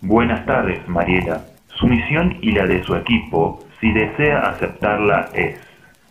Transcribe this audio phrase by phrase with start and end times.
[0.00, 1.42] Buenas tardes, Mariela.
[1.74, 5.56] Su misión y la de su equipo, si desea aceptarla, es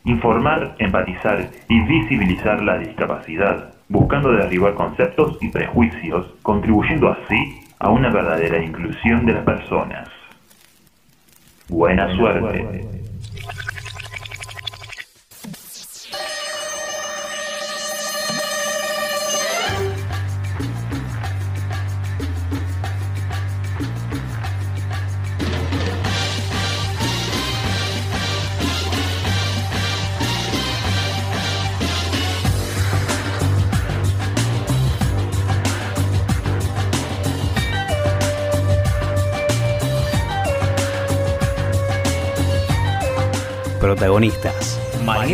[0.04, 8.10] informar, empatizar y visibilizar la discapacidad, buscando derribar conceptos y prejuicios, contribuyendo así a una
[8.10, 10.10] verdadera inclusión de las personas.
[11.70, 12.97] Buena suerte.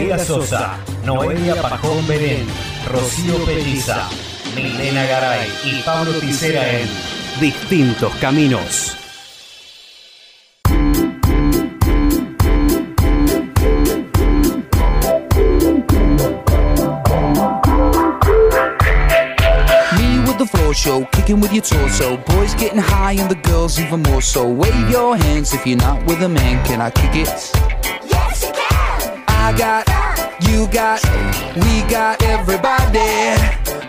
[0.03, 2.45] Mariela Sosa, Noelia Pajón Belén,
[2.91, 4.09] Rocío Pelliza,
[4.53, 6.89] Milena Garay y Pablo Ticera en
[7.39, 8.97] Distintos Caminos.
[20.73, 22.17] show, kicking with your torso.
[22.17, 24.49] Boys getting high and the girls even more so.
[24.49, 26.65] Wave your hands if you're not with a man.
[26.65, 27.72] Can I kick it?
[29.43, 29.85] I got,
[30.47, 31.03] you got,
[31.55, 33.35] we got everybody.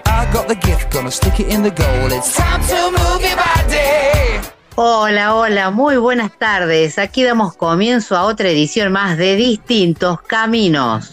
[0.04, 2.10] I got the gift, gonna stick it in the goal.
[2.10, 4.40] It's time to move your body.
[4.74, 6.98] Hola, hola, muy buenas tardes.
[6.98, 11.12] Aquí damos comienzo a otra edición más de Distintos Caminos.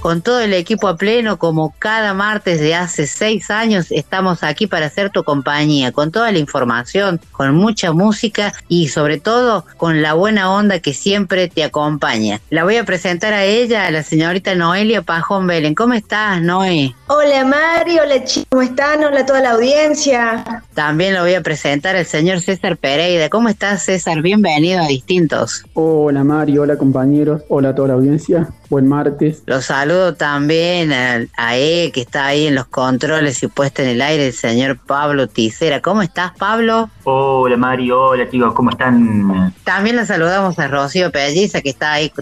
[0.00, 4.66] Con todo el equipo a pleno, como cada martes de hace seis años, estamos aquí
[4.66, 10.02] para hacer tu compañía, con toda la información, con mucha música y sobre todo con
[10.02, 12.40] la buena onda que siempre te acompaña.
[12.50, 15.74] La voy a presentar a ella, a la señorita Noelia Pajón Belén.
[15.74, 16.94] ¿Cómo estás, Noé?
[17.06, 19.04] Hola, Mari, hola, chicos, ¿cómo están?
[19.04, 20.62] Hola a toda la audiencia.
[20.74, 23.28] También lo voy a presentar al señor César Pereira.
[23.28, 24.22] ¿Cómo estás, César?
[24.22, 25.64] Bienvenido a Distintos.
[25.74, 28.48] Hola, Mari, hola, compañeros, hola a toda la audiencia.
[28.70, 29.42] Buen martes.
[29.46, 34.02] Los saludo también a, E, que está ahí en los controles y puesto en el
[34.02, 35.82] aire, el señor Pablo Ticera.
[35.82, 36.88] ¿Cómo estás, Pablo?
[37.02, 37.90] Hola, Mari.
[37.90, 38.54] Hola, chicos.
[38.54, 39.52] ¿Cómo están?
[39.64, 42.12] También le saludamos a Rocío Pelliza, que está ahí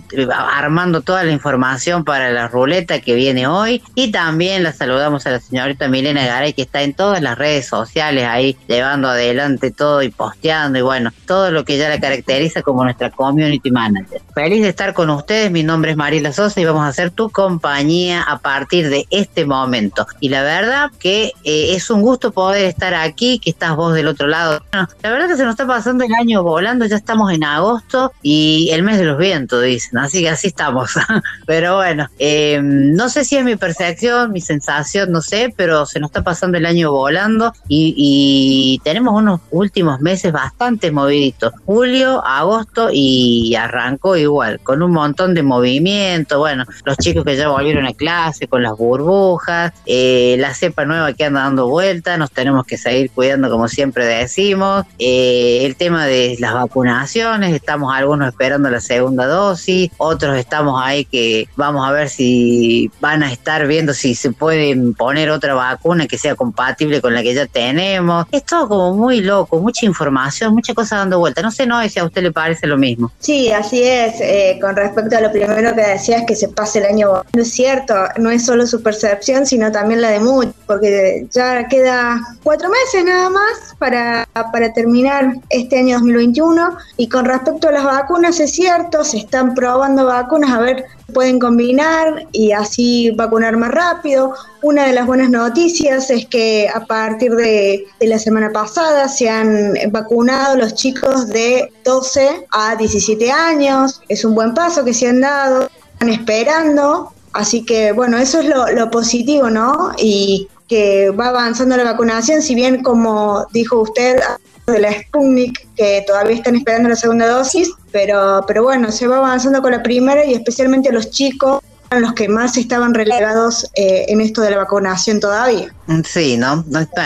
[0.57, 3.83] armando toda la información para la ruleta que viene hoy.
[3.95, 7.67] Y también la saludamos a la señorita Milena Garay, que está en todas las redes
[7.67, 10.79] sociales ahí, llevando adelante todo y posteando.
[10.79, 14.23] Y bueno, todo lo que ya la caracteriza como nuestra community manager.
[14.35, 15.51] Feliz de estar con ustedes.
[15.51, 20.07] Mi nombre es Mariela y vamos a hacer tu compañía a partir de este momento.
[20.21, 24.09] Y la verdad que eh, es un gusto poder estar aquí, que estás vos del
[24.09, 24.63] otro lado.
[24.73, 28.71] la verdad que se nos está pasando el año volando, ya estamos en agosto y
[28.73, 30.93] el mes de los vientos, dicen, así que así estamos.
[31.47, 36.01] pero bueno, em, no sé si es mi percepción, mi sensación, no sé, pero se
[36.01, 41.53] nos está pasando el año volando y, y tenemos unos últimos meses bastante moviditos.
[41.67, 47.48] Julio, agosto y arrancó igual, con un montón de movimientos bueno, los chicos que ya
[47.53, 52.31] volvieron a clase con las burbujas, eh, la cepa nueva que anda dando vuelta, nos
[52.31, 58.29] tenemos que seguir cuidando como siempre decimos, eh, el tema de las vacunaciones, estamos algunos
[58.29, 63.67] esperando la segunda dosis, otros estamos ahí que vamos a ver si van a estar
[63.67, 68.27] viendo si se pueden poner otra vacuna que sea compatible con la que ya tenemos.
[68.33, 71.43] Es todo como muy loco, mucha información, mucha cosa dando vuelta.
[71.43, 73.11] No sé, no si a usted le parece lo mismo.
[73.19, 74.21] Sí, así es.
[74.21, 77.23] Eh, con respecto a lo primero que decía, que se pase el año.
[77.39, 81.69] No es cierto, no es solo su percepción, sino también la de muchos, porque ya
[81.69, 86.77] queda cuatro meses nada más para, para terminar este año 2021.
[86.97, 91.39] Y con respecto a las vacunas, es cierto, se están probando vacunas a ver pueden
[91.39, 94.35] combinar y así vacunar más rápido.
[94.61, 99.31] Una de las buenas noticias es que a partir de, de, la semana pasada se
[99.31, 104.03] han vacunado los chicos de 12 a 17 años.
[104.09, 105.69] Es un buen paso que se han dado
[105.99, 107.13] están esperando.
[107.33, 109.93] Así que bueno, eso es lo, positivo, ¿no?
[109.99, 114.21] Y que va avanzando la vacunación, si bien como dijo usted
[114.67, 119.17] de la Sputnik, que todavía están esperando la segunda dosis, pero, pero bueno, se va
[119.17, 124.21] avanzando con la primera y especialmente los chicos los que más estaban relegados eh, en
[124.21, 125.73] esto de la vacunación todavía.
[126.05, 126.65] Sí, ¿no?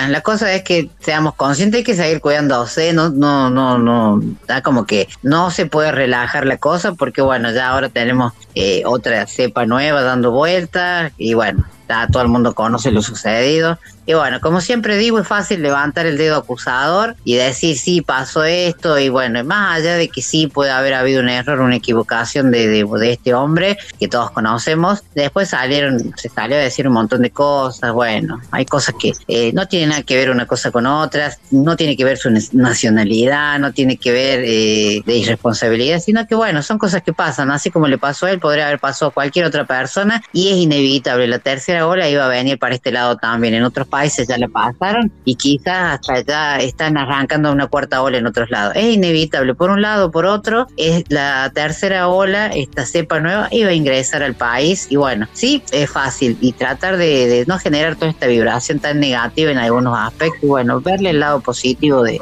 [0.09, 4.61] La cosa es que seamos conscientes y que seguir cuidándose, no, no, no, no, da
[4.61, 9.27] como que no se puede relajar la cosa porque bueno, ya ahora tenemos eh, otra
[9.27, 14.41] cepa nueva dando vueltas y bueno, ya todo el mundo conoce lo sucedido Y bueno,
[14.41, 19.09] como siempre digo, es fácil levantar el dedo acusador y decir, sí, pasó esto, y
[19.09, 23.13] bueno, más allá de que sí puede haber habido un error, una equivocación de, de,
[23.13, 27.93] este hombre que todos conocemos, después salieron, se salió a decir un montón de cosas,
[27.93, 31.77] bueno, hay cosas que eh, no tienen nada que ver una cosa con otras, no
[31.77, 36.63] tiene que ver su nacionalidad, no tiene que ver eh, de irresponsabilidad, sino que bueno,
[36.63, 39.45] son cosas que pasan, así como le pasó a él, podría haber pasado a cualquier
[39.45, 43.55] otra persona y es inevitable, la tercera ola iba a venir para este lado también,
[43.55, 48.17] en otros países ya la pasaron y quizás hasta ya están arrancando una cuarta ola
[48.17, 52.87] en otros lados, es inevitable, por un lado, por otro, es la tercera ola, esta
[52.87, 57.45] cepa nueva iba a ingresar al país y bueno, sí, es fácil y tratar de,
[57.47, 62.03] no generar toda esta vibración tan negativa en algunos aspectos, bueno, verle el lado positivo
[62.03, 62.19] de,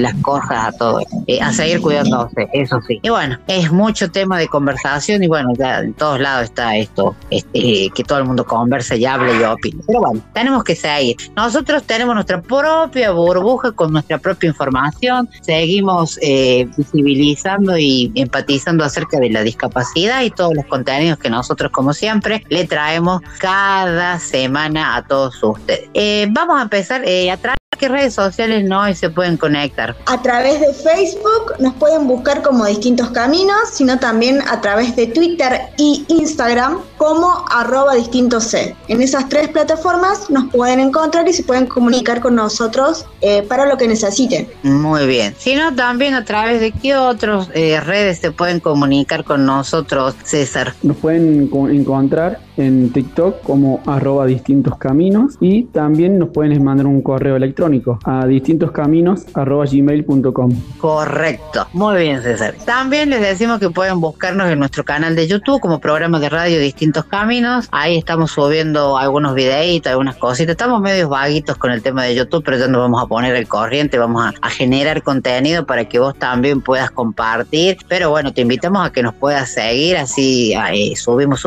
[0.00, 2.98] las cosas a todo, eh, a seguir cuidándose, eso sí.
[3.02, 7.14] Y bueno, es mucho tema de conversación y bueno, ya en todos lados está esto,
[7.28, 9.82] este, que todo el mundo conversa y habla y opina.
[9.86, 11.01] Pero bueno, tenemos que seguir.
[11.36, 19.18] Nosotros tenemos nuestra propia burbuja con nuestra propia información, seguimos eh, visibilizando y empatizando acerca
[19.18, 24.96] de la discapacidad y todos los contenidos que nosotros, como siempre, le traemos cada semana
[24.96, 25.88] a todos ustedes.
[25.94, 29.96] Eh, vamos a empezar eh, a traer qué redes sociales no se pueden conectar?
[30.06, 35.08] A través de Facebook nos pueden buscar como distintos caminos, sino también a través de
[35.08, 38.76] Twitter y Instagram como arroba distintos C.
[38.86, 43.66] En esas tres plataformas nos pueden encontrar y se pueden comunicar con nosotros eh, para
[43.66, 44.46] lo que necesiten.
[44.62, 45.34] Muy bien.
[45.36, 50.74] Sino también a través de qué otras eh, redes se pueden comunicar con nosotros, César.
[50.84, 57.02] Nos pueden encontrar en TikTok como arroba distintos caminos y también nos pueden mandar un
[57.02, 60.50] correo electrónico a distintoscaminos arroba gmail.com.
[60.78, 62.54] Correcto, muy bien César.
[62.64, 66.58] También les decimos que pueden buscarnos en nuestro canal de YouTube como programa de radio
[66.58, 67.68] Distintos Caminos.
[67.70, 70.52] Ahí estamos subiendo algunos videitos, algunas cositas.
[70.52, 73.48] Estamos medios vaguitos con el tema de YouTube, pero ya nos vamos a poner el
[73.48, 77.78] corriente, vamos a, generar contenido para que vos también puedas compartir.
[77.88, 80.54] Pero bueno, te invitamos a que nos puedas seguir, así
[80.94, 81.40] subimos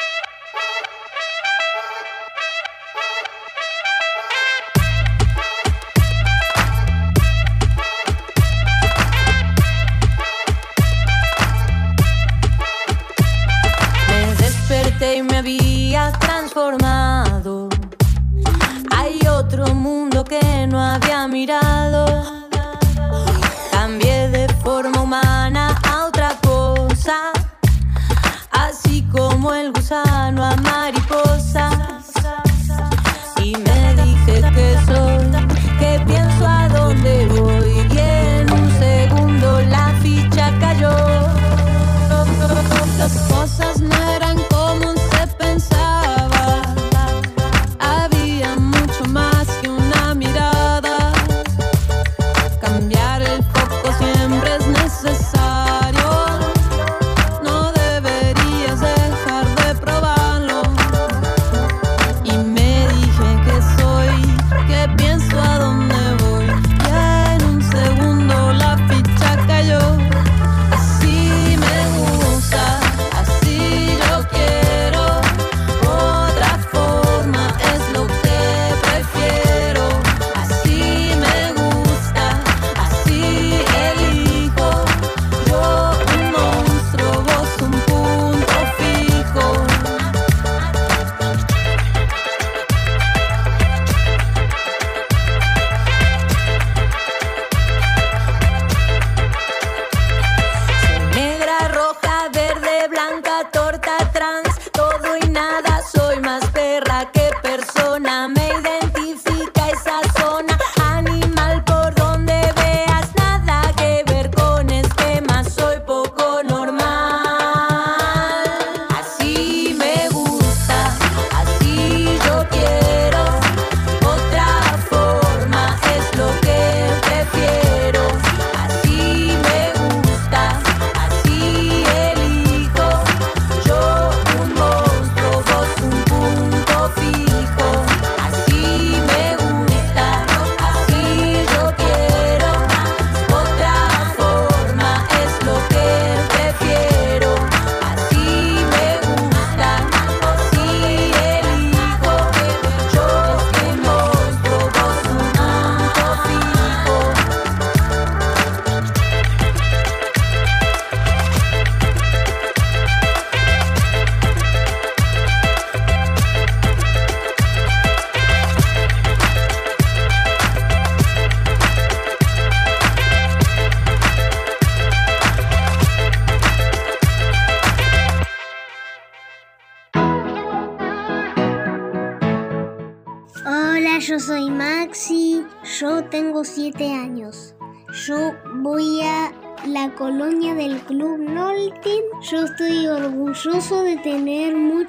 [29.89, 30.06] Orgulloso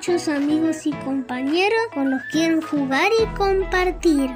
[0.09, 4.31] muchos amigos y compañeros con los que quiero jugar y compartir.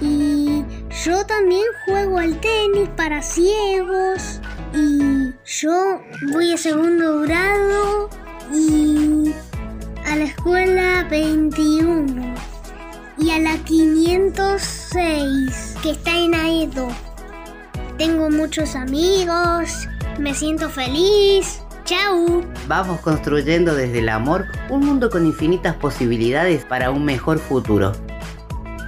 [0.00, 0.64] Y
[1.04, 4.40] yo también juego al tenis para ciegos
[4.72, 6.00] y yo
[6.30, 8.08] voy a segundo grado
[8.54, 9.34] y
[10.06, 12.32] a la escuela 21
[13.18, 16.86] y a la 506 que está en Aedo.
[17.98, 19.88] Tengo muchos amigos,
[20.20, 21.59] me siento feliz.
[22.70, 27.90] Vamos construyendo desde el amor un mundo con infinitas posibilidades para un mejor futuro.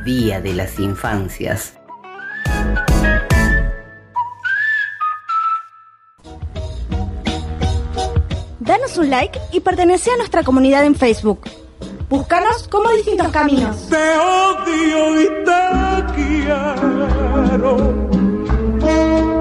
[0.05, 1.77] Día de las Infancias.
[8.61, 11.41] Danos un like y pertenece a nuestra comunidad en Facebook.
[12.09, 13.89] Búscanos como distintos caminos.
[13.89, 15.59] Te odio y te
[16.15, 17.77] quiero.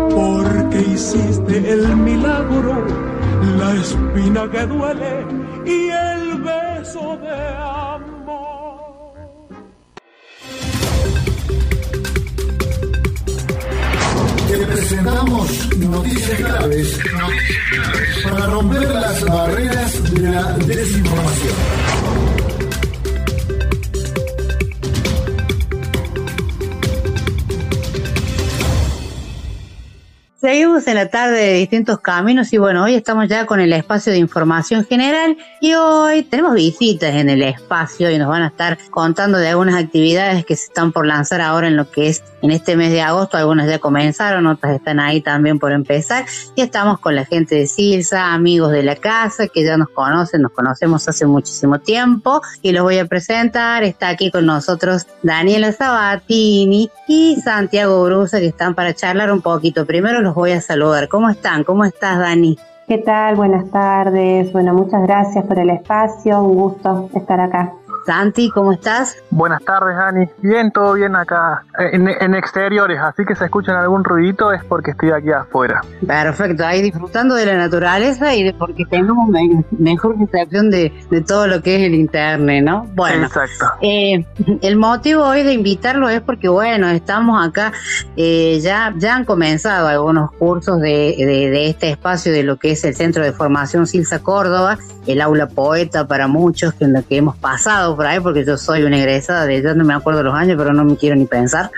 [0.10, 3.11] Porque hiciste el milagro,
[3.41, 5.25] la espina que duele
[5.65, 8.81] y el beso de amor.
[14.48, 17.00] Te presentamos noticias claves
[18.24, 22.40] para romper las barreras de la desinformación.
[30.41, 34.12] Seguimos en la tarde de distintos caminos y bueno, hoy estamos ya con el espacio
[34.12, 38.79] de información general y hoy tenemos visitas en el espacio y nos van a estar
[38.89, 42.50] contando de algunas actividades que se están por lanzar ahora en lo que es en
[42.50, 43.38] este mes de agosto.
[43.38, 47.67] Algunas ya comenzaron, otras están ahí también por empezar y estamos con la gente de
[47.67, 52.71] Silsa, amigos de la casa que ya nos conocen, nos conocemos hace muchísimo tiempo y
[52.71, 53.83] los voy a presentar.
[53.83, 59.86] Está aquí con nosotros Daniela Sabatini y Santiago Brusa que están para charlar un poquito.
[59.86, 61.07] Primero los voy a saludar.
[61.07, 61.63] ¿Cómo están?
[61.63, 62.57] ¿Cómo estás, Dani?
[62.88, 63.35] ¿Qué tal?
[63.35, 64.51] Buenas tardes.
[64.51, 66.43] Bueno, muchas gracias por el espacio.
[66.43, 67.73] Un gusto estar acá.
[68.05, 69.17] Santi, ¿cómo estás?
[69.29, 70.25] Buenas tardes, Dani.
[70.41, 74.91] Bien, todo bien acá en, en, exteriores, así que si escuchan algún ruidito es porque
[74.91, 75.81] estoy aquí afuera.
[76.05, 81.22] Perfecto, ahí disfrutando de la naturaleza y de porque tenemos me, mejor percepción de, de,
[81.22, 82.88] todo lo que es el internet, ¿no?
[82.96, 83.65] Bueno, Exacto.
[83.81, 84.25] Eh,
[84.62, 87.72] el motivo hoy de invitarlo es porque, bueno, estamos acá,
[88.15, 92.72] eh, ya, ya han comenzado algunos cursos de, de, de este espacio de lo que
[92.72, 97.17] es el Centro de Formación Silsa Córdoba, el aula poeta para muchos, en lo que
[97.17, 100.33] hemos pasado por ahí, porque yo soy una egresada de, yo no me acuerdo los
[100.33, 101.71] años, pero no me quiero ni pensar.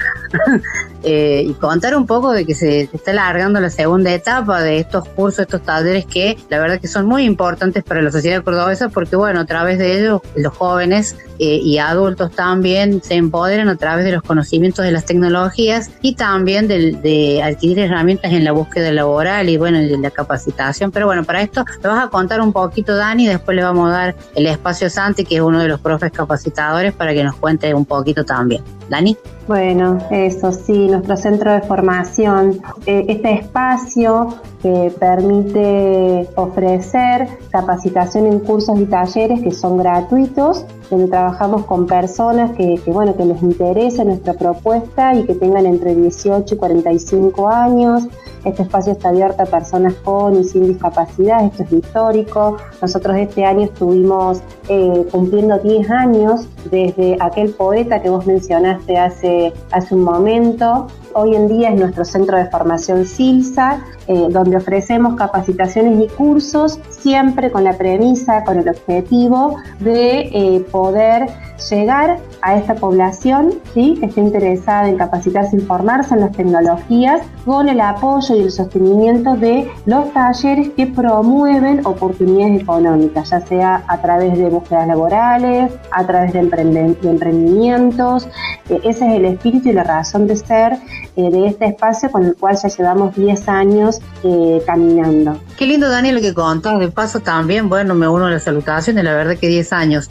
[1.03, 5.07] eh, y contar un poco de que se, está alargando la segunda etapa de estos
[5.09, 9.15] cursos, estos talleres que la verdad que son muy importantes para la sociedad cordobesa, porque
[9.15, 14.05] bueno, a través de ellos los jóvenes eh, y adultos también se empoderan a través
[14.05, 18.91] de los conocimientos de las tecnologías y también de, de adquirir herramientas en la búsqueda
[18.91, 20.91] laboral y bueno, de la capacitación.
[20.91, 23.91] Pero bueno, para esto le vas a contar un poquito, Dani, después le vamos a
[23.91, 27.35] dar el espacio a Santi, que es uno de los profes capacitadores, para que nos
[27.35, 28.63] cuente un poquito también.
[28.89, 29.17] Dani.
[29.47, 38.39] Bueno, eso sí, nuestro centro de formación, eh, este espacio que permite ofrecer capacitación en
[38.39, 44.05] cursos y talleres que son gratuitos, donde trabajamos con personas que, bueno, que les interese
[44.05, 48.03] nuestra propuesta y que tengan entre 18 y 45 años.
[48.45, 52.57] Este espacio está abierto a personas con y sin discapacidad, esto es histórico.
[52.81, 59.53] Nosotros este año estuvimos eh, cumpliendo 10 años desde aquel poeta que vos mencionaste hace,
[59.71, 60.87] hace un momento.
[61.13, 66.79] Hoy en día es nuestro centro de formación SILSA, eh, donde ofrecemos capacitaciones y cursos
[66.89, 71.27] siempre con la premisa, con el objetivo de eh, poder
[71.69, 73.95] llegar a esta población ¿sí?
[73.99, 79.35] que esté interesada en capacitarse, informarse en las tecnologías, con el apoyo y el sostenimiento
[79.35, 86.05] de los talleres que promueven oportunidades económicas, ya sea a través de búsquedas laborales, a
[86.05, 88.27] través de, emprend de emprendimientos.
[88.69, 90.73] Eh, ese es el espíritu y la razón de ser
[91.15, 95.39] eh, de este espacio con el cual ya llevamos 10 años eh, caminando.
[95.57, 96.79] Qué lindo, Daniel, lo que contás.
[96.79, 100.09] De paso también, bueno, me uno a la salutación la verdad que 10 años.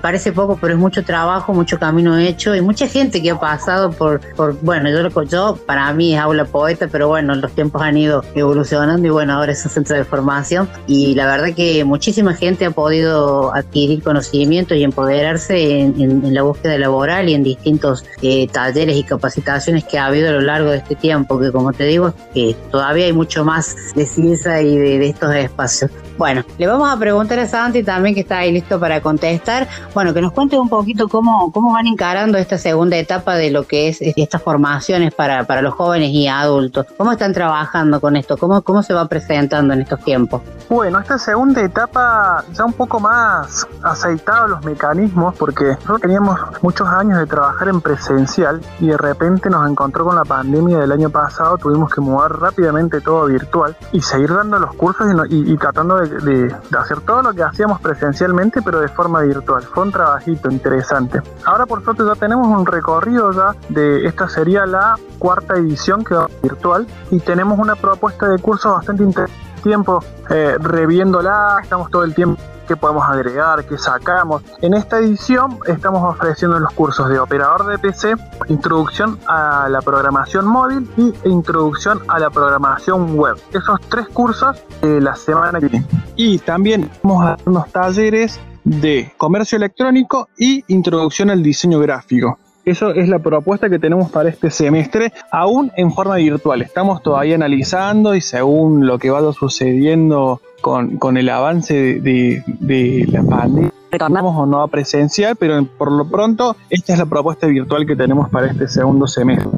[0.00, 3.90] Parece poco, pero es mucho trabajo, mucho camino hecho y mucha gente que ha pasado
[3.92, 7.82] por, por bueno, yo lo yo, para mí es aula poeta, pero bueno, los tiempos
[7.82, 11.84] han ido evolucionando y bueno, ahora es un centro de formación y la verdad que
[11.84, 17.34] muchísima gente ha podido adquirir conocimientos y empoderarse en, en, en la búsqueda laboral y
[17.34, 21.38] en distintos eh, talleres y capacitaciones que ha habido a lo largo de este tiempo,
[21.38, 25.34] que como te digo, que todavía hay mucho más de ciencia y de, de estos
[25.34, 25.90] espacios.
[26.20, 29.66] Bueno, le vamos a preguntar a Santi también que está ahí listo para contestar.
[29.94, 33.66] Bueno, que nos cuente un poquito cómo, cómo van encarando esta segunda etapa de lo
[33.66, 36.84] que es estas formaciones para, para los jóvenes y adultos.
[36.98, 38.36] ¿Cómo están trabajando con esto?
[38.36, 40.42] ¿Cómo, cómo se va presentando en estos tiempos?
[40.68, 46.86] Bueno, esta segunda etapa ya un poco más aceitados los mecanismos porque nosotros teníamos muchos
[46.86, 51.08] años de trabajar en presencial y de repente nos encontró con la pandemia del año
[51.08, 56.09] pasado, tuvimos que mover rápidamente todo virtual y seguir dando los cursos y, tratando de,
[56.10, 59.62] de, hacer todo lo que hacíamos presencialmente pero de forma virtual.
[59.62, 61.20] Fue un trabajito interesante.
[61.44, 66.14] Ahora por suerte ya tenemos un recorrido ya de esta sería la cuarta edición que
[66.14, 72.04] va virtual y tenemos una propuesta de cursos bastante interesante tiempo eh, reviéndola, estamos todo
[72.04, 74.42] el tiempo qué podemos agregar, qué sacamos.
[74.62, 78.14] En esta edición estamos ofreciendo los cursos de operador de PC,
[78.46, 83.36] introducción a la programación móvil y introducción a la programación web.
[83.52, 85.86] Esos tres cursos la semana que viene.
[86.14, 92.38] Y también vamos a dar unos talleres de comercio electrónico y introducción al diseño gráfico.
[92.70, 96.62] Eso es la propuesta que tenemos para este semestre, aún en forma virtual.
[96.62, 103.24] Estamos todavía analizando y según lo que vaya sucediendo con, el avance de, de la
[103.24, 107.84] pandemia, retornamos o no a presencial, pero por lo pronto esta es la propuesta virtual
[107.86, 109.50] que tenemos para este segundo semestre.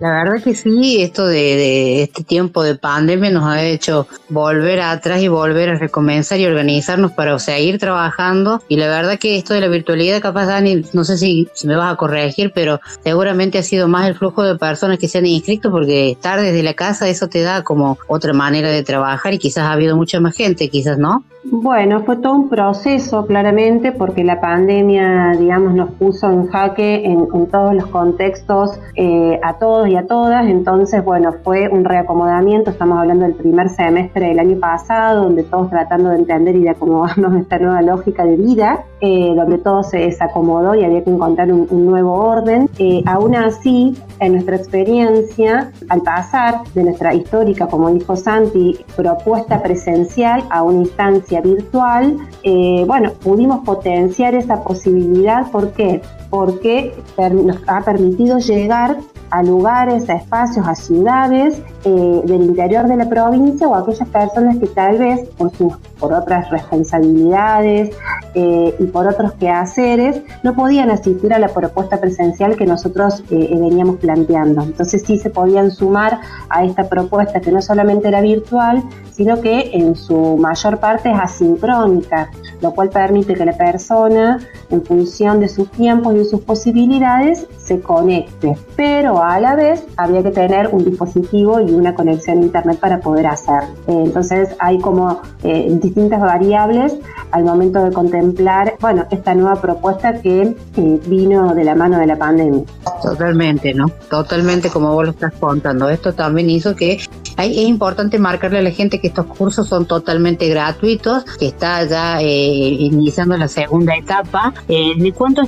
[0.00, 5.20] La verdad que sí, esto de, este tiempo de pandemia nos ha hecho volver atrás
[5.20, 8.62] y volver a recomenzar y organizarnos para seguir trabajando.
[8.68, 11.92] Y la verdad que esto de la virtualidad, capaz Dani, no sé si, me vas
[11.92, 15.70] a corregir, pero seguramente ha sido más el flujo de personas que se han inscrito
[15.72, 19.64] porque estar desde la casa eso te da como otra manera de trabajar y quizás
[19.64, 21.24] ha habido mucha más gente, quizás no.
[21.50, 27.26] Bueno, fue todo un proceso claramente porque la pandemia, digamos, nos puso en jaque en,
[27.50, 29.54] todos los contextos eh, a
[29.88, 30.46] y a todas.
[30.46, 32.70] Entonces, bueno, fue un reacomodamiento.
[32.70, 36.70] Estamos hablando del primer semestre del año pasado, donde todos tratando de entender y de
[36.70, 41.52] acomodarnos esta nueva lógica de vida, eh, donde todo se desacomodó y había que encontrar
[41.52, 42.68] un, nuevo orden.
[42.78, 49.62] Eh, aún así, en nuestra experiencia, al pasar de nuestra histórica, como dijo Santi, propuesta
[49.62, 55.50] presencial a una instancia virtual, eh, bueno, pudimos potenciar esa posibilidad.
[55.50, 56.02] ¿Por qué?
[56.30, 58.96] Porque nos ha permitido llegar
[59.30, 64.08] a lugares, a espacios, a ciudades eh, del interior de la provincia o a aquellas
[64.08, 67.90] personas que tal vez por, sus, por otras responsabilidades
[68.34, 73.48] eh, y por otros quehaceres no podían asistir a la propuesta presencial que nosotros eh,
[73.50, 74.62] veníamos planteando.
[74.62, 79.70] Entonces sí se podían sumar a esta propuesta que no solamente era virtual, sino que
[79.72, 84.38] en su mayor parte es asincrónica, lo cual permite que la persona,
[84.70, 88.56] en función de sus tiempos y de sus posibilidades, se conecte.
[88.76, 93.00] Pero a la vez había que tener un dispositivo y una conexión a internet para
[93.00, 93.68] poder hacerlo.
[93.86, 96.96] Eh, entonces hay como eh, distintas variables
[97.30, 100.42] al momento de contemplar, bueno, esta nueva propuesta que
[100.76, 102.64] eh, vino de la mano de la pandemia.
[103.02, 103.88] Totalmente, ¿no?
[104.10, 105.88] Totalmente como vos lo estás contando.
[105.88, 106.98] Esto también hizo que
[107.46, 112.20] es importante marcarle a la gente que estos cursos son totalmente gratuitos, que está ya
[112.22, 114.52] iniciando la segunda etapa.
[114.66, 115.42] ¿De cuánto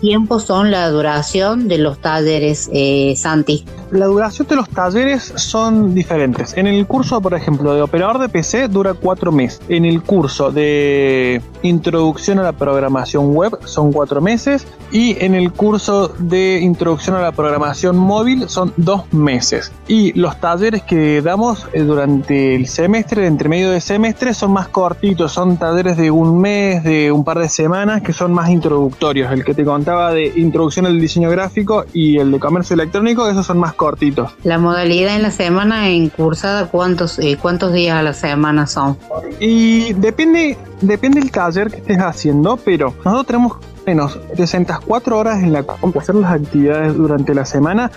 [0.00, 2.70] tiempo son la duración de los talleres,
[3.16, 3.64] Santi?
[3.90, 6.56] La duración de los talleres son diferentes.
[6.56, 9.60] En el curso, por ejemplo, de operador de PC dura cuatro meses.
[9.68, 14.64] En el curso de introducción a la programación web son cuatro meses.
[14.92, 19.72] Y en el curso de introducción a la programación móvil son dos meses.
[19.88, 24.68] Y los talleres que damos eh, durante el semestre, entre medio de semestre, son más
[24.68, 25.32] cortitos.
[25.32, 29.32] Son talleres de un mes, de un par de semanas, que son más introductorios.
[29.32, 33.46] El que te contaba de introducción al diseño gráfico y el de comercio electrónico, esos
[33.46, 34.32] son más cortitos.
[34.44, 38.98] La modalidad en la semana en cursada, ¿cuántos, eh, cuántos días a la semana son?
[39.40, 45.54] Y depende, depende del taller que estés haciendo, pero nosotros tenemos menos 64 horas en
[45.54, 47.90] la compu, hacer las actividades durante la semana,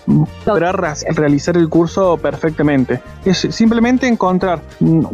[0.46, 3.02] lograr realizar el curso perfectamente.
[3.26, 4.62] Es simplemente encontrar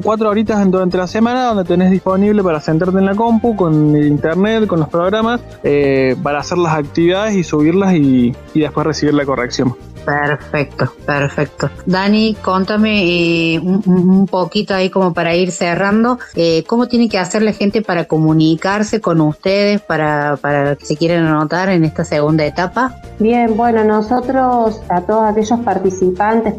[0.03, 4.05] cuatro horitas durante la semana donde tenés disponible para sentarte en la compu, con el
[4.05, 9.15] internet, con los programas, eh, para hacer las actividades y subirlas y, y después recibir
[9.15, 9.75] la corrección.
[10.09, 11.69] Perfecto, perfecto.
[11.85, 17.43] Dani, contame eh, un, poquito ahí como para ir cerrando, eh, ¿cómo tiene que hacer
[17.43, 22.43] la gente para comunicarse con ustedes, para, para que se quieran anotar en esta segunda
[22.43, 22.95] etapa?
[23.19, 26.55] Bien, bueno, nosotros a todos aquellos participantes,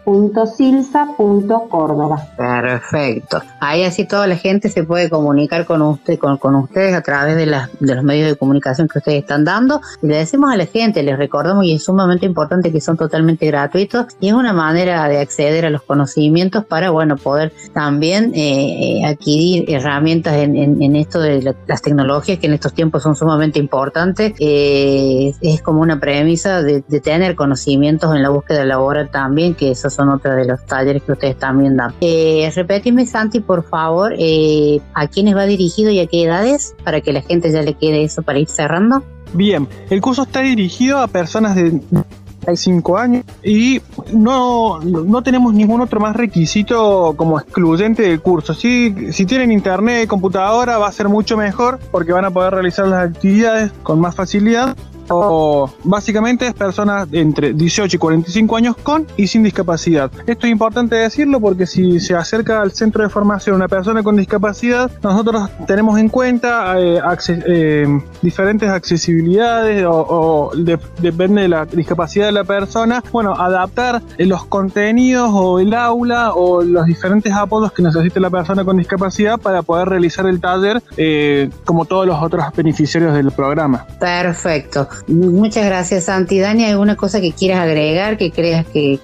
[1.70, 2.28] Córdoba.
[2.38, 3.41] Perfecto.
[3.60, 7.48] Ahí así toda la gente se puede comunicar con usted, con, ustedes a través de,
[7.48, 9.82] los medios de comunicación que ustedes están dando.
[10.04, 13.48] Y le decimos a la gente, les recordamos y es sumamente importante que son totalmente
[13.48, 19.00] gratuitos y es una manera de acceder a los conocimientos para, bueno, poder también eh,
[19.00, 24.34] eh, adquirir herramientas en, esto de las tecnologías que en estos tiempos son sumamente importantes.
[24.39, 29.72] Eh, es como una premisa de, de, tener conocimientos en la búsqueda laboral también, que
[29.72, 31.94] esos son otros de los talleres que ustedes también dan.
[32.02, 37.02] Eh, repetime, Santi, por favor, eh, a quiénes va dirigido y a qué edades, para
[37.02, 39.04] que la gente ya le quede eso para ir cerrando.
[39.34, 41.82] Bien, el curso está dirigido a personas de
[42.54, 43.82] 5 años y
[44.14, 48.54] no, no tenemos ningún otro más requisito como excluyente del curso.
[48.54, 52.88] Si, si tienen internet computadora va a ser mucho mejor porque van a poder realizar
[52.88, 54.76] las actividades con más facilidad
[55.10, 60.12] o básicamente es personas entre 18 y 45 años con y sin discapacidad.
[60.26, 64.15] Esto es importante decirlo porque si se acerca al centro de formación una persona con
[64.15, 67.00] discapacidad, nosotros tenemos en cuenta eh,
[67.48, 70.52] eh, diferentes accesibilidades o,
[71.00, 76.62] depende de la discapacidad de la persona, bueno, adaptar los contenidos o el aula o
[76.62, 81.50] los diferentes apodos que necesite la persona con discapacidad para poder realizar el taller eh,
[81.63, 83.86] como todos los otros beneficiarios del programa.
[84.00, 84.88] Perfecto.
[85.08, 86.40] Muchas gracias, Santi.
[86.40, 89.00] Dani, ¿alguna cosa que quieras agregar, que creas que,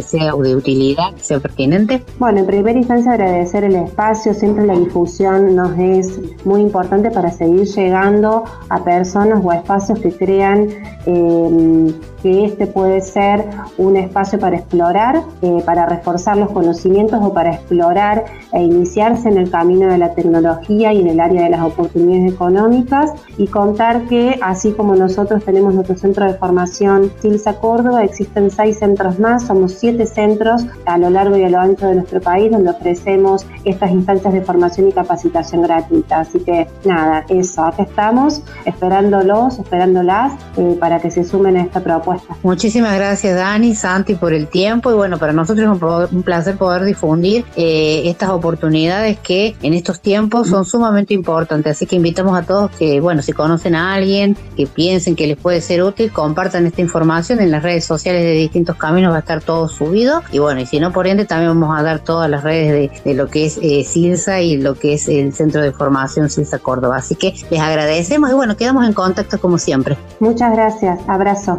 [0.00, 2.02] sea de utilidad, que sea pertinente?
[2.18, 7.30] Bueno, en primera instancia agradecer el espacio, siempre la difusión nos es muy importante para
[7.30, 10.68] seguir llegando a personas o a espacios que crean
[11.06, 13.44] eh, que este puede ser
[13.78, 19.38] un espacio para explorar, eh, para reforzar los conocimientos o para explorar e iniciarse en
[19.38, 24.02] el camino de la tecnología y en el área de las oportunidades económicas y contar
[24.06, 29.46] que así como nosotros tenemos nuestro centro de formación Silsa Córdoba, existen seis centros más,
[29.46, 33.46] somos siete centros a lo largo y a lo ancho de nuestro país donde ofrecemos
[33.64, 36.20] estas instancias de formación y capacitación gratuita.
[36.20, 41.80] Así que nada, eso, acá estamos esperándolos, esperándolas eh, para que se sumen a esta
[41.80, 42.11] propuesta
[42.42, 44.90] Muchísimas gracias Dani, Santi por el tiempo.
[44.90, 50.00] Y bueno, para nosotros es un, placer poder difundir eh, estas oportunidades que en estos
[50.00, 54.36] tiempos son sumamente importantes, así que invitamos a todos que bueno, si conocen a alguien
[54.56, 57.40] que piensen que les puede ser útil, compartan esta información.
[57.40, 60.22] En las redes sociales de distintos caminos, va a estar todo subido.
[60.32, 63.14] Y bueno, y si no por ende también vamos a dar todas las redes de,
[63.14, 66.96] lo que es eh, CILSA y lo que es el Centro de Formación CILSA Córdoba,
[66.96, 69.96] así que les agradecemos y bueno, quedamos en contacto como siempre.
[70.20, 71.58] Muchas gracias, abrazo.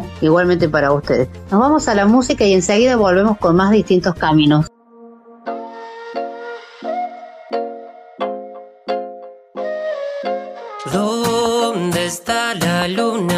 [0.70, 1.28] Para ustedes.
[1.50, 4.66] Nos vamos a la música y enseguida volvemos con más distintos caminos.
[10.92, 13.33] ¿Dónde está la luna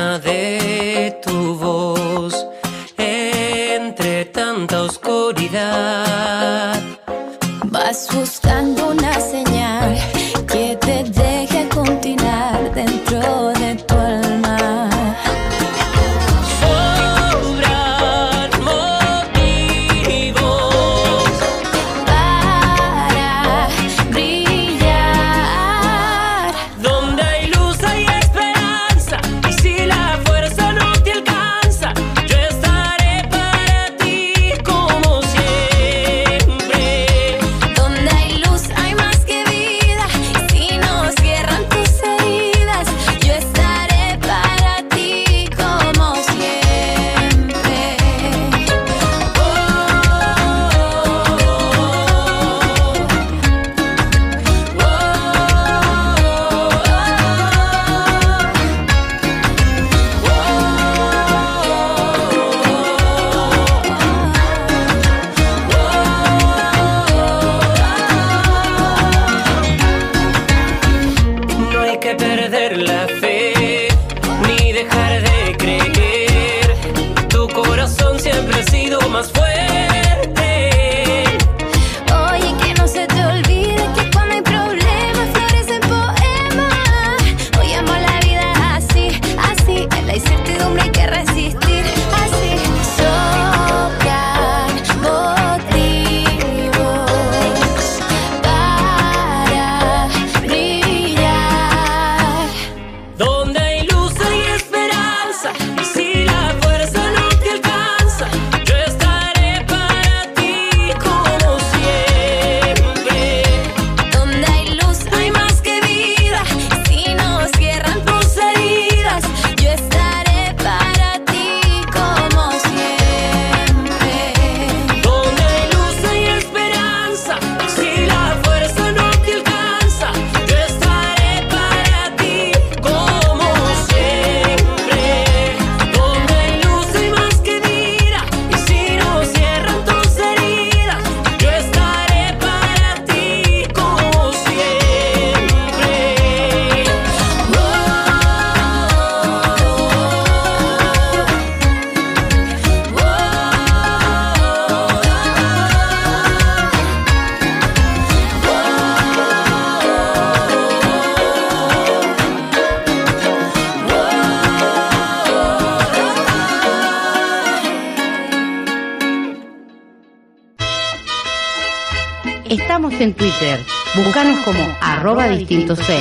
[175.37, 175.93] arroba distintos C.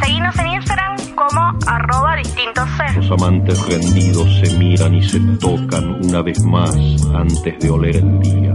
[0.00, 2.96] Seguinos en Instagram como arroba distintos C.
[2.96, 6.76] Los amantes rendidos se miran y se tocan una vez más
[7.14, 8.52] antes de oler el día.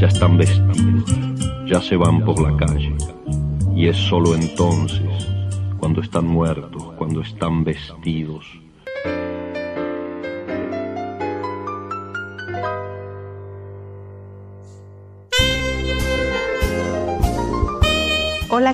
[0.00, 1.04] Ya están vestidos,
[1.66, 2.94] ya se van por la calle.
[3.74, 5.28] Y es solo entonces,
[5.78, 8.46] cuando están muertos, cuando están vestidos,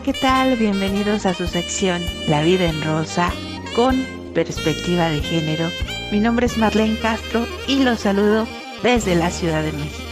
[0.04, 0.58] ¿qué tal?
[0.58, 3.32] Bienvenidos a su sección La vida en rosa
[3.74, 5.70] con perspectiva de género.
[6.12, 8.46] Mi nombre es Marlene Castro y los saludo
[8.82, 10.04] desde la Ciudad de México.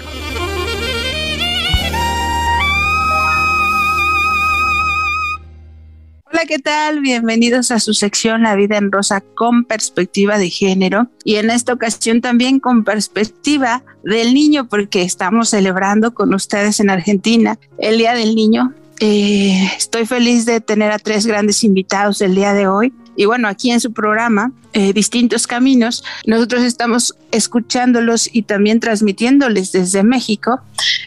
[6.25, 7.01] Hola, ¿qué tal?
[7.01, 11.75] Bienvenidos a su sección La vida en rosa con perspectiva de género y en esta
[11.75, 18.15] ocasión también con perspectiva del niño porque estamos celebrando con ustedes en Argentina el Día
[18.15, 18.73] del Niño.
[19.05, 22.93] Eh, estoy feliz de tener a tres grandes invitados el día de hoy.
[23.17, 29.73] Y bueno, aquí en su programa, eh, Distintos Caminos, nosotros estamos escuchándolos y también transmitiéndoles
[29.73, 30.61] desde México.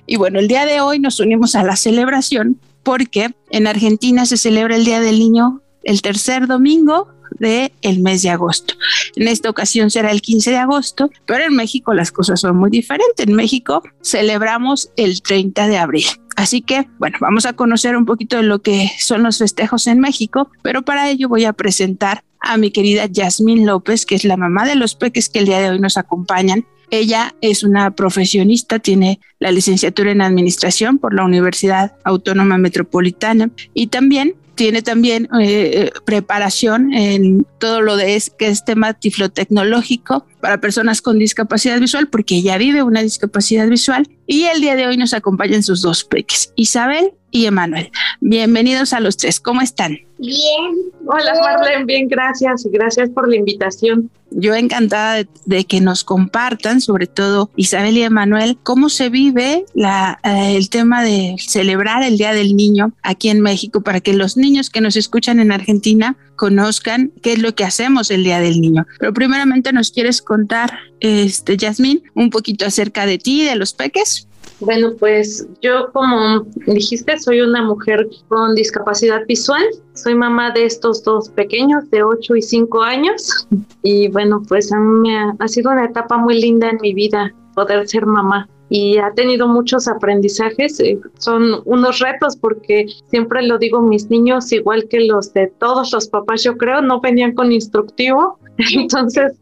[0.05, 4.35] Y bueno, el día de hoy nos unimos a la celebración porque en Argentina se
[4.35, 7.07] celebra el Día del Niño el tercer domingo
[7.39, 8.73] del el mes de agosto.
[9.15, 12.71] En esta ocasión será el 15 de agosto, pero en México las cosas son muy
[12.71, 13.25] diferentes.
[13.25, 16.05] En México celebramos el 30 de abril.
[16.35, 19.99] Así que, bueno, vamos a conocer un poquito de lo que son los festejos en
[19.99, 24.37] México, pero para ello voy a presentar a mi querida Yasmín López, que es la
[24.37, 26.65] mamá de los peques que el día de hoy nos acompañan.
[26.91, 33.87] Ella es una profesionista, tiene la licenciatura en administración por la Universidad Autónoma Metropolitana y
[33.87, 40.61] también tiene también eh, preparación en todo lo de es, que es tema tiflotecnológico para
[40.61, 44.07] personas con discapacidad visual, porque ella vive una discapacidad visual.
[44.27, 47.89] Y el día de hoy nos acompañan sus dos peques, Isabel y Emanuel.
[48.21, 49.97] Bienvenidos a los tres, ¿cómo están?
[50.19, 50.71] Bien.
[51.07, 52.63] Hola Marlene, bien, gracias.
[52.71, 54.11] Gracias por la invitación.
[54.29, 59.65] Yo encantada de, de, que nos compartan, sobre todo Isabel y Emanuel, cómo se vive
[59.73, 64.13] la, eh, el tema de celebrar el Día del Niño aquí en México para que
[64.13, 68.39] los niños que nos escuchan en Argentina conozcan qué es lo que hacemos el Día
[68.39, 68.85] del Niño.
[68.99, 74.27] Pero primeramente nos quieres contar, este, Yasmín, un poquito acerca de ti, de los peques.
[74.59, 79.63] Bueno, pues yo como dijiste, soy una mujer con discapacidad visual.
[79.93, 83.47] Soy mamá de estos dos pequeños de 8 y 5 años.
[83.83, 87.33] Y bueno, pues a mí me ha sido una etapa muy linda en mi vida
[87.53, 90.79] poder ser mamá y ha tenido muchos aprendizajes.
[90.79, 95.91] Eh, son unos retos porque siempre lo digo, mis niños, igual que los de todos
[95.93, 98.39] los papás, yo creo, no venían con instructivo.
[98.75, 99.33] Entonces,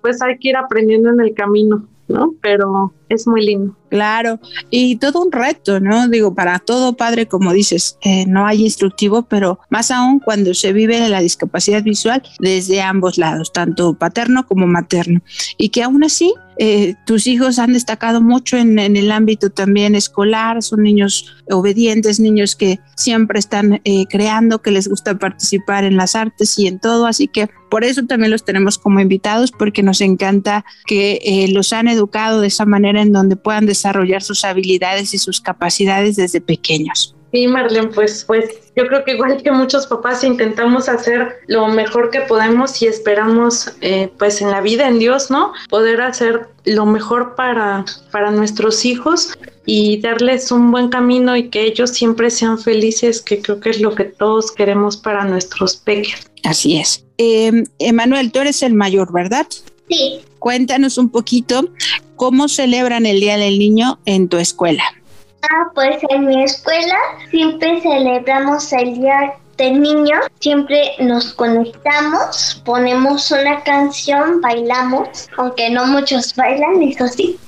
[0.00, 1.86] pues hay que ir aprendiendo en el camino.
[2.08, 2.34] ¿no?
[2.40, 3.74] Pero es muy lindo.
[3.88, 4.38] Claro,
[4.70, 6.08] y todo un reto, ¿no?
[6.08, 10.72] Digo, para todo padre, como dices, eh, no hay instructivo, pero más aún cuando se
[10.72, 15.22] vive la discapacidad visual desde ambos lados, tanto paterno como materno.
[15.56, 20.60] Y que aún así eh, tus hijos han destacado mucho en, el ámbito también escolar,
[20.60, 26.16] son niños obedientes, niños que siempre están eh, creando, que les gusta participar en las
[26.16, 30.00] artes y en todo, así que por eso también los tenemos como invitados, porque nos
[30.00, 35.14] encanta que eh, los han educado de esa manera en donde puedan desarrollar sus habilidades
[35.14, 37.14] y sus capacidades desde pequeños.
[37.32, 42.10] Sí, Marlene, pues, pues yo creo que igual que muchos papás intentamos hacer lo mejor
[42.10, 45.52] que podemos y esperamos, eh, pues en la vida, en Dios, ¿no?
[45.68, 49.34] Poder hacer lo mejor para, para nuestros hijos
[49.66, 53.80] y darles un buen camino y que ellos siempre sean felices, que creo que es
[53.80, 56.30] lo que todos queremos para nuestros peques.
[56.44, 57.04] Así es.
[57.18, 59.46] Eh, Emanuel, tú eres el mayor, ¿verdad?
[59.90, 60.20] Sí.
[60.38, 61.68] Cuéntanos un poquito
[62.18, 64.84] cómo celebran el Día del Niño en tu escuela.
[65.42, 66.96] Ah, pues en mi escuela
[67.30, 75.86] siempre celebramos el Día del Niño, siempre nos conectamos, ponemos una canción, bailamos, aunque no
[75.86, 77.38] muchos bailan, eso sí.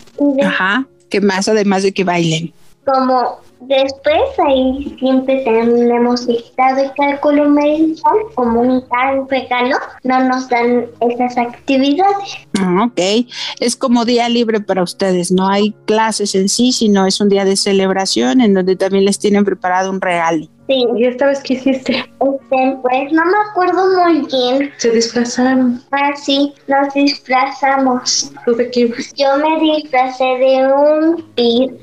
[0.42, 0.86] Ajá.
[1.10, 2.52] ¿Qué más además de que bailen?
[2.84, 11.36] Como después ahí siempre tenemos dictado y cálculo un tal regalo, no nos dan esas
[11.36, 12.38] actividades.
[12.58, 13.26] Ah, ok.
[13.60, 15.30] Es como día libre para ustedes.
[15.30, 19.18] No hay clases en sí, sino es un día de celebración en donde también les
[19.18, 20.46] tienen preparado un regalo.
[20.68, 20.86] Sí.
[20.96, 21.96] ¿Y esta vez qué hiciste?
[21.96, 24.70] Este, pues no me acuerdo muy bien.
[24.78, 25.82] Se disfrazaron.
[25.90, 28.32] Ah, sí, nos disfrazamos.
[28.44, 28.92] ¿Tú de qué?
[29.16, 31.76] Yo me disfracé de un pir.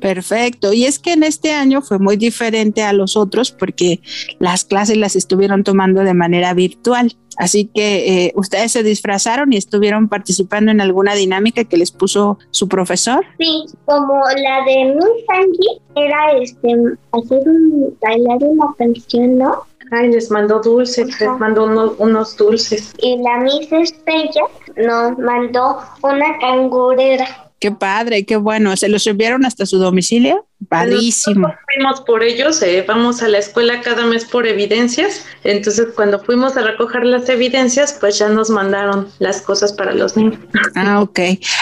[0.00, 0.72] Perfecto.
[0.72, 4.00] Y es que en este año fue muy diferente a los otros porque
[4.38, 7.16] las clases las estuvieron tomando de manera virtual.
[7.36, 12.38] Así que eh, ustedes se disfrazaron y estuvieron participando en alguna dinámica que les puso
[12.50, 13.24] su profesor.
[13.38, 16.74] Sí, como la de mi Sanji era este
[17.12, 19.62] hacer un bailar una canción, ¿no?
[19.92, 22.92] Ay, les mandó dulces, les mandó uno- unos dulces.
[22.98, 24.42] Y la Miss Estrella
[24.76, 27.49] nos mandó una cangurera.
[27.60, 28.74] Qué padre, qué bueno.
[28.78, 30.46] ¿Se los enviaron hasta su domicilio?
[30.70, 31.48] Padrísimo.
[31.48, 35.26] Nosotros fuimos por ellos, eh, vamos a la escuela cada mes por evidencias.
[35.44, 40.16] Entonces, cuando fuimos a recoger las evidencias, pues ya nos mandaron las cosas para los
[40.16, 40.38] niños.
[40.74, 41.20] Ah, ok.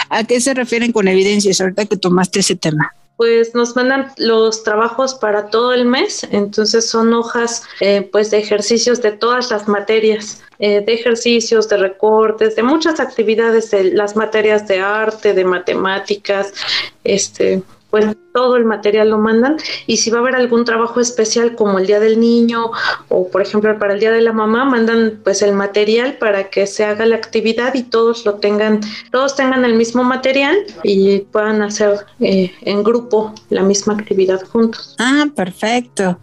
[0.09, 2.93] ¿A qué se refieren con evidencias ahorita que tomaste ese tema?
[3.19, 8.37] Pues nos mandan los trabajos para todo el mes, entonces son hojas eh, pues de
[8.37, 14.15] ejercicios de todas las materias, eh, de ejercicios, de recortes, de muchas actividades, de las
[14.15, 16.53] materias de arte, de matemáticas,
[17.03, 21.55] este, pues todo el material lo mandan y si va a haber algún trabajo especial
[21.55, 22.71] como el Día del Niño
[23.07, 26.67] o por ejemplo para el Día de la Mamá mandan pues el material para que
[26.67, 28.81] se haga la actividad y todos lo tengan,
[29.11, 34.95] todos tengan el mismo material y puedan hacer eh, en grupo la misma actividad juntos.
[34.99, 36.19] Ah, perfecto.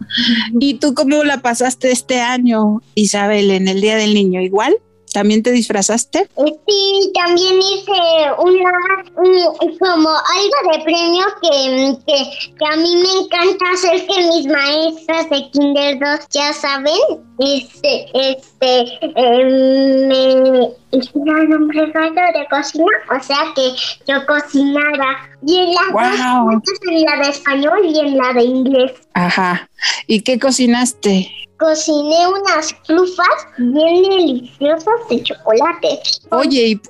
[0.59, 4.41] ¿Y tú cómo la pasaste este año, Isabel, en el Día del Niño?
[4.41, 4.75] ¿Igual?
[5.13, 6.27] ¿También te disfrazaste?
[6.67, 7.91] Sí, también hice
[8.39, 8.71] una,
[9.15, 14.45] un- como algo de premio que, que, que a mí me encanta hacer que mis
[14.47, 16.93] maestras de Kinder 2 ya saben.
[17.39, 18.81] Este, este,
[19.15, 22.85] eh, me hicieron un regalo de cocina,
[23.15, 23.71] o sea que
[24.07, 25.29] yo cocinara.
[25.45, 28.91] Y en las dos, en la de español y en la de inglés.
[29.13, 29.69] Ajá.
[30.07, 31.31] ¿Y qué cocinaste?
[31.57, 33.27] Cociné unas trufas
[33.57, 35.99] bien deliciosas de chocolate.
[36.29, 36.81] Oye, y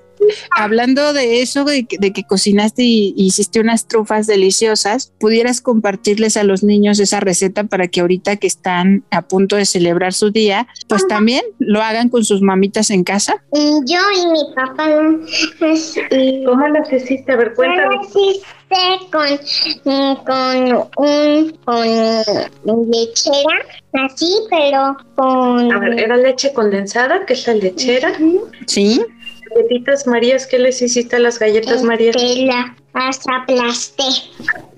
[0.57, 6.38] hablando de eso, de que, de que cocinaste y hiciste unas trufas deliciosas, ¿pudieras compartirles
[6.38, 10.32] a los niños esa receta para que ahorita que están a punto de celebrar su
[10.32, 13.43] día, pues también lo hagan con sus mamitas en casa?
[13.51, 14.89] Mm, Yo y mi papá.
[15.59, 17.32] pues, y- ¿Cómo las hiciste?
[17.32, 17.95] A ver, Yo cuéntame.
[17.97, 18.41] las hice
[19.11, 19.30] con,
[19.84, 27.47] mm, con un con lechera, así, pero con A ver, ¿era leche condensada, que es
[27.47, 28.11] la lechera?
[28.65, 29.01] Sí.
[29.55, 32.15] Galletitas Marías, ¿qué les hiciste a las galletas Marías?
[32.15, 34.03] Este, la las aplasté.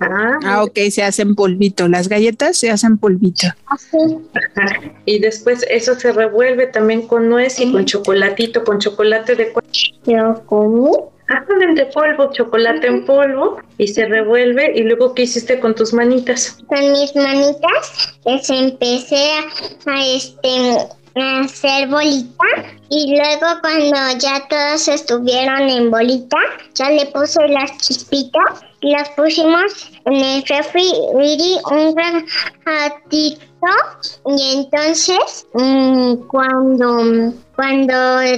[0.00, 1.88] Ah, Ah, ok, se hacen polvito.
[1.88, 3.46] Las galletas se hacen polvito.
[3.66, 3.96] Así.
[4.34, 4.80] Ajá.
[5.06, 9.52] Y después eso se revuelve también con nuez y con chocolatito, con chocolate de?
[10.04, 10.90] Yo comí.
[11.32, 11.44] Ah,
[11.76, 14.72] de polvo, chocolate en polvo y se revuelve.
[14.74, 16.58] ¿Y luego qué hiciste con tus manitas?
[16.66, 20.48] Con mis manitas les empecé a, a, este
[21.14, 22.44] a hacer bolita
[22.90, 26.36] y luego cuando ya todos estuvieron en bolita
[26.74, 31.94] ya le puse las chispitas y las pusimos en el refri un
[32.64, 33.40] ratito
[34.26, 37.94] y entonces mm, cuando cuando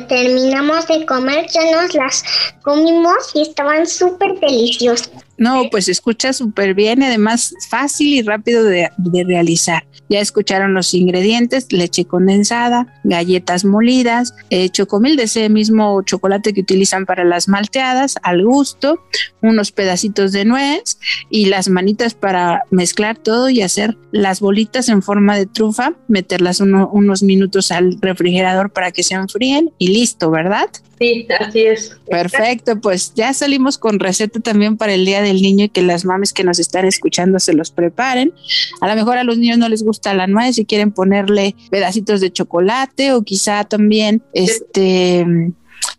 [0.09, 2.25] terminamos de comer ya nos las
[2.63, 5.13] comimos y estaban súper deliciosas.
[5.39, 9.85] No, pues escucha súper bien, además fácil y rápido de, de realizar.
[10.09, 16.61] Ya escucharon los ingredientes, leche condensada, galletas molidas, eh, chocomil de ese mismo chocolate que
[16.61, 19.03] utilizan para las malteadas, al gusto,
[19.41, 20.99] unos pedacitos de nuez
[21.31, 26.61] y las manitas para mezclar todo y hacer las bolitas en forma de trufa, meterlas
[26.61, 30.69] uno- unos minutos al refrigerador para que se enfríen y listo, ¿verdad?
[31.03, 31.99] Sí, así es.
[32.09, 36.05] Perfecto, pues ya salimos con receta también para el Día del Niño y que las
[36.05, 38.33] mames que nos están escuchando se los preparen.
[38.81, 42.21] A lo mejor a los niños no les gusta la nuez y quieren ponerle pedacitos
[42.21, 45.27] de chocolate o quizá también este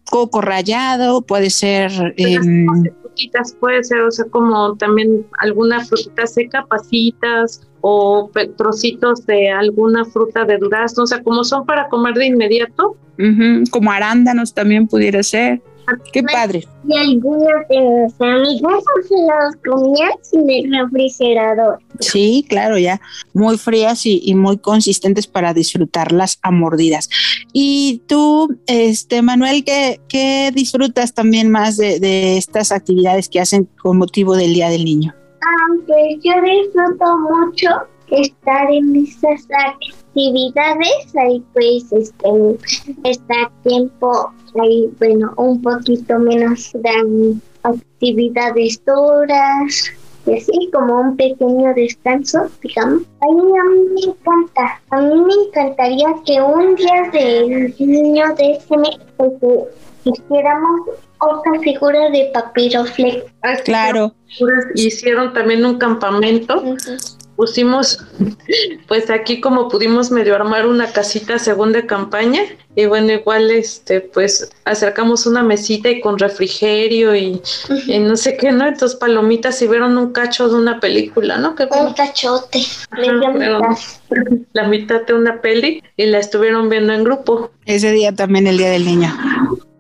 [0.10, 2.66] coco rallado, puede ser em,
[3.02, 10.06] frutitas puede ser, o sea, como también alguna frutita seca, pasitas o trocitos de alguna
[10.06, 12.96] fruta de durazno, o sea, como son para comer de inmediato.
[13.72, 15.62] como arándanos también pudiera ser.
[16.14, 16.66] Qué padre.
[16.88, 21.80] Y algunos de mis amigos los comían sin el refrigerador.
[22.00, 23.02] Sí, claro, ya
[23.34, 27.10] muy frías y, y muy consistentes para disfrutarlas a mordidas.
[27.52, 33.68] Y tú, este Manuel, ¿qué, qué disfrutas también más de, de estas actividades que hacen
[33.82, 35.14] con motivo del Día del Niño?
[35.68, 37.70] Aunque yo disfruto mucho
[38.10, 42.58] estar en esas actividades, ahí pues este,
[43.04, 44.32] estar tiempo,
[44.62, 49.92] ahí bueno, un poquito menos dan actividades duras,
[50.26, 53.04] y así como un pequeño descanso, digamos.
[53.22, 58.34] A mí, a mí me encanta, a mí me encantaría que un día del niño
[58.36, 59.66] de ese mes este,
[60.06, 60.82] hiciéramos
[61.26, 63.24] otra figura de papiroflex.
[63.66, 64.14] Claro.
[64.76, 66.64] Hicieron también un campamento.
[67.36, 67.98] Pusimos,
[68.88, 72.42] pues aquí como pudimos medio armar una casita según de campaña
[72.76, 77.42] y bueno, igual este, pues acercamos una mesita y con refrigerio y,
[77.88, 78.68] y no sé qué, ¿no?
[78.68, 81.56] Entonces palomitas y vieron un cacho de una película, ¿no?
[81.56, 82.60] Que Un cachote.
[83.00, 83.60] mitad.
[84.54, 87.50] la mitad de una peli y la estuvieron viendo en grupo.
[87.66, 89.12] Ese día también el Día del Niño.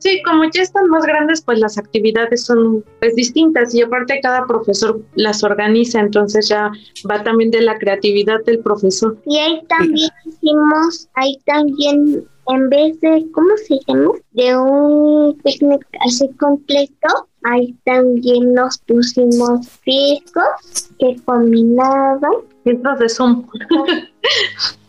[0.03, 4.45] Sí, como ya están más grandes, pues las actividades son pues distintas y aparte cada
[4.45, 6.69] profesor las organiza, entonces ya
[7.09, 9.17] va también de la creatividad del profesor.
[9.25, 14.11] Y ahí también hicimos, ahí también, en vez de, ¿cómo se llama?
[14.31, 22.33] De un picnic así completo, ahí también nos pusimos discos que combinaban.
[22.65, 23.47] Filtros de Zoom.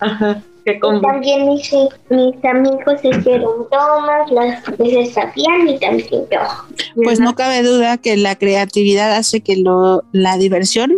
[0.01, 6.41] Ajá, que también hice, mis amigos hicieron tomas, las veces sabían y también yo.
[7.03, 10.93] Pues no cabe duda que la creatividad hace que lo, la diversión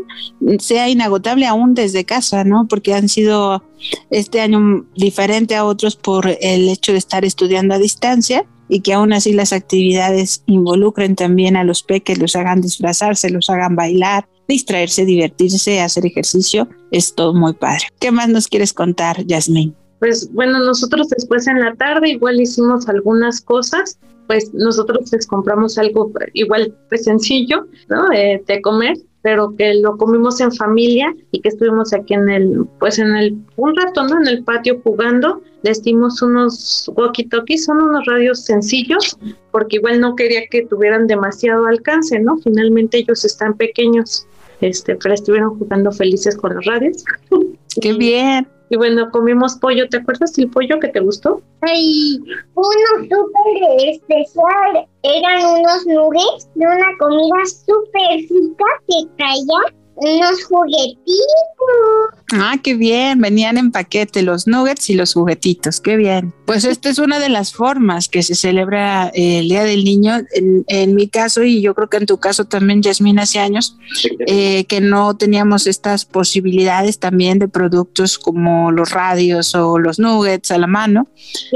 [0.60, 2.66] sea inagotable aún desde casa, ¿no?
[2.68, 3.64] Porque han sido
[4.10, 8.92] este año diferente a otros por el hecho de estar estudiando a distancia y que
[8.92, 14.28] aún así las actividades involucren también a los peques, los hagan disfrazarse, los hagan bailar,
[14.48, 17.84] distraerse, divertirse, hacer ejercicio, es todo muy padre.
[17.98, 19.74] ¿Qué más nos quieres contar, Yasmín?
[19.98, 25.78] Pues bueno, nosotros después en la tarde igual hicimos algunas cosas, pues nosotros les compramos
[25.78, 28.12] algo igual pues sencillo, ¿no?
[28.12, 32.66] Eh, de comer, pero que lo comimos en familia y que estuvimos aquí en el,
[32.78, 34.20] pues en el, un rato, ¿no?
[34.20, 39.18] En el patio jugando, les dimos unos walkie-talkies, son unos radios sencillos,
[39.50, 42.36] porque igual no quería que tuvieran demasiado alcance, ¿no?
[42.38, 44.28] Finalmente ellos están pequeños,
[44.60, 47.04] este, pero estuvieron jugando felices con los radios.
[47.80, 48.48] ¡Qué bien!
[48.68, 49.88] Y bueno, comimos pollo.
[49.88, 51.40] ¿Te acuerdas del pollo que te gustó?
[51.60, 52.18] Ay,
[52.54, 54.86] uno súper especial.
[55.02, 61.16] Eran unos nuggets de una comida súper rica que traía unos juguetitos.
[62.32, 66.34] Ah, qué bien, venían en paquete los nuggets y los juguetitos, qué bien.
[66.44, 70.18] Pues esta es una de las formas que se celebra eh, el Día del Niño.
[70.34, 73.76] En, en mi caso, y yo creo que en tu caso también, Yasmín, hace años,
[74.26, 80.50] eh, que no teníamos estas posibilidades también de productos como los radios o los nuggets
[80.50, 81.08] a la mano,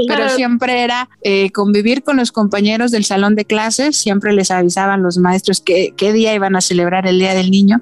[0.07, 0.35] pero Claro.
[0.35, 5.17] siempre era eh, convivir con los compañeros del salón de clases, siempre les avisaban los
[5.17, 7.81] maestros que, qué día iban a celebrar el Día del Niño,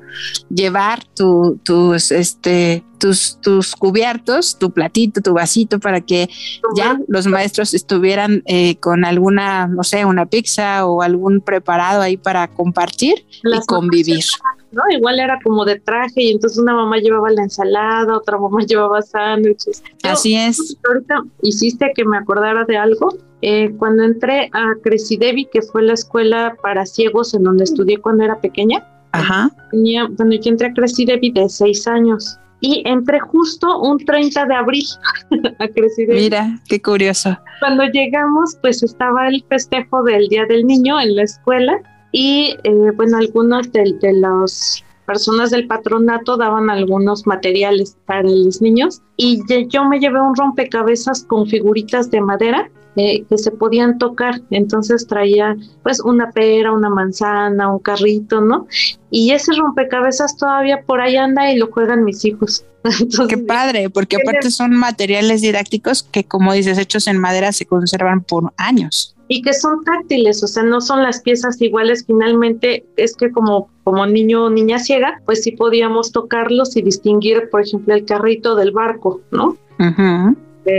[0.49, 6.29] llevar tu- tus, este, tus, tus cubiertos, tu platito, tu vasito, para que
[6.75, 12.17] ya los maestros estuvieran eh, con alguna, no sé, una pizza o algún preparado ahí
[12.17, 14.23] para compartir Las y convivir.
[14.71, 14.83] ¿no?
[14.91, 19.01] Igual era como de traje y entonces una mamá llevaba la ensalada, otra mamá llevaba
[19.01, 19.83] sándwiches.
[20.03, 20.77] Así es.
[20.87, 23.15] Ahorita hiciste que me acordara de algo.
[23.41, 28.25] Eh, cuando entré a Cresidevi, que fue la escuela para ciegos en donde estudié cuando
[28.25, 29.49] era pequeña, Ajá.
[29.71, 34.53] tenía, bueno, yo entré a Cresidevi de seis años y entré justo un 30 de
[34.53, 34.85] abril
[35.59, 36.21] a Cresidevi.
[36.21, 37.37] Mira, qué curioso.
[37.59, 41.79] Cuando llegamos, pues estaba el festejo del Día del Niño en la escuela
[42.11, 48.61] y, eh, bueno, algunos de, de las personas del patronato daban algunos materiales para los
[48.61, 53.97] niños y yo me llevé un rompecabezas con figuritas de madera eh, que se podían
[53.97, 54.41] tocar.
[54.49, 58.67] Entonces traía pues una pera, una manzana, un carrito, ¿no?
[59.11, 62.65] Y ese rompecabezas todavía por ahí anda y lo juegan mis hijos.
[63.29, 68.21] Qué padre, porque aparte son materiales didácticos que, como dices, hechos en madera se conservan
[68.21, 69.15] por años.
[69.31, 72.03] y que son táctiles, o sea, no son las piezas iguales.
[72.07, 77.47] Finalmente, es que como, como niño o niña ciega, pues sí podíamos tocarlos y distinguir,
[77.51, 79.55] por ejemplo, el carrito del barco, ¿no?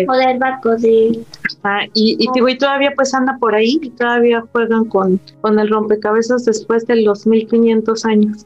[0.08, 1.24] O del barco, sí.
[1.64, 5.58] ah, y, y, digo, y todavía pues anda por ahí y todavía juegan con, con
[5.58, 8.44] el rompecabezas después de los 1500 años.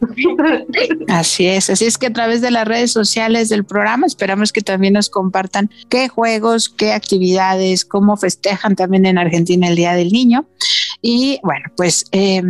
[1.09, 4.61] Así es, así es que a través de las redes sociales del programa esperamos que
[4.61, 10.13] también nos compartan qué juegos, qué actividades, cómo festejan también en Argentina el Día del
[10.13, 10.47] Niño.
[11.01, 12.43] Y bueno, pues eh,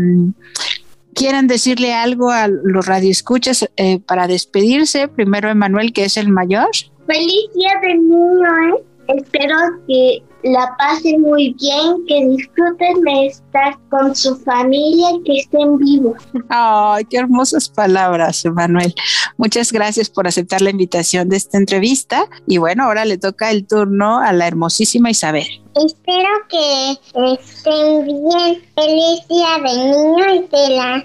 [1.14, 5.08] quieren decirle algo a los radioescuchas eh, para despedirse.
[5.08, 6.68] Primero Emanuel, que es el mayor.
[7.06, 8.84] Feliz día del niño, ¿eh?
[9.08, 15.36] Espero que la pasen muy bien, que disfruten de estar con su familia y que
[15.40, 16.16] estén vivos.
[16.48, 18.94] Ay, qué hermosas palabras, Emanuel.
[19.36, 22.28] Muchas gracias por aceptar la invitación de esta entrevista.
[22.46, 25.46] Y bueno, ahora le toca el turno a la hermosísima Isabel.
[25.74, 26.92] Espero que
[27.32, 28.62] estén bien.
[28.74, 31.04] Feliz día del niño y de la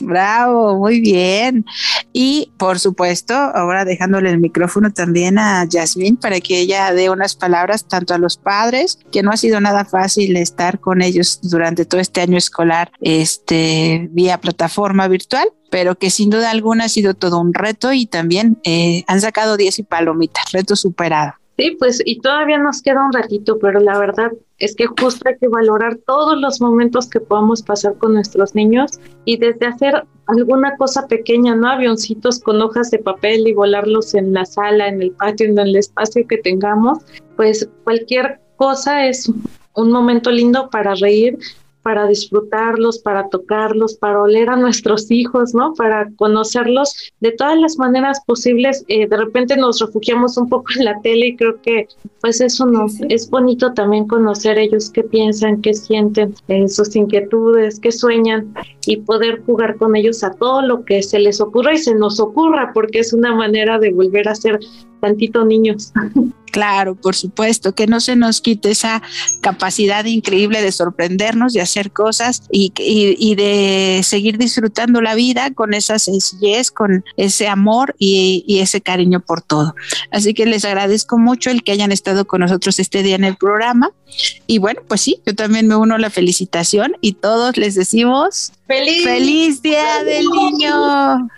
[0.00, 1.64] Bravo, muy bien.
[2.12, 7.34] Y por supuesto, ahora dejándole el micrófono también a Yasmín para que ella dé unas
[7.34, 11.84] palabras tanto a los padres, que no ha sido nada fácil estar con ellos durante
[11.84, 17.14] todo este año escolar, este, vía plataforma virtual, pero que sin duda alguna ha sido
[17.14, 21.32] todo un reto y también eh, han sacado 10 y palomitas, reto superado.
[21.58, 25.36] Sí, pues y todavía nos queda un ratito, pero la verdad es que justo hay
[25.38, 28.92] que valorar todos los momentos que podamos pasar con nuestros niños
[29.24, 31.68] y desde hacer alguna cosa pequeña, ¿no?
[31.68, 35.74] Avioncitos con hojas de papel y volarlos en la sala, en el patio, en el
[35.74, 37.00] espacio que tengamos,
[37.34, 39.28] pues cualquier cosa es
[39.74, 41.38] un momento lindo para reír
[41.82, 45.74] para disfrutarlos, para tocarlos, para oler a nuestros hijos, ¿no?
[45.74, 48.84] Para conocerlos de todas las maneras posibles.
[48.88, 51.88] Eh, de repente nos refugiamos un poco en la tele y creo que
[52.20, 57.80] pues eso no, es bonito también conocer ellos qué piensan, qué sienten, eh, sus inquietudes,
[57.80, 58.54] qué sueñan
[58.86, 62.20] y poder jugar con ellos a todo lo que se les ocurra y se nos
[62.20, 64.60] ocurra, porque es una manera de volver a ser
[65.00, 65.92] tantito niños.
[66.52, 69.02] Claro, por supuesto, que no se nos quite esa
[69.40, 75.50] capacidad increíble de sorprendernos, de hacer cosas y, y, y, de seguir disfrutando la vida
[75.54, 79.74] con esa sencillez, con ese amor y, y, ese cariño por todo.
[80.10, 83.36] Así que les agradezco mucho el que hayan estado con nosotros este día en el
[83.36, 83.90] programa.
[84.46, 88.52] Y bueno, pues sí, yo también me uno a la felicitación y todos les decimos
[88.66, 91.30] feliz, feliz día del niño.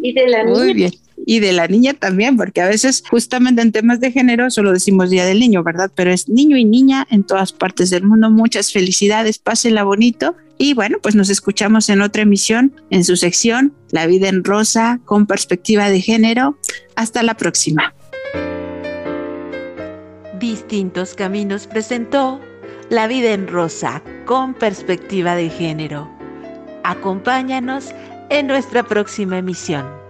[0.00, 0.56] Y de la niña.
[0.56, 4.50] Muy bien y de la niña también, porque a veces justamente en temas de género
[4.50, 5.90] solo decimos Día del Niño, ¿verdad?
[5.94, 8.30] Pero es niño y niña en todas partes del mundo.
[8.30, 10.36] Muchas felicidades, pásenla bonito.
[10.58, 15.00] Y bueno, pues nos escuchamos en otra emisión en su sección La vida en rosa
[15.04, 16.58] con perspectiva de género.
[16.94, 17.94] Hasta la próxima.
[20.38, 22.40] Distintos Caminos presentó
[22.88, 26.10] La vida en rosa con perspectiva de género.
[26.84, 27.92] Acompáñanos
[28.30, 30.05] en nuestra próxima emisión.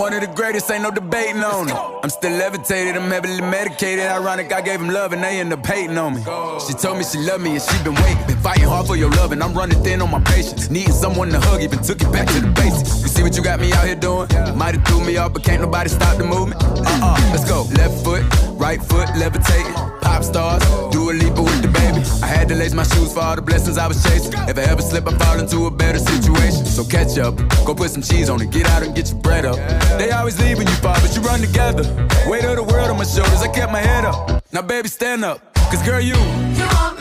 [0.00, 1.74] One of the greatest, ain't no debating on it.
[1.74, 4.06] I'm still levitated, I'm heavily medicated.
[4.06, 6.22] Ironic, I gave him love and they end up hating on me.
[6.66, 8.26] She told me she loved me and she been waiting.
[8.26, 10.70] Been fighting hard for your love and I'm running thin on my patience.
[10.70, 12.99] Needing someone to hug, even took it back to the basics.
[13.20, 14.28] See what you got me out here doing?
[14.56, 16.58] Might have threw me off, but can't nobody stop the movement.
[16.62, 17.64] Uh uh, let's go.
[17.76, 18.24] Left foot,
[18.58, 19.74] right foot, levitating.
[20.00, 22.00] Pop stars, do a leap with the baby.
[22.22, 24.32] I had to lace my shoes for all the blessings I was chasing.
[24.48, 26.64] If I ever slip, I fall into a better situation.
[26.64, 29.44] So catch up, go put some cheese on it, get out and get your bread
[29.44, 29.56] up.
[29.98, 31.84] They always leave when you fall, but you run together.
[32.26, 34.42] Weight of the world on my shoulders, I kept my head up.
[34.50, 36.16] Now, baby, stand up, cause girl, you.
[36.56, 36.99] You want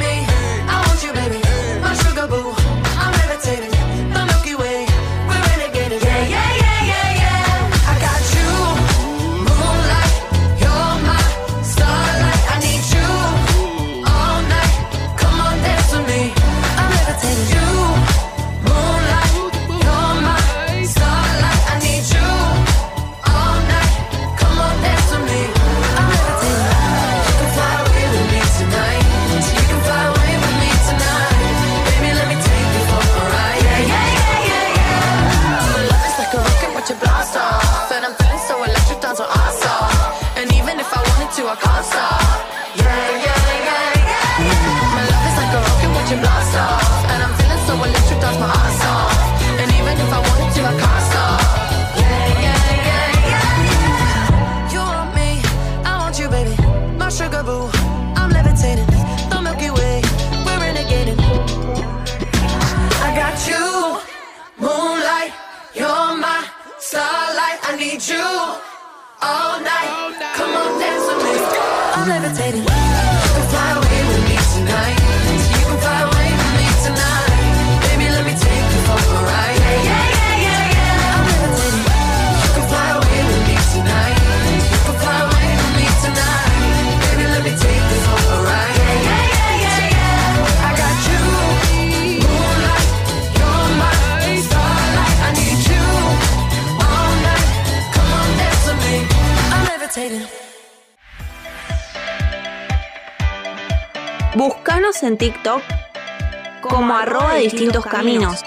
[107.52, 108.44] distintos caminos.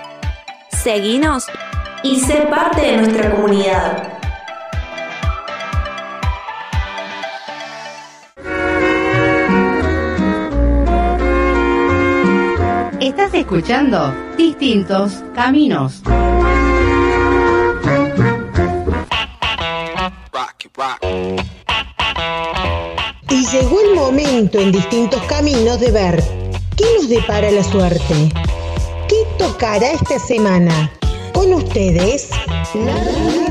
[0.71, 1.47] Seguinos
[2.05, 4.13] y sé parte de nuestra comunidad.
[13.01, 16.03] Estás escuchando Distintos Caminos.
[23.29, 26.23] Y llegó el momento en distintos caminos de ver
[26.77, 28.42] qué nos depara la suerte.
[29.63, 30.91] ¿Qué tocará esta semana?
[31.33, 32.31] Con ustedes,
[32.75, 33.42] la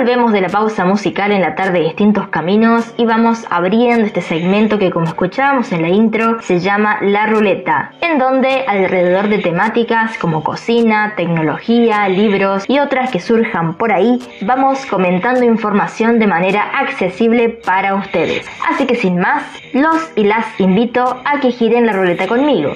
[0.00, 4.22] Volvemos de la pausa musical en la tarde de distintos caminos y vamos abriendo este
[4.22, 9.40] segmento que como escuchábamos en la intro se llama La Ruleta, en donde alrededor de
[9.40, 16.28] temáticas como cocina, tecnología, libros y otras que surjan por ahí, vamos comentando información de
[16.28, 18.48] manera accesible para ustedes.
[18.70, 19.44] Así que sin más,
[19.74, 22.72] los y las invito a que giren la ruleta conmigo.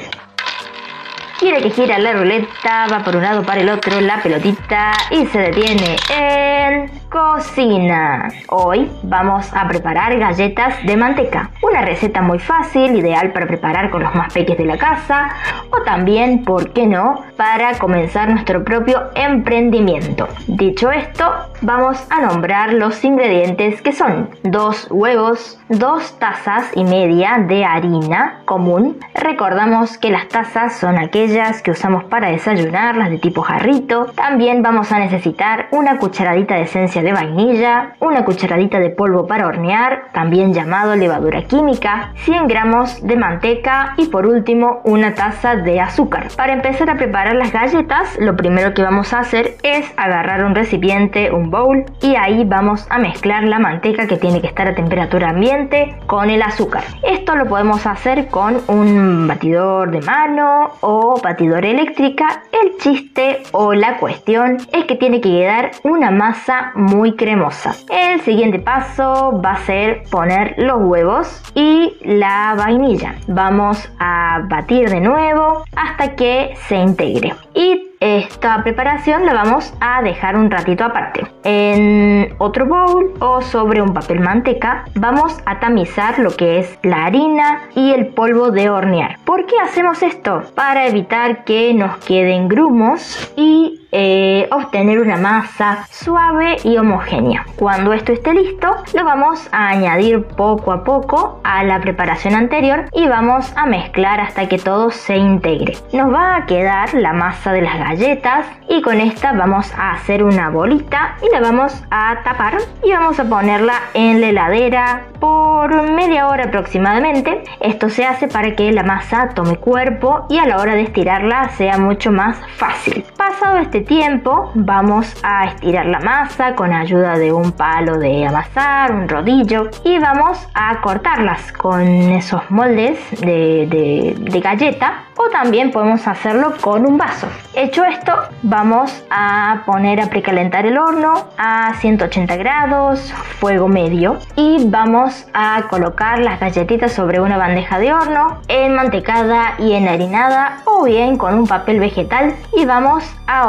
[1.39, 5.27] Quiere que gira la ruleta, va por un lado para el otro la pelotita y
[5.27, 8.29] se detiene en cocina.
[8.49, 11.51] Hoy vamos a preparar galletas de manteca.
[11.61, 15.31] Una receta muy fácil, ideal para preparar con los más peques de la casa
[15.71, 20.29] o también, ¿por qué no?, para comenzar nuestro propio emprendimiento.
[20.47, 21.33] Dicho esto,
[21.63, 28.43] vamos a nombrar los ingredientes que son dos huevos, dos tazas y media de harina
[28.45, 28.99] común.
[29.15, 31.25] Recordamos que las tazas son aquellas
[31.65, 34.07] que usamos para desayunar, las de tipo jarrito.
[34.15, 39.49] También vamos a necesitar una cucharadita de esencia de vainilla, una cucharadita de polvo para
[39.49, 45.81] hornear, también llamado levadura química, 100 gramos de manteca y por último una taza de
[45.81, 46.29] azúcar.
[46.37, 50.55] Para empezar a preparar las galletas, lo primero que vamos a hacer es agarrar un
[50.55, 54.75] recipiente, un bowl, y ahí vamos a mezclar la manteca que tiene que estar a
[54.77, 56.85] temperatura ambiente con el azúcar.
[57.03, 63.75] Esto lo podemos hacer con un batidor de mano o batidora eléctrica, el chiste o
[63.75, 67.75] la cuestión es que tiene que quedar una masa muy cremosa.
[67.91, 73.17] El siguiente paso va a ser poner los huevos y la vainilla.
[73.27, 77.35] Vamos a batir de nuevo hasta que se integre.
[77.55, 81.27] Y esta preparación la vamos a dejar un ratito aparte.
[81.43, 87.07] En otro bowl o sobre un papel manteca vamos a tamizar lo que es la
[87.07, 89.17] harina y el polvo de hornear.
[89.25, 90.43] ¿Por qué hacemos esto?
[90.55, 97.47] Para evitar que nos queden grumos y eh, obtener una masa suave y homogénea.
[97.55, 102.87] Cuando esto esté listo, lo vamos a añadir poco a poco a la preparación anterior
[102.93, 105.75] y vamos a mezclar hasta que todo se integre.
[105.93, 110.25] Nos va a quedar la masa de las galletas y con esta vamos a hacer
[110.25, 115.89] una bolita y la vamos a tapar y vamos a ponerla en la heladera por
[115.93, 117.45] media hora aproximadamente.
[117.61, 121.51] Esto se hace para que la masa tome cuerpo y a la hora de estirarla
[121.51, 123.05] sea mucho más fácil.
[123.17, 128.93] Pasado este tiempo vamos a estirar la masa con ayuda de un palo de amasar,
[128.93, 135.71] un rodillo y vamos a cortarlas con esos moldes de, de- de galleta o también
[135.71, 137.29] podemos hacerlo con un vaso.
[137.55, 138.13] Hecho esto,
[138.43, 145.63] vamos a poner a precalentar el horno a 180 grados, fuego medio y vamos a
[145.71, 151.47] colocar las galletitas sobre una bandeja de horno enmantecada y enharinada o bien con un
[151.47, 153.49] papel vegetal y vamos a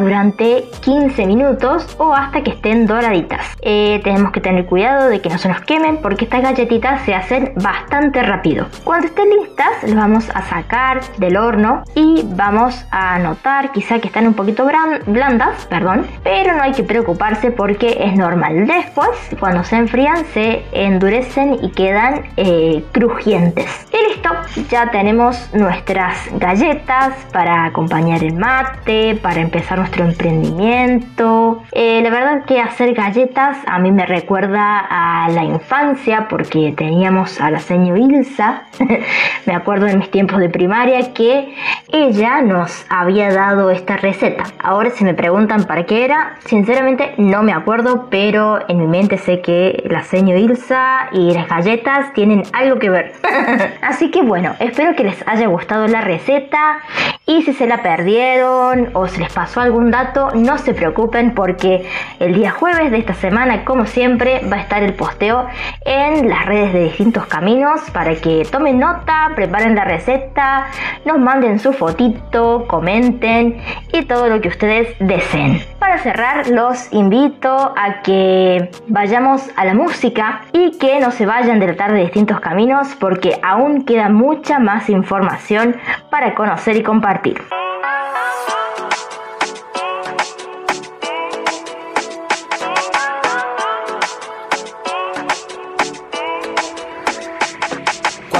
[0.00, 3.44] durante 15 minutos o hasta que estén doraditas.
[3.60, 7.14] Eh, tenemos que tener cuidado de que no se nos quemen porque estas galletitas se
[7.14, 8.66] hacen bastante rápido.
[8.84, 14.08] Cuando estén listas, las vamos a sacar del horno y vamos a notar quizá que
[14.08, 14.66] están un poquito
[15.06, 18.66] blandas, perdón, pero no hay que preocuparse porque es normal.
[18.66, 23.86] Después, cuando se enfrían, se endurecen y quedan eh, crujientes.
[23.92, 24.30] Y listo,
[24.70, 31.62] ya tenemos nuestras galletas para acompañar el mate, para empezar nuestro emprendimiento.
[31.72, 37.40] Eh, la verdad que hacer galletas a mí me recuerda a la infancia porque teníamos
[37.40, 38.64] a la señor Ilsa,
[39.46, 41.54] me acuerdo en mis tiempos de primaria que
[41.92, 44.44] ella nos había dado esta receta.
[44.58, 49.18] Ahora si me preguntan para qué era, sinceramente no me acuerdo, pero en mi mente
[49.18, 53.12] sé que la señor Ilsa y las galletas tienen algo que ver.
[53.82, 56.78] Así que bueno, espero que les haya gustado la receta
[57.26, 61.88] y si se la perdieron o se les pasó algún dato, no se preocupen porque
[62.18, 65.46] el día jueves de esta semana, como siempre, va a estar el posteo
[65.84, 70.66] en las redes de distintos caminos para que tomen nota, preparen la receta,
[71.04, 73.60] nos manden su fotito, comenten
[73.92, 75.62] y todo lo que ustedes deseen.
[75.78, 81.58] Para cerrar, los invito a que vayamos a la música y que no se vayan
[81.58, 85.76] de la tarde de distintos caminos porque aún queda mucha más información
[86.10, 87.40] para conocer y compartir.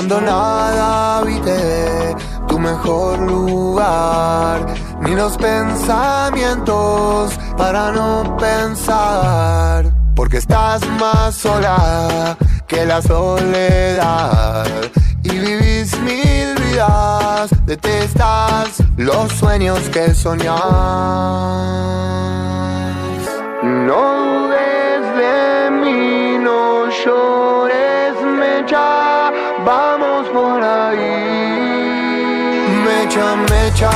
[0.01, 2.17] Cuando nada habite
[2.49, 4.65] tu mejor lugar,
[5.03, 12.35] ni los pensamientos para no pensar, porque estás más sola
[12.67, 14.65] que la soledad
[15.23, 20.61] y vivís mil vidas, detestas los sueños que soñás.
[23.63, 28.10] No dudes de mí, no llores,
[28.41, 29.31] mecha,
[29.65, 30.99] vamos por ahí.
[32.87, 33.91] Mecha, mecha,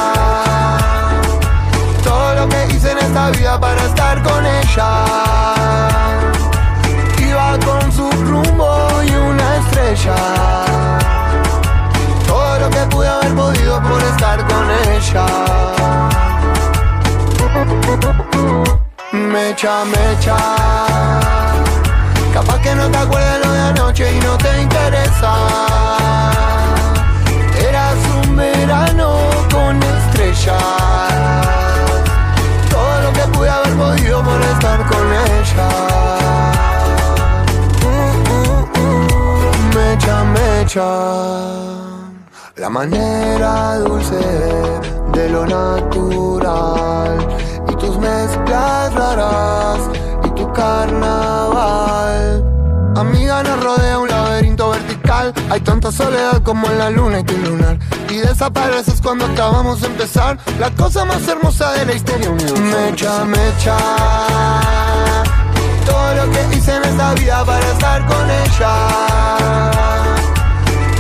[2.03, 4.91] todo lo que hice en esta vida para estar con ella.
[7.19, 8.69] Iba con su rumbo
[9.03, 10.17] y una estrella.
[12.27, 15.27] Todo lo que pude haber podido por estar con ella.
[19.13, 21.54] Mecha, mecha.
[22.35, 25.35] Capaz que no te acuerdas lo de anoche y no te interesa.
[27.57, 29.19] Eras un verano
[29.53, 30.61] con estrellas.
[32.69, 35.69] Todo lo que pude haber podido por estar con ella.
[39.77, 40.91] mecha, mecha.
[42.57, 44.19] La manera dulce
[45.13, 47.29] de lo natural
[47.69, 49.79] y tus mezclas raras
[50.55, 52.45] carnaval.
[52.97, 55.35] Amiga, nos rodea un laberinto vertical.
[55.51, 57.79] Hay tanta soledad como en la luna y tu lunar.
[58.09, 60.39] Y desapareces cuando acabamos de empezar.
[60.59, 62.63] La cosa más hermosa de la historia universal.
[62.63, 63.77] Mecha, mecha.
[65.85, 68.75] Todo lo que hice en esta vida para estar con ella.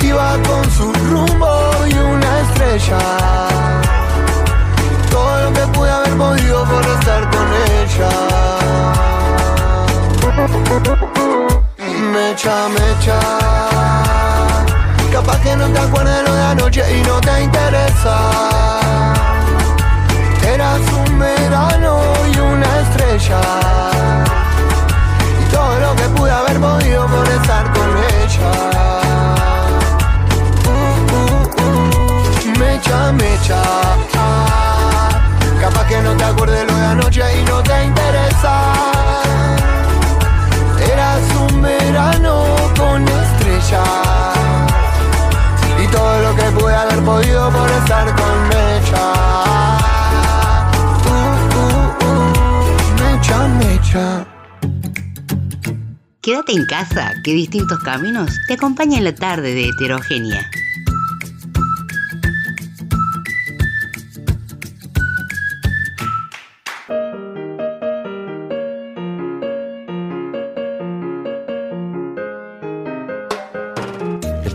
[0.02, 2.98] Iba con su rumbo y una estrella.
[5.10, 7.46] Todo lo que pude haber podido por estar con
[7.80, 8.63] ella.
[12.12, 13.18] Mecha, mecha.
[15.10, 18.16] Capaz que no te acuerdas lo de anoche y no te interesa.
[20.46, 21.98] Eras un verano
[22.30, 23.40] y una estrella.
[25.40, 27.88] Y todo lo que pude haber podido por estar con
[28.20, 28.74] ella.
[32.58, 33.62] mecha, mecha.
[34.14, 35.08] Ah,
[35.60, 39.23] capaz que no te acuerdes lo de anoche y no te interesa.
[41.64, 42.44] Verano
[42.76, 44.36] con estrellas.
[45.82, 49.04] Y todo lo que pude haber podido por estar con mecha.
[51.06, 54.26] Uh, uh, uh, mecha, mecha.
[56.20, 60.42] Quédate en casa, que distintos caminos te acompañan la tarde de heterogénea.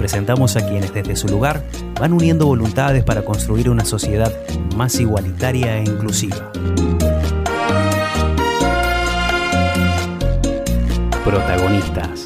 [0.10, 1.64] Presentamos a quienes desde su lugar
[2.00, 4.34] van uniendo voluntades para construir una sociedad
[4.76, 6.52] más igualitaria e inclusiva.
[11.24, 12.26] Protagonistas.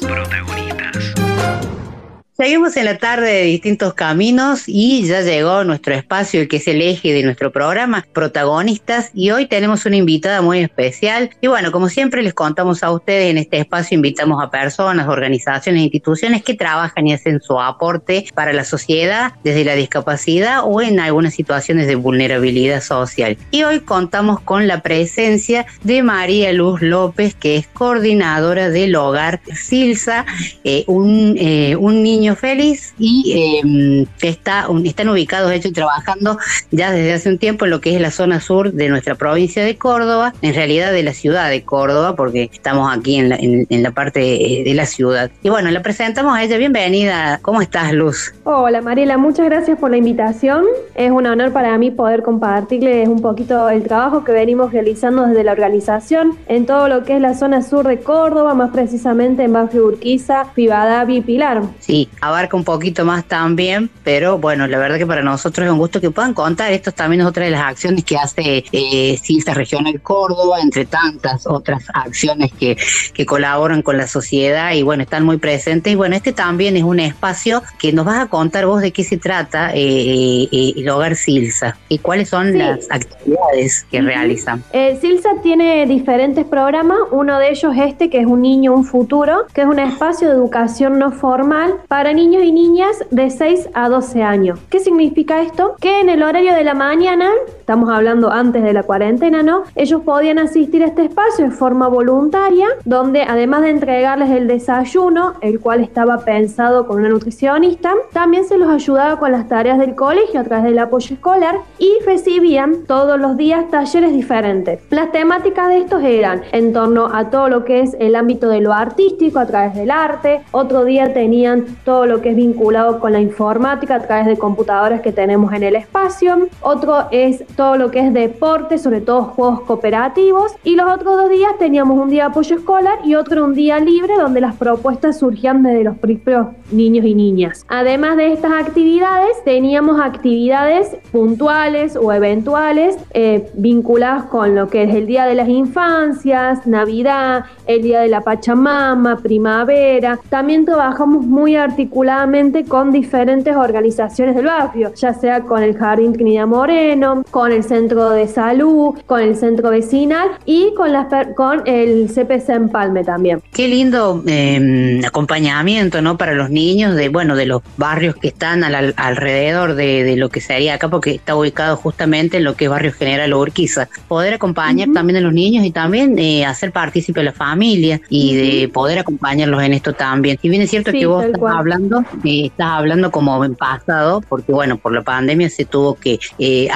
[2.44, 6.68] Seguimos en la tarde de distintos caminos y ya llegó nuestro espacio, el que es
[6.68, 11.30] el eje de nuestro programa, protagonistas, y hoy tenemos una invitada muy especial.
[11.40, 15.84] Y bueno, como siempre les contamos a ustedes, en este espacio invitamos a personas, organizaciones,
[15.84, 21.00] instituciones que trabajan y hacen su aporte para la sociedad desde la discapacidad o en
[21.00, 23.38] algunas situaciones de vulnerabilidad social.
[23.52, 29.40] Y hoy contamos con la presencia de María Luz López, que es coordinadora del hogar
[29.54, 30.26] Silsa,
[30.62, 36.38] eh, un, eh, un niño Feliz y eh, está, están ubicados, de hecho, y trabajando
[36.70, 39.64] ya desde hace un tiempo en lo que es la zona sur de nuestra provincia
[39.64, 43.66] de Córdoba, en realidad de la ciudad de Córdoba, porque estamos aquí en la, en-
[43.68, 45.30] en la parte eh, de la ciudad.
[45.42, 46.56] Y bueno, la presentamos a ella.
[46.58, 47.38] Bienvenida.
[47.42, 48.34] ¿Cómo estás, Luz?
[48.44, 50.64] Hola Mariela, muchas gracias por la invitación.
[50.94, 55.44] Es un honor para mí poder compartirles un poquito el trabajo que venimos realizando desde
[55.44, 59.52] la organización en todo lo que es la zona sur de Córdoba, más precisamente en
[59.52, 61.62] Barrio Urquiza, Rivadavia y Pilar.
[61.80, 65.78] Sí, abarca un poquito más también, pero bueno, la verdad que para nosotros es un
[65.78, 66.72] gusto que puedan contar.
[66.72, 71.46] Esto también es otra de las acciones que hace eh, CILSA Regional Córdoba, entre tantas
[71.46, 72.76] otras acciones que,
[73.12, 75.92] que colaboran con la sociedad y bueno, están muy presentes.
[75.92, 79.04] Y bueno, este también es un espacio que nos vas a contar vos de qué
[79.04, 82.58] se trata eh, eh, eh, el Hogar CILSA y cuáles son Sí.
[82.58, 84.06] las actividades que Ujú.
[84.06, 84.62] realizan.
[84.72, 89.46] Eh, Silsa tiene diferentes programas, uno de ellos este que es Un Niño, Un Futuro,
[89.54, 93.88] que es un espacio de educación no formal para niños y niñas de 6 a
[93.88, 94.58] 12 años.
[94.68, 95.76] ¿Qué significa esto?
[95.80, 97.30] Que en el horario de la mañana,
[97.64, 99.62] estamos hablando antes de la cuarentena, ¿no?
[99.74, 105.32] Ellos podían asistir a este espacio en forma voluntaria, donde además de entregarles el desayuno,
[105.40, 109.94] el cual estaba pensado con una nutricionista, también se los ayudaba con las tareas del
[109.94, 114.80] colegio a través del apoyo escolar y recibían todos los días talleres diferentes.
[114.90, 118.60] Las temáticas de estos eran en torno a todo lo que es el ámbito de
[118.60, 123.12] lo artístico a través del arte, otro día tenían todo lo que es vinculado con
[123.12, 127.90] la informática a través de computadoras que tenemos en el espacio, otro es todo lo
[127.90, 132.24] que es deporte, sobre todo juegos cooperativos y los otros dos días teníamos un día
[132.24, 136.48] de apoyo escolar y otro un día libre donde las propuestas surgían desde los propios
[136.70, 137.64] niños y niñas.
[137.68, 144.94] Además de estas actividades, teníamos actividades puntuales o eventuales eh, vinculadas con lo que es
[144.94, 150.18] el Día de las Infancias, Navidad, el Día de la Pachamama, Primavera.
[150.28, 156.46] También trabajamos muy articuladamente con diferentes organizaciones del barrio, ya sea con el Jardín Trinidad
[156.46, 162.08] Moreno, con el Centro de Salud, con el Centro Vecinal y con, las con el
[162.08, 163.42] CPC Empalme también.
[163.52, 166.16] Qué lindo eh, acompañamiento, ¿no?
[166.16, 170.16] Para los niños de, bueno, de los barrios que están al- al- alrededor de, de
[170.16, 173.88] lo que sería acá, porque está ubicado justamente en lo que es Barrio General Urquiza.
[174.08, 178.36] Poder acompañar también a los niños y también eh, hacer partícipe a la familia y
[178.60, 180.38] de poder acompañarlos en esto también.
[180.42, 181.56] Y bien es cierto Sí, que vos estás cual.
[181.56, 186.18] hablando, eh, estás hablando como en pasado, porque bueno, por la pandemia se tuvo que
[186.38, 186.68] eh,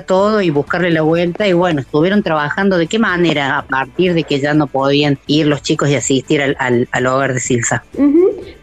[0.00, 4.24] todo y buscarle la vuelta y bueno, estuvieron trabajando de qué manera a partir de
[4.24, 6.56] que ya no podían ir los chicos y asistir al,
[6.90, 7.82] al- hogar de Silsa.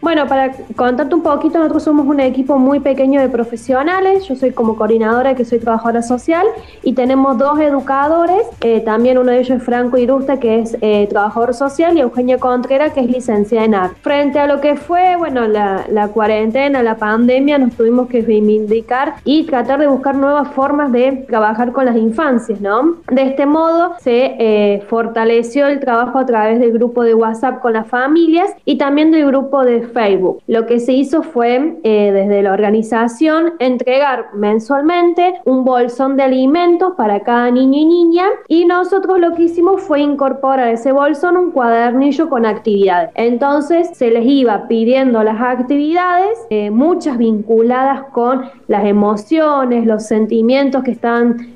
[0.00, 4.26] Bueno, para contarte un poquito, nosotros somos un equipo muy pequeño de profesionales.
[4.28, 6.46] Yo soy como coordinadora, que soy trabajadora social,
[6.82, 8.42] y tenemos dos educadores.
[8.60, 12.38] eh, también uno de ellos es Franco Irusta, que es eh, trabajador social, y Eugenia
[12.38, 13.96] Contreras, que es licenciada en arte.
[14.00, 19.14] Frente a lo que fue, bueno, la, la cuarentena, la pandemia, nos tuvimos que reivindicar
[19.24, 22.96] y tratar de buscar nuevas formas de trabajar con las infancias, ¿no?
[23.10, 27.74] De este modo se eh, fortaleció el trabajo a través del grupo de WhatsApp con
[27.74, 30.42] las familias y también del grupo de Facebook.
[30.46, 36.94] Lo que se hizo fue eh, desde la organización entregar mensualmente un bolsón de alimentos
[36.96, 41.36] para cada niño y niña y nosotros lo que hicimos fue incorporar a ese bolsón
[41.36, 43.10] un cuadernillo con actividades.
[43.14, 50.82] Entonces se les iba pidiendo las actividades, eh, muchas vinculadas con las emociones, los sentimientos
[50.82, 50.92] que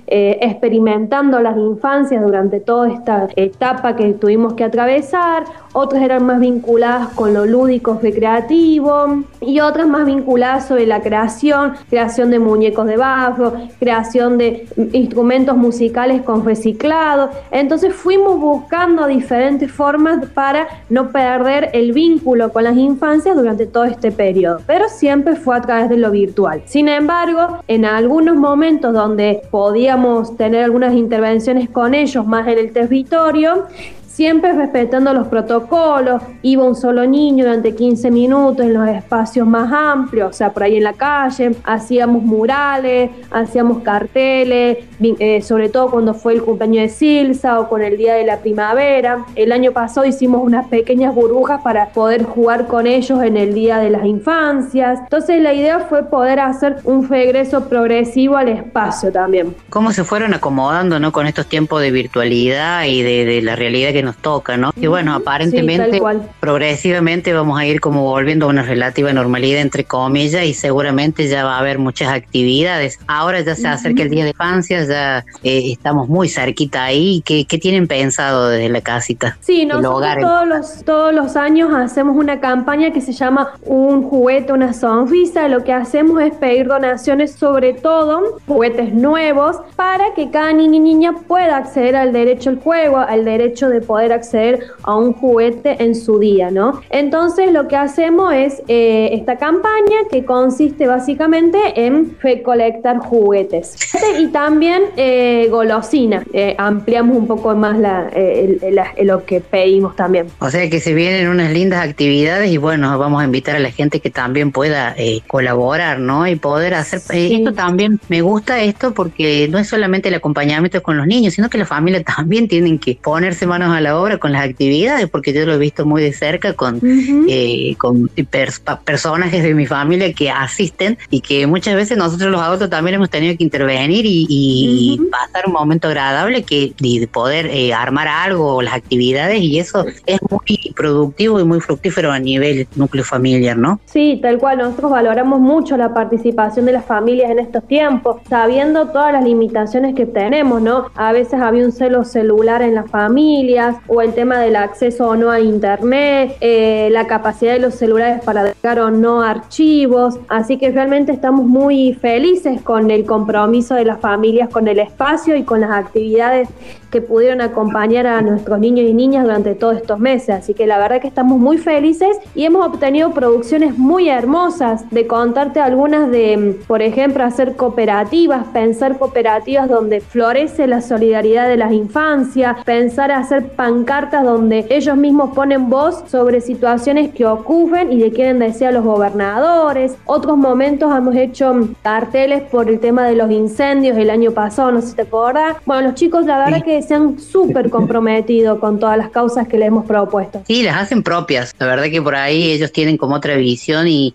[0.06, 6.40] eh, experimentando las infancias durante toda esta etapa que tuvimos que atravesar, otras eran más
[6.40, 12.86] vinculadas con lo lúdico recreativo y otras más vinculadas sobre la creación, creación de muñecos
[12.86, 17.30] de barro, creación de instrumentos musicales con reciclado.
[17.50, 23.84] Entonces fuimos buscando diferentes formas para no perder el vínculo con las infancias durante todo
[23.84, 26.62] este periodo, pero siempre fue a través de lo virtual.
[26.66, 32.72] Sin embargo, en algunos momentos donde podíamos tener algunas intervenciones con ellos más en el
[32.72, 33.66] territorio,
[34.12, 39.72] siempre respetando los protocolos, iba un solo niño durante 15 minutos en los espacios más
[39.72, 45.90] amplios, o sea, por ahí en la calle, hacíamos murales, hacíamos carteles, eh, sobre todo
[45.90, 49.24] cuando fue el cumpleaños de Silsa o con el Día de la Primavera.
[49.34, 53.78] El año pasado hicimos unas pequeñas burbujas para poder jugar con ellos en el Día
[53.78, 55.00] de las Infancias.
[55.00, 59.54] Entonces la idea fue poder hacer un regreso progresivo al espacio también.
[59.70, 61.12] ¿Cómo se fueron acomodando ¿no?
[61.12, 64.72] con estos tiempos de virtualidad y de la realidad que que nos toca, ¿no?
[64.76, 66.02] Y bueno, sí, aparentemente,
[66.40, 71.44] progresivamente vamos a ir como volviendo a una relativa normalidad, entre comillas, y seguramente ya
[71.44, 72.98] va a haber muchas actividades.
[73.06, 77.22] Ahora ya se acerca el Día de Infancia, ya eh, estamos muy cerquita ahí.
[77.24, 79.38] ¿Qué, qué tienen pensado desde la casita?
[79.40, 84.52] Sí, nosotros todos los, todos los años hacemos una campaña que se llama Un juguete,
[84.52, 85.46] una sonrisa.
[85.48, 90.80] Lo que hacemos es pedir donaciones, sobre todo juguetes nuevos, para que cada niño y
[90.80, 95.82] niña pueda acceder al derecho al juego, al derecho de poder acceder a un juguete
[95.82, 96.80] en su día, ¿no?
[96.90, 103.76] Entonces lo que hacemos es eh, esta campaña que consiste básicamente en recolectar juguetes
[104.20, 106.24] y también eh, golosina.
[106.32, 110.26] Eh, ampliamos un poco más la, eh, el- la- lo que pedimos también.
[110.38, 113.70] O sea que se vienen unas lindas actividades y bueno, vamos a invitar a la
[113.70, 116.26] gente que también pueda eh, colaborar, ¿no?
[116.26, 117.00] Y poder hacer...
[117.12, 121.50] esto también, me gusta esto porque no es solamente el acompañamiento con los niños, sino
[121.50, 125.32] que las familias también tienen que ponerse manos a la obra con las actividades, porque
[125.32, 126.80] yo lo he visto muy de cerca con,
[127.28, 132.30] eh, con pers- pa- personajes de mi familia que asisten y que muchas veces nosotros
[132.30, 137.06] los adultos también hemos tenido que intervenir y, y pasar un momento agradable que y
[137.06, 142.12] poder eh, armar algo o las actividades y eso es muy productivo y muy fructífero
[142.12, 143.80] a nivel núcleo familiar, ¿no?
[143.86, 144.58] Sí, tal cual.
[144.58, 149.94] Nosotros valoramos mucho la participación de las familias en estos tiempos, sabiendo todas las limitaciones
[149.94, 150.86] que tenemos, ¿no?
[150.94, 155.16] A veces había un celo celular en las familias o el tema del acceso o
[155.16, 160.18] no a internet, eh, la capacidad de los celulares para dejar o no archivos.
[160.28, 165.36] Así que realmente estamos muy felices con el compromiso de las familias con el espacio
[165.36, 166.48] y con las actividades
[166.92, 170.36] que pudieron acompañar a nuestros niños y niñas durante todos estos meses.
[170.36, 174.84] Así que la verdad que estamos muy felices y hemos obtenido producciones muy hermosas.
[174.90, 181.56] De contarte algunas de, por ejemplo, hacer cooperativas, pensar cooperativas donde florece la solidaridad de
[181.56, 187.96] las infancias, pensar hacer pancartas donde ellos mismos ponen voz sobre situaciones que ocurren y
[187.96, 189.96] le quieren decir a los gobernadores.
[190.04, 194.82] Otros momentos hemos hecho carteles por el tema de los incendios el año pasado, no
[194.82, 195.56] sé si te acordás.
[195.64, 199.58] Bueno, los chicos la verdad que se han súper comprometido con todas las causas que
[199.58, 200.42] le hemos propuesto.
[200.46, 201.54] Sí, las hacen propias.
[201.58, 204.14] La verdad que por ahí ellos tienen como otra visión y,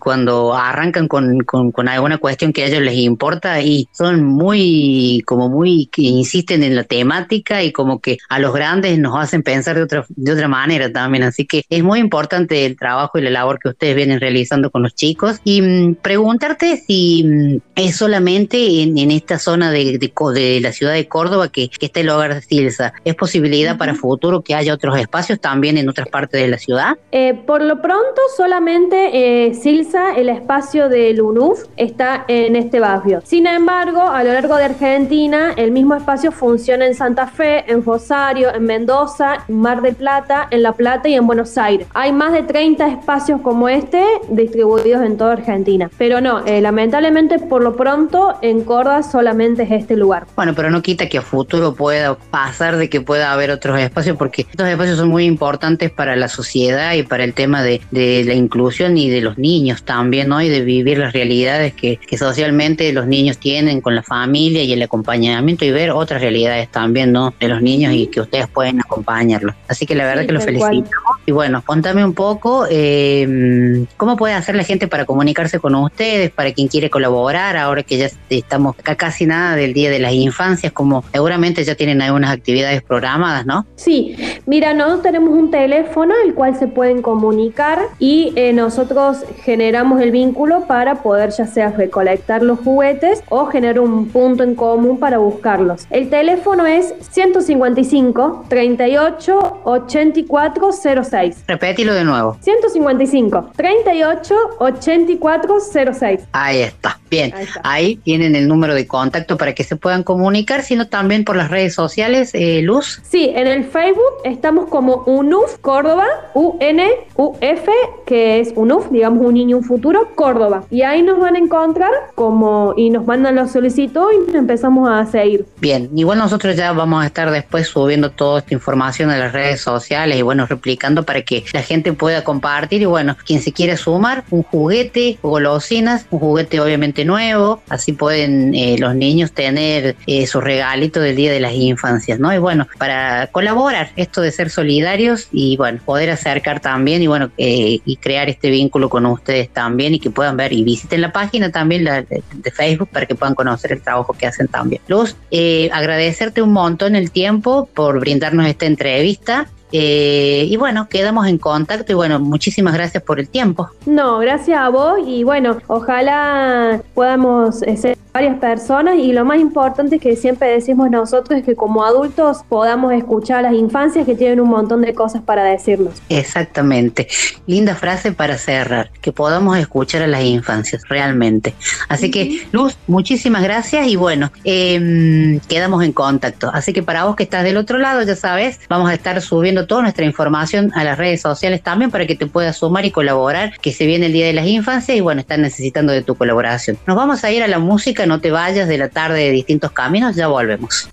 [0.00, 1.42] cuando arrancan con,
[1.88, 6.76] alguna cuestión que a ellos les importa y son muy, como muy, que insisten en
[6.76, 10.48] la temática y como que a los grandes nos hacen pensar de otra, de otra
[10.48, 11.24] manera también.
[11.24, 14.82] Así que es muy importante el trabajo y la labor que ustedes vienen realizando con
[14.82, 15.40] los chicos.
[15.44, 21.08] Y mm, preguntarte si mm, es solamente en, esta zona de, de, la ciudad de
[21.08, 22.92] Córdoba que está el hogar de Silsa.
[23.04, 26.96] ¿Es posibilidad para futuro que haya otros espacios también en otras partes de la ciudad?
[27.12, 33.22] Eh, por lo pronto, solamente eh, Silsa, el espacio del UNUF, está en este barrio.
[33.24, 37.84] Sin embargo, a lo largo de Argentina, el mismo espacio funciona en Santa Fe, en
[37.84, 41.86] Rosario, en Mendoza, en Mar del Plata, en La Plata y en Buenos Aires.
[41.94, 45.90] Hay más de 30 espacios como este distribuidos en toda Argentina.
[45.98, 50.26] Pero no, eh, lamentablemente, por lo pronto, en Córdoba solamente es este lugar.
[50.36, 54.16] Bueno, pero no quita que a futuro pueda pasar de que pueda haber otros espacios,
[54.16, 58.24] porque estos espacios son muy importantes para la sociedad y para el tema de, de
[58.24, 60.40] la inclusión y de los niños también, ¿no?
[60.42, 64.72] Y de vivir las realidades que, que socialmente los niños tienen con la familia y
[64.72, 67.34] el acompañamiento y ver otras realidades también, ¿no?
[67.38, 69.54] De los niños y que ustedes pueden acompañarlos.
[69.68, 70.66] Así que la verdad Sí, que los felicito.
[71.04, 71.20] cual.
[71.26, 76.30] Y bueno, contame un poco, eh, ¿cómo puede hacer la gente para comunicarse con ustedes,
[76.30, 80.12] para quien quiere colaborar, ahora que ya estamos acá casi nada del Día de las
[80.12, 83.66] Infancias, como seguramente ya tienen algunas actividades programadas, ¿no?
[83.76, 90.00] Sí, mira, nosotros tenemos un teléfono el cual se pueden comunicar y eh, nosotros generamos
[90.00, 94.98] el vínculo para poder ya sea recolectar los juguetes o generar un punto en común
[94.98, 95.86] para buscarlos.
[95.90, 100.70] El teléfono es 155 38 84
[101.02, 101.44] 06.
[101.46, 102.36] Repetilo de nuevo.
[102.40, 105.56] 155 38 84
[105.92, 106.20] 06.
[106.32, 106.98] Ahí está.
[107.08, 107.60] Bien, Ahí está.
[107.62, 111.45] ahí tienen el número de contacto para que se puedan comunicar, sino también por las
[111.50, 113.00] redes sociales, eh, Luz.
[113.08, 117.70] Sí, en el Facebook estamos como UNUF Córdoba, U-N-U-F,
[118.06, 120.64] que es UNUF, digamos un niño, un futuro, Córdoba.
[120.70, 124.88] Y ahí nos van a encontrar como y nos mandan la solicitud y nos empezamos
[124.88, 125.46] a seguir.
[125.60, 129.60] Bien, igual nosotros ya vamos a estar después subiendo toda esta información a las redes
[129.60, 133.76] sociales y bueno, replicando para que la gente pueda compartir y bueno, quien se quiera
[133.76, 140.26] sumar, un juguete, golosinas, un juguete obviamente nuevo, así pueden eh, los niños tener eh,
[140.26, 142.32] su regalito del Día de de las Infancias, ¿no?
[142.32, 147.30] Y bueno, para colaborar esto de ser solidarios y bueno, poder acercar también y bueno,
[147.38, 151.12] eh, y crear este vínculo con ustedes también y que puedan ver y visiten la
[151.12, 154.82] página también la de, de Facebook para que puedan conocer el trabajo que hacen también.
[154.88, 159.48] Luz, eh, agradecerte un montón el tiempo por brindarnos esta entrevista.
[159.72, 163.68] Eh, y bueno, quedamos en contacto y bueno, muchísimas gracias por el tiempo.
[163.84, 169.38] No, gracias a vos y bueno, ojalá podamos eh, ser varias personas y lo más
[169.38, 174.14] importante que siempre decimos nosotros es que como adultos podamos escuchar a las infancias que
[174.14, 176.00] tienen un montón de cosas para decirnos.
[176.08, 177.08] Exactamente.
[177.46, 181.54] Linda frase para cerrar, que podamos escuchar a las infancias, realmente.
[181.88, 186.50] Así que, Luz, muchísimas gracias y bueno, em, quedamos en contacto.
[186.54, 189.55] Así que para vos que estás del otro lado, ya sabes, vamos a estar subiendo
[189.64, 193.58] toda nuestra información a las redes sociales también para que te puedas sumar y colaborar,
[193.60, 196.76] que se viene el Día de las Infancias y bueno, están necesitando de tu colaboración.
[196.86, 199.70] Nos vamos a ir a la música, no te vayas de la tarde de distintos
[199.70, 200.90] caminos, ya volvemos.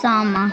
[0.00, 0.52] Somos.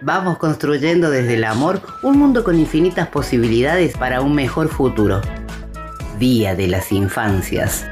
[0.00, 5.20] Vamos construyendo desde el amor un mundo con infinitas posibilidades para un mejor futuro.
[6.18, 7.86] Día de las Infancias.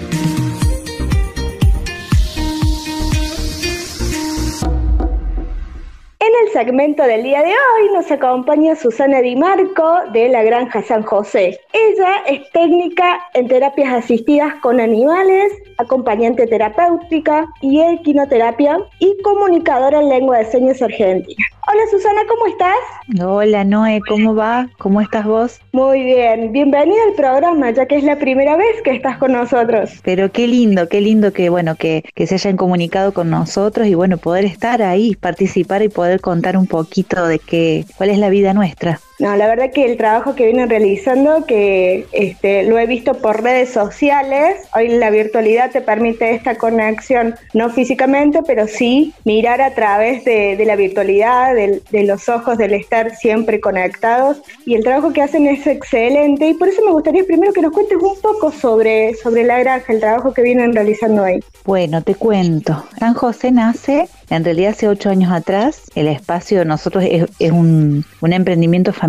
[6.54, 11.58] Segmento del día de hoy nos acompaña Susana Di Marco de la Granja San José.
[11.72, 20.10] Ella es técnica en terapias asistidas con animales, acompañante terapéutica y equinoterapia y comunicadora en
[20.10, 21.44] lengua de señas argentina.
[21.66, 23.24] Hola Susana, ¿cómo estás?
[23.26, 24.68] Hola Noé, ¿cómo va?
[24.78, 25.60] ¿Cómo estás vos?
[25.72, 29.90] Muy bien, bienvenida al programa, ya que es la primera vez que estás con nosotros.
[30.04, 33.94] Pero qué lindo, qué lindo que bueno que, que se hayan comunicado con nosotros y
[33.94, 38.28] bueno poder estar ahí, participar y poder contar un poquito de qué, cuál es la
[38.28, 39.00] vida nuestra.
[39.18, 43.42] No, la verdad que el trabajo que vienen realizando, que este, lo he visto por
[43.42, 49.74] redes sociales, hoy la virtualidad te permite esta conexión, no físicamente, pero sí mirar a
[49.74, 54.42] través de, la virtualidad, de, los ojos, del estar siempre conectados.
[54.66, 57.72] Y el trabajo que hacen es excelente y por eso me gustaría primero que nos
[57.72, 61.42] cuentes un poco sobre, sobre la granja, el trabajo que vienen realizando hoy.
[61.64, 62.84] Bueno, te cuento.
[62.98, 67.52] San José nace en realidad hace ocho años atrás, el espacio de nosotros es, es
[67.52, 69.03] un, un, emprendimiento familiar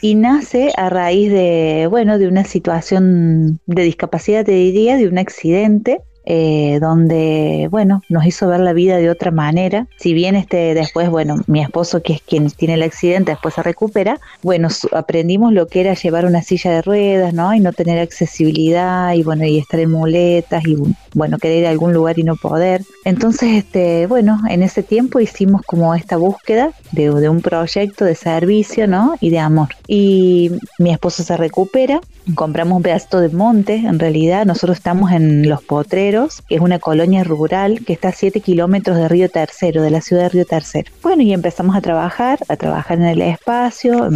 [0.00, 5.18] y nace a raíz de, bueno, de una situación de discapacidad, te diría, de un
[5.18, 9.86] accidente eh, donde, bueno, nos hizo ver la vida de otra manera.
[9.96, 13.62] Si bien este después, bueno, mi esposo, que es quien tiene el accidente, después se
[13.62, 17.54] recupera, bueno, aprendimos lo que era llevar una silla de ruedas, ¿no?
[17.54, 20.76] Y no tener accesibilidad y, bueno, y estar en muletas y,
[21.14, 22.82] bueno, querer ir a algún lugar y no poder.
[23.04, 28.14] Entonces, este, bueno, en ese tiempo hicimos como esta búsqueda de, de un proyecto de
[28.14, 29.16] servicio, ¿no?
[29.20, 29.68] Y de amor.
[29.86, 32.00] Y mi esposo se recupera,
[32.34, 36.09] compramos un pedazo de monte, en realidad nosotros estamos en Los Potreros,
[36.48, 40.00] que es una colonia rural que está a 7 kilómetros de Río Tercero, de la
[40.00, 40.90] ciudad de Río Tercero.
[41.02, 44.08] Bueno, y empezamos a trabajar, a trabajar en el espacio,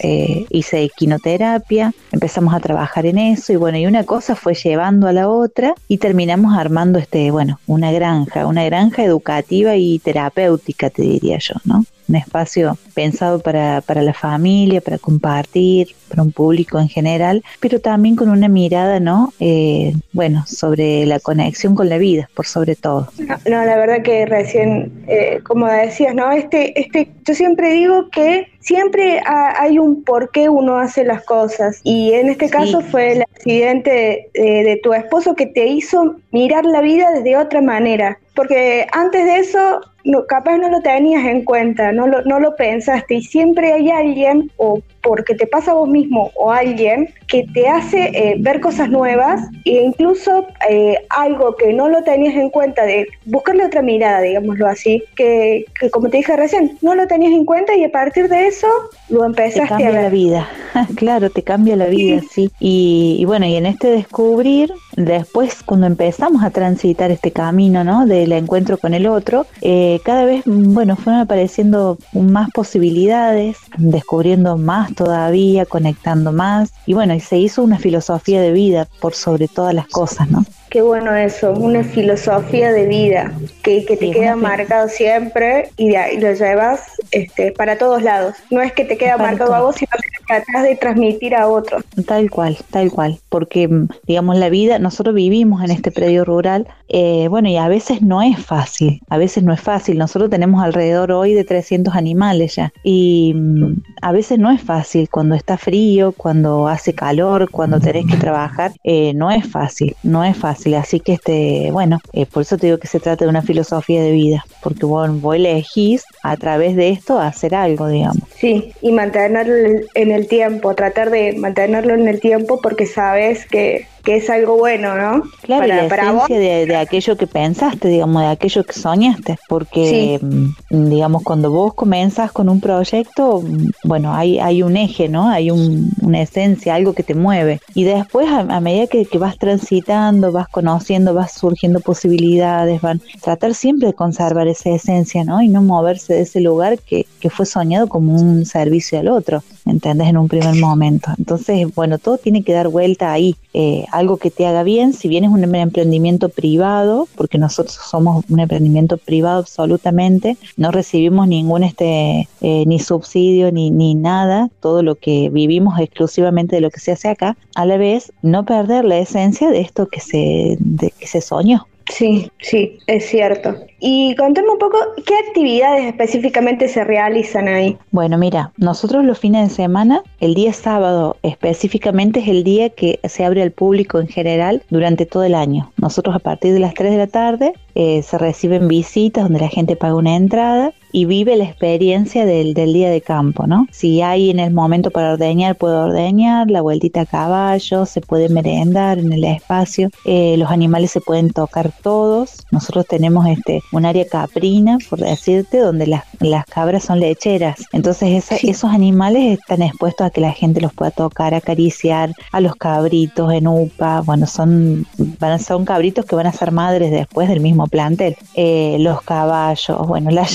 [0.00, 5.06] eh, hice equinoterapia, empezamos a trabajar en eso y bueno, y una cosa fue llevando
[5.06, 10.90] a la otra y terminamos armando este, bueno, una granja, una granja educativa y terapéutica,
[10.90, 11.84] te diría yo, ¿no?
[12.08, 17.80] Un espacio pensado para, para, la familia, para compartir, para un público en general, pero
[17.80, 19.32] también con una mirada, ¿no?
[19.40, 23.08] Eh, bueno, sobre la conexión con la vida, por sobre todo.
[23.18, 26.30] No, no la verdad que recién, eh, como decías, ¿no?
[26.32, 31.80] Este, este, yo siempre digo que siempre hay un por qué uno hace las cosas.
[31.84, 32.86] Y en este caso sí.
[32.90, 37.62] fue el accidente de, de tu esposo que te hizo mirar la vida desde otra
[37.62, 42.40] manera, porque antes de eso no, capaz no lo tenías en cuenta, no lo, no
[42.40, 43.14] lo pensaste.
[43.14, 47.68] Y siempre hay alguien o porque te pasa a vos mismo o alguien que te
[47.68, 52.84] hace eh, ver cosas nuevas e incluso eh, algo que no lo tenías en cuenta
[52.84, 57.32] de buscarle otra mirada, digámoslo así, que, que, como te dije recién, no lo tenías
[57.32, 58.66] en cuenta y a partir de eso
[59.08, 60.02] lo empezaste te cambia a ver.
[60.02, 60.48] la vida,
[60.96, 62.50] claro, te cambia la vida, sí.
[62.58, 68.06] Y, y, bueno, y en este descubrir, después cuando empezamos a transitar este camino, ¿no?
[68.06, 74.95] Del encuentro con el otro, eh, cada vez, bueno, fueron apareciendo más posibilidades, descubriendo más
[74.96, 76.72] todavía, conectando más.
[76.86, 80.44] Y bueno, y se hizo una filosofía de vida por sobre todas las cosas, ¿no?
[80.70, 83.32] Qué bueno eso, una filosofía de vida
[83.62, 86.80] que, que te sí, queda marcado siempre y, de, y, lo llevas
[87.12, 88.34] este, para todos lados.
[88.50, 91.84] No es que te queda marcado a vos, sino que tratas de transmitir a otros.
[92.06, 93.68] Tal cual, tal cual, porque
[94.06, 98.20] digamos la vida, nosotros vivimos en este predio rural, eh, bueno, y a veces no
[98.22, 99.98] es fácil, a veces no es fácil.
[99.98, 105.08] Nosotros tenemos alrededor hoy de 300 animales ya y mm, a veces no es fácil
[105.08, 110.24] cuando está frío, cuando hace calor, cuando tenés que trabajar, eh, no es fácil, no
[110.24, 113.30] es fácil Así que, este, bueno, eh, por eso te digo que se trata de
[113.30, 118.24] una filosofía de vida, porque vos, vos elegís a través de esto hacer algo, digamos.
[118.36, 119.54] Sí, y mantenerlo
[119.94, 124.56] en el tiempo, tratar de mantenerlo en el tiempo porque sabes que que es algo
[124.56, 125.24] bueno, ¿no?
[125.42, 129.36] Claro, para, la para esencia de, de, aquello que pensaste, digamos, de aquello que soñaste,
[129.48, 130.54] porque, sí.
[130.70, 133.42] digamos, cuando vos comenzas con un proyecto,
[133.82, 135.28] bueno, hay, hay un eje, ¿no?
[135.28, 137.60] Hay un, una esencia, algo que te mueve.
[137.74, 143.02] Y después, a, a medida que, que, vas transitando, vas conociendo, vas surgiendo posibilidades, van
[143.20, 145.42] tratar siempre de conservar esa esencia, ¿no?
[145.42, 149.42] Y no moverse de ese lugar que, que fue soñado como un servicio al otro.
[149.66, 150.08] ¿entendés?
[150.08, 151.10] En un primer momento.
[151.18, 155.08] Entonces, bueno, todo tiene que dar vuelta ahí, eh, algo que te haga bien, si
[155.08, 161.64] bien es un emprendimiento privado, porque nosotros somos un emprendimiento privado absolutamente, no recibimos ningún
[161.64, 166.80] este eh, ni subsidio ni, ni nada, todo lo que vivimos exclusivamente de lo que
[166.80, 170.92] se hace acá, a la vez no perder la esencia de esto que se, de,
[170.92, 171.66] que se soñó.
[171.88, 173.54] Sí, sí, es cierto.
[173.78, 177.78] Y contame un poco qué actividades específicamente se realizan ahí.
[177.90, 182.98] Bueno, mira, nosotros los fines de semana, el día sábado específicamente es el día que
[183.04, 185.72] se abre al público en general durante todo el año.
[185.76, 189.48] Nosotros a partir de las 3 de la tarde eh, se reciben visitas donde la
[189.48, 193.66] gente paga una entrada y vive la experiencia del, del día de campo, ¿no?
[193.70, 198.30] Si hay en el momento para ordeñar, puede ordeñar, la vueltita a caballo, se puede
[198.30, 202.46] merendar en el espacio, eh, los animales se pueden tocar todos.
[202.50, 207.56] Nosotros tenemos este un área caprina, por decirte, donde las, las cabras son lecheras.
[207.72, 212.40] Entonces esa- esos animales están expuestos a que la gente los pueda tocar, acariciar, a
[212.40, 214.86] los cabritos en UPA, bueno, son,
[215.20, 218.16] van, son cabritos que van a ser madres después del mismo plantel.
[218.34, 220.30] Eh, los caballos, bueno, las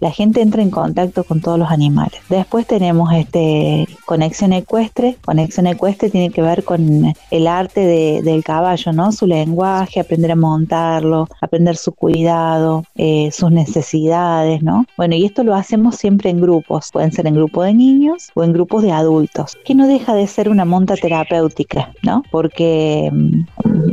[0.00, 2.20] la gente entra en contacto con todos los animales.
[2.28, 8.44] Después tenemos este conexión ecuestre, conexión ecuestre tiene que ver con el arte de- del
[8.44, 9.12] caballo, ¿no?
[9.12, 14.84] Su lenguaje, aprender a montarlo, aprender su cuidado, eh, sus necesidades, ¿no?
[14.96, 18.44] Bueno, y esto lo hacemos siempre en grupos, pueden ser en grupo de niños o
[18.44, 22.22] en grupos de adultos, que no deja de ser una monta terapéutica, ¿no?
[22.30, 23.42] Porque mm,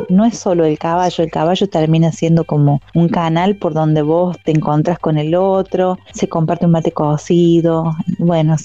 [0.10, 4.38] no es solo el caballo, el caballo termina siendo como un canal por donde vos
[4.44, 5.59] te encontrás con el otro,
[6.14, 8.56] se comparte un mate cocido, bueno,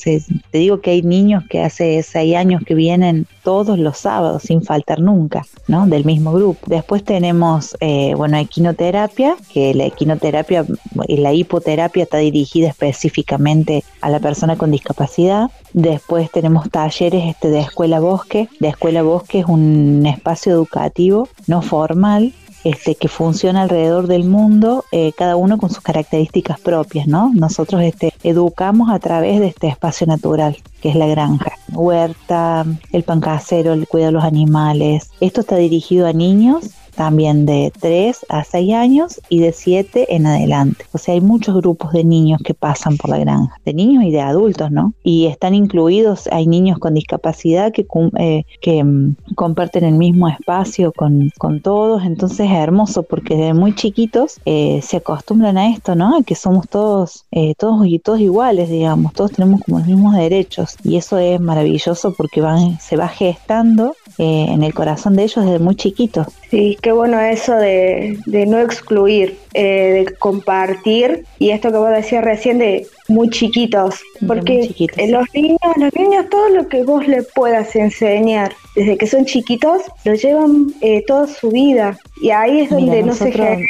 [0.51, 4.63] te digo que hay niños que hace seis años que vienen todos los sábados sin
[4.63, 5.87] faltar nunca, ¿no?
[5.87, 6.61] Del mismo grupo.
[6.67, 10.65] Después tenemos, eh, bueno, equinoterapia, que la equinoterapia
[11.09, 15.51] y la hipoterapia está dirigida específicamente a la persona con discapacidad.
[15.73, 18.49] Después tenemos talleres este, de escuela bosque.
[18.61, 22.33] De escuela bosque es un espacio educativo no formal
[22.65, 27.31] este, que funciona alrededor del mundo, eh, cada uno con sus características propias, ¿no?
[27.35, 31.53] Nosotros este, educamos a través de este espacio natural, que es la granja.
[31.73, 35.11] Huerta, el pan casero, el cuidado de los animales.
[35.21, 40.27] Esto está dirigido a niños también de 3 a 6 años y de 7 en
[40.27, 40.85] adelante.
[40.93, 44.11] O sea, hay muchos grupos de niños que pasan por la granja, de niños y
[44.11, 44.95] de adultos, ¿no?
[45.03, 47.87] Y están incluidos, hay niños con discapacidad que,
[48.19, 53.55] eh, que mm, comparten el mismo espacio con, con todos, entonces es hermoso porque desde
[53.55, 56.17] muy chiquitos eh, se acostumbran a esto, ¿no?
[56.17, 60.15] A que somos todos, eh, todos y todos iguales, digamos, todos tenemos como los mismos
[60.15, 65.25] derechos y eso es maravilloso porque van, se va gestando eh, en el corazón de
[65.25, 66.27] ellos desde muy chiquitos.
[66.55, 71.25] Sí, qué bueno eso de, de no excluir, eh, de compartir.
[71.41, 76.27] Y esto que vos decías recién de muy chiquitos, porque eh, los niños, los niños
[76.31, 81.27] todo lo que vos le puedas enseñar desde que son chiquitos lo llevan eh, toda
[81.27, 83.63] su vida y ahí es donde Mira, no, se generan,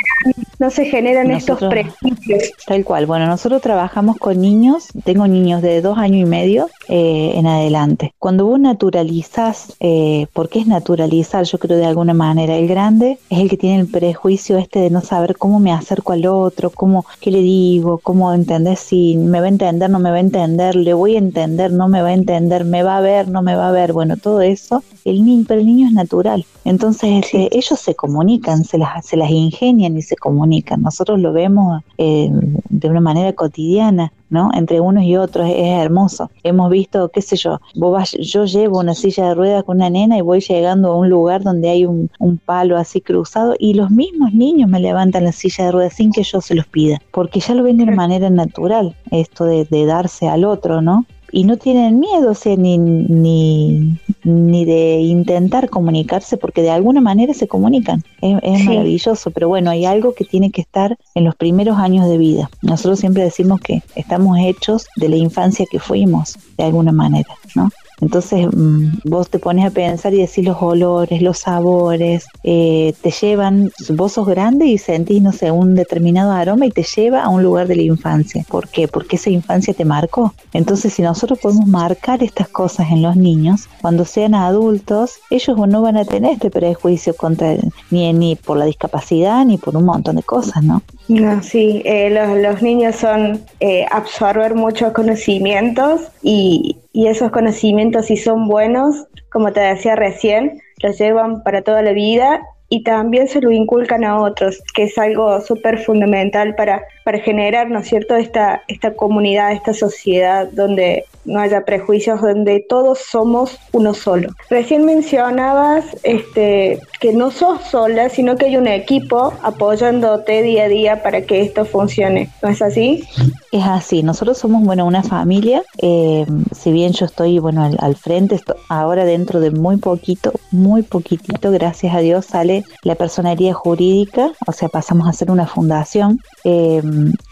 [0.59, 2.53] no se generan estos prejuicios.
[2.67, 3.07] Tal cual.
[3.07, 8.15] Bueno, nosotros trabajamos con niños, tengo niños de dos años y medio eh, en adelante.
[8.19, 13.41] Cuando vos naturalizas, eh, porque es naturalizar, yo creo de alguna manera, el grande es
[13.41, 17.05] el que tiene el prejuicio este de no saber cómo me acerco al otro, cómo,
[17.21, 20.77] qué le digo, cómo entender si me va a entender, no me va a entender,
[20.77, 23.57] le voy a entender, no me va a entender, me va a ver, no me
[23.57, 23.93] va a ver.
[23.93, 26.45] Bueno, todo eso, el niño, pero el niño es natural.
[26.65, 30.83] Entonces, este, ellos se comunican, se las, se las ingenian y se comunican.
[30.83, 32.31] Nosotros lo vemos eh,
[32.69, 34.51] de una manera cotidiana, ¿no?
[34.53, 36.31] Entre unos y otros es, hermoso.
[36.43, 39.89] Hemos visto, qué sé yo, vos vas- yo llevo una silla de ruedas con una
[39.89, 43.75] nena y voy llegando a un lugar donde hay un, un palo así cruzado y
[43.75, 46.99] los mismos niños me levantan la silla de ruedas sin que yo se los pida,
[47.13, 51.07] porque ya lo ven de una manera natural, esto de, de darse al otro, ¿no?
[51.37, 57.01] Y no tienen miedo, o sea, ni, ni, ni de intentar comunicarse, porque de alguna
[57.01, 58.05] manera se comunican.
[58.23, 58.69] Es, es Sí.
[58.69, 62.49] maravilloso, pero bueno, hay algo que tiene que estar en los primeros años de vida.
[62.63, 67.69] Nosotros siempre decimos que estamos hechos de la infancia que fuimos, de alguna manera, ¿no?
[68.05, 73.11] Entonces mm, vos te pones a pensar y decís los olores, los sabores, eh, te
[73.11, 77.31] llevan, vos sos grande y sentís, no sé, un determinado aroma y te lleva a
[77.31, 78.45] un lugar de la infancia.
[78.47, 78.89] ¿Por qué?
[78.89, 80.35] Porque esa infancia te marcó.
[80.53, 85.81] Entonces si nosotros podemos marcar estas cosas en los niños, cuando sean adultos, ellos no
[85.81, 87.57] van a tener este prejuicio contra
[87.91, 90.83] ni, ni por la discapacidad ni por un montón de cosas, ¿no?
[91.09, 98.07] No, sí, eh, los, los niños son eh, absorber muchos conocimientos y, y esos conocimientos
[98.07, 103.29] si son buenos, como te decía recién, los llevan para toda la vida y también
[103.29, 107.89] se lo inculcan a otros, que es algo súper fundamental para, para generar, ¿no es
[107.89, 114.31] cierto?, esta, esta comunidad, esta sociedad donde no haya prejuicios, donde todos somos uno solo.
[114.51, 120.69] Recién mencionabas este, que no sos sola, sino que hay un equipo apoyándote día a
[120.69, 122.31] día para que esto funcione.
[122.43, 123.05] ¿No es así?
[123.53, 128.39] Es así, nosotros somos, bueno, una familia, eh, si bien yo estoy, bueno, al, frente,
[128.69, 134.53] ahora dentro de muy poquito, muy poquitito, gracias a Dios, sale la personería jurídica, o
[134.53, 136.83] sea, pasamos a ser una fundación, eh,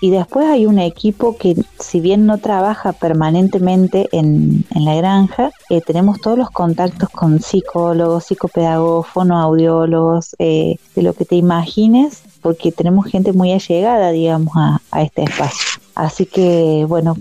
[0.01, 5.51] y después hay un equipo que, si bien no trabaja permanentemente en, en la granja,
[5.71, 12.23] eh, tenemos todos los contactos con psicólogos, psicopedagogos, fonoaudiólogos, eh, de lo que te imagines,
[12.41, 15.81] porque tenemos gente muy allegada, digamos, a, a este espacio.
[15.95, 17.17] Así que, bueno,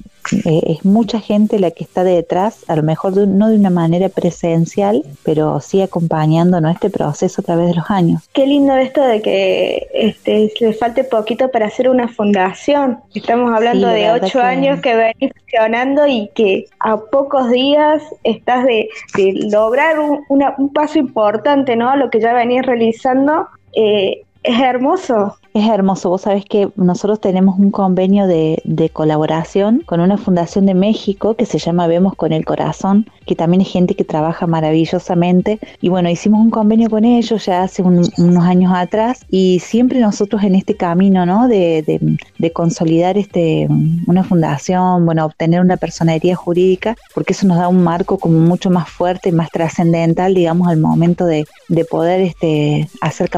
[0.46, 3.70] eh, es mucha gente la que está detrás, a lo mejor de no de una
[3.70, 8.22] manera presencial, pero sí acompañándonos este proceso a través de los años.
[8.34, 13.00] Qué lindo esto de que este, le falte poquito para hacer una fundación.
[13.14, 18.02] Estamos hablando Sí, de ocho que- años que venís funcionando y que a pocos días
[18.24, 21.96] estás de, de lograr un, una- un paso importante, ¿no?
[21.96, 23.48] Lo que ya venís realizando.
[23.74, 25.36] eh, es hermoso.
[25.54, 28.62] Es hermoso, vos sabés que nosotros tenemos un convenio de,
[28.94, 33.60] colaboración con una fundación de México que se llama Vemos con el Corazón, que también
[33.62, 35.60] es gente que trabaja maravillosamente.
[35.82, 40.00] Y bueno, hicimos un convenio con ellos ya hace un- unos años atrás y siempre
[40.00, 41.50] nosotros en este camino, ¿no?
[41.50, 41.82] De,
[42.54, 43.68] consolidar este,
[44.08, 48.70] una fundación, bueno, obtener una personería jurídica, porque eso nos da un marco como mucho
[48.70, 53.30] más fuerte más trascendental, digamos, al momento de, de poder este, hacer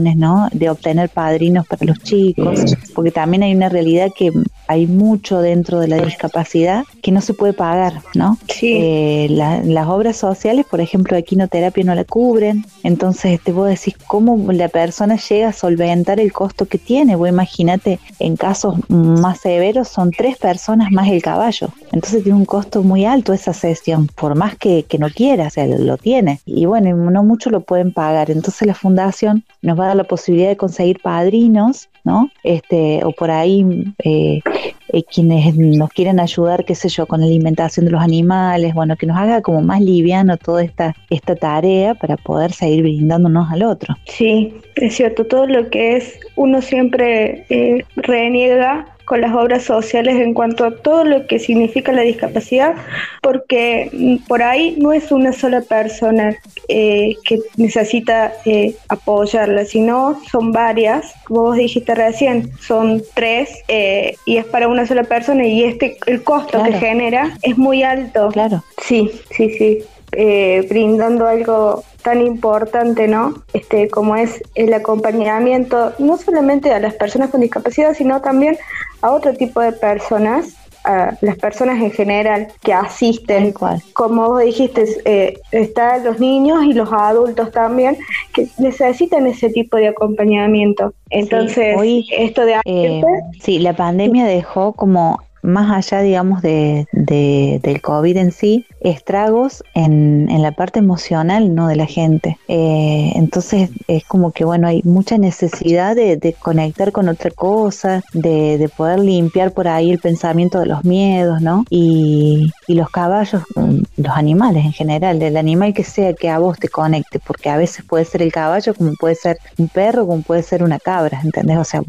[0.00, 0.48] ¿no?
[0.52, 4.32] De obtener padrinos para los chicos, porque también hay una realidad que
[4.66, 8.38] hay mucho dentro de la discapacidad que no se puede pagar, ¿no?
[8.78, 13.68] Eh, la- las obras sociales, por ejemplo, de quinoterapia no la cubren, entonces te vos
[13.68, 18.76] decís cómo la persona llega a solventar el costo que tiene, vos imagínate, en casos
[18.88, 23.52] más severos son tres personas más el caballo, entonces tiene un costo muy alto esa
[23.52, 27.52] sesión, por más que, que no quiera, o sea, lo tiene, y bueno, no muchos
[27.52, 31.88] lo pueden pagar, entonces la fundación nos va a dar la posibilidad de conseguir padrinos,
[32.04, 32.30] ¿no?
[32.42, 33.64] Este, o por ahí
[34.04, 34.40] eh,
[34.88, 38.96] eh, quienes nos quieren ayudar, qué sé yo, con la alimentación de los animales, bueno,
[38.96, 43.62] que nos haga como más liviano toda esta, esta tarea para poder seguir brindándonos al
[43.62, 43.96] otro.
[44.06, 50.16] Sí, es cierto, todo lo que es, uno siempre eh, reniega con las obras sociales
[50.16, 52.74] en cuanto a todo lo que significa la discapacidad,
[53.22, 56.36] porque por ahí no es una sola persona
[56.68, 64.16] eh, que necesita eh, apoyarla, sino son varias, como vos dijiste recién, son tres eh,
[64.24, 68.28] y es para una sola persona y este el costo que genera es muy alto.
[68.28, 68.62] Claro.
[68.82, 69.84] Sí, sí, sí.
[70.16, 73.34] Eh, brindando algo tan importante, ¿no?
[73.52, 78.56] Este, como es el acompañamiento, no solamente a las personas con discapacidad, sino también
[79.04, 83.52] a otro tipo de personas, a las personas en general que asisten.
[83.92, 87.98] Como vos dijiste, eh, están los niños y los adultos también
[88.32, 90.94] que necesitan ese tipo de acompañamiento.
[91.10, 93.02] Entonces, hoy, esto de Eh,
[93.42, 99.62] sí, la pandemia dejó como más allá, digamos, de, de- del COVID en sí, estragos
[99.74, 101.68] en, en la parte emocional, ¿no?
[101.68, 102.38] De la gente.
[102.48, 108.02] Eh, entonces es como que, bueno, hay mucha necesidad de, de conectar con otra cosa,
[108.12, 111.64] de, de poder limpiar por ahí el pensamiento de los miedos, ¿no?
[111.70, 116.38] Y, y los caballos, mm, los animales en general, el animal que sea que a
[116.38, 120.06] vos te conecte, porque a veces puede ser el caballo, como puede ser un perro,
[120.06, 121.58] como puede ser una cabra, ¿entendés?
[121.58, 121.82] O sea,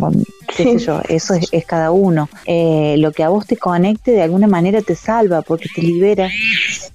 [0.56, 2.30] qué sé yo, eso es, es cada uno.
[2.46, 6.30] Eh, lo que a vos te conecte de alguna manera te salva, porque te libera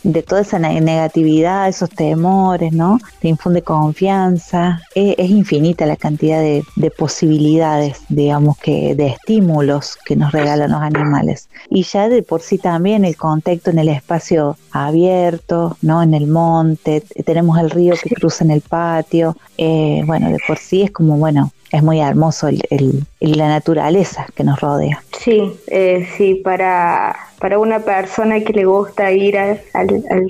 [0.02, 2.98] de toda esa ne- negatividad, esos temores, ¿no?
[3.20, 4.80] Te infunde confianza.
[4.94, 10.70] Es, es infinita la cantidad de, de posibilidades, digamos, que de estímulos que nos regalan
[10.72, 11.48] los animales.
[11.68, 16.02] Y ya de por sí también el contacto en el espacio abierto, ¿no?
[16.02, 19.36] En el monte, tenemos el río que cruza en el patio.
[19.58, 24.44] Eh, bueno, de por sí es como, bueno, es muy hermoso el- la naturaleza que
[24.44, 25.02] nos rodea.
[25.12, 29.60] Sí, eh, sí, para, para una persona que le gusta ir al,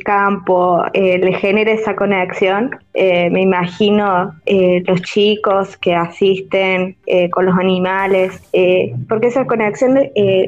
[0.05, 2.77] campo, eh, le genera esa conexión.
[2.95, 6.97] Eh, me imagino eh, los chicos que asisten
[7.33, 8.41] con los animales,
[9.09, 9.99] porque esa conexión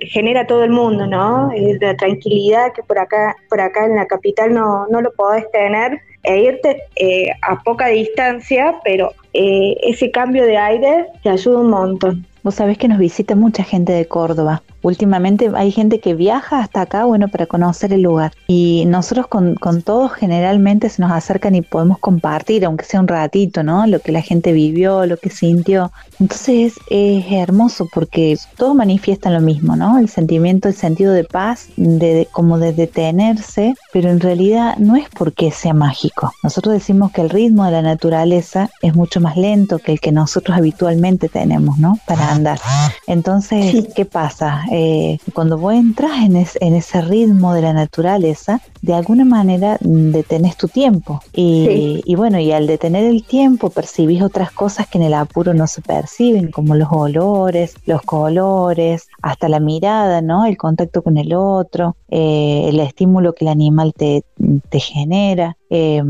[0.02, 1.50] genera todo el mundo, ¿no?
[1.80, 6.00] La tranquilidad que por acá, por acá en la capital no, no lo podés tener
[6.24, 11.70] e irte eh, a poca distancia, pero eh, ese cambio de aire te ayuda un
[11.70, 12.26] montón.
[12.44, 14.62] Vos sabés que nos visita mucha gente de Córdoba.
[14.82, 18.32] Últimamente hay gente que viaja hasta acá, bueno, para conocer el lugar.
[18.48, 23.06] Y nosotros con, con todos generalmente se nos acercan y podemos compartir, aunque sea un
[23.06, 23.86] ratito, ¿no?
[23.86, 25.92] Lo que la gente vivió, lo que sintió.
[26.18, 30.00] Entonces es hermoso porque todos manifiestan lo mismo, ¿no?
[30.00, 34.96] El sentimiento, el sentido de paz, de, de- como de detenerse, pero en realidad no
[34.96, 36.32] es porque sea mágico.
[36.42, 40.10] Nosotros decimos que el ritmo de la naturaleza es mucho más lento que el que
[40.10, 41.98] nosotros habitualmente tenemos, ¿no?
[42.04, 42.60] Para andar.
[43.06, 44.62] Entonces, ¿qué pasa?
[44.70, 49.78] Eh, cuando vos entras en, es- en ese ritmo de la naturaleza, de alguna manera
[49.80, 51.20] mm, detenés tu tiempo.
[51.32, 52.02] Y, Sí.
[52.04, 55.66] y bueno, y al detener el tiempo percibís otras cosas que en el apuro no
[55.66, 60.44] se perciben, como los olores, los colores, hasta la mirada, ¿no?
[60.46, 64.24] El contacto con el otro, eh, el estímulo que el animal te,
[64.68, 65.56] te genera.
[65.74, 66.02] Eh,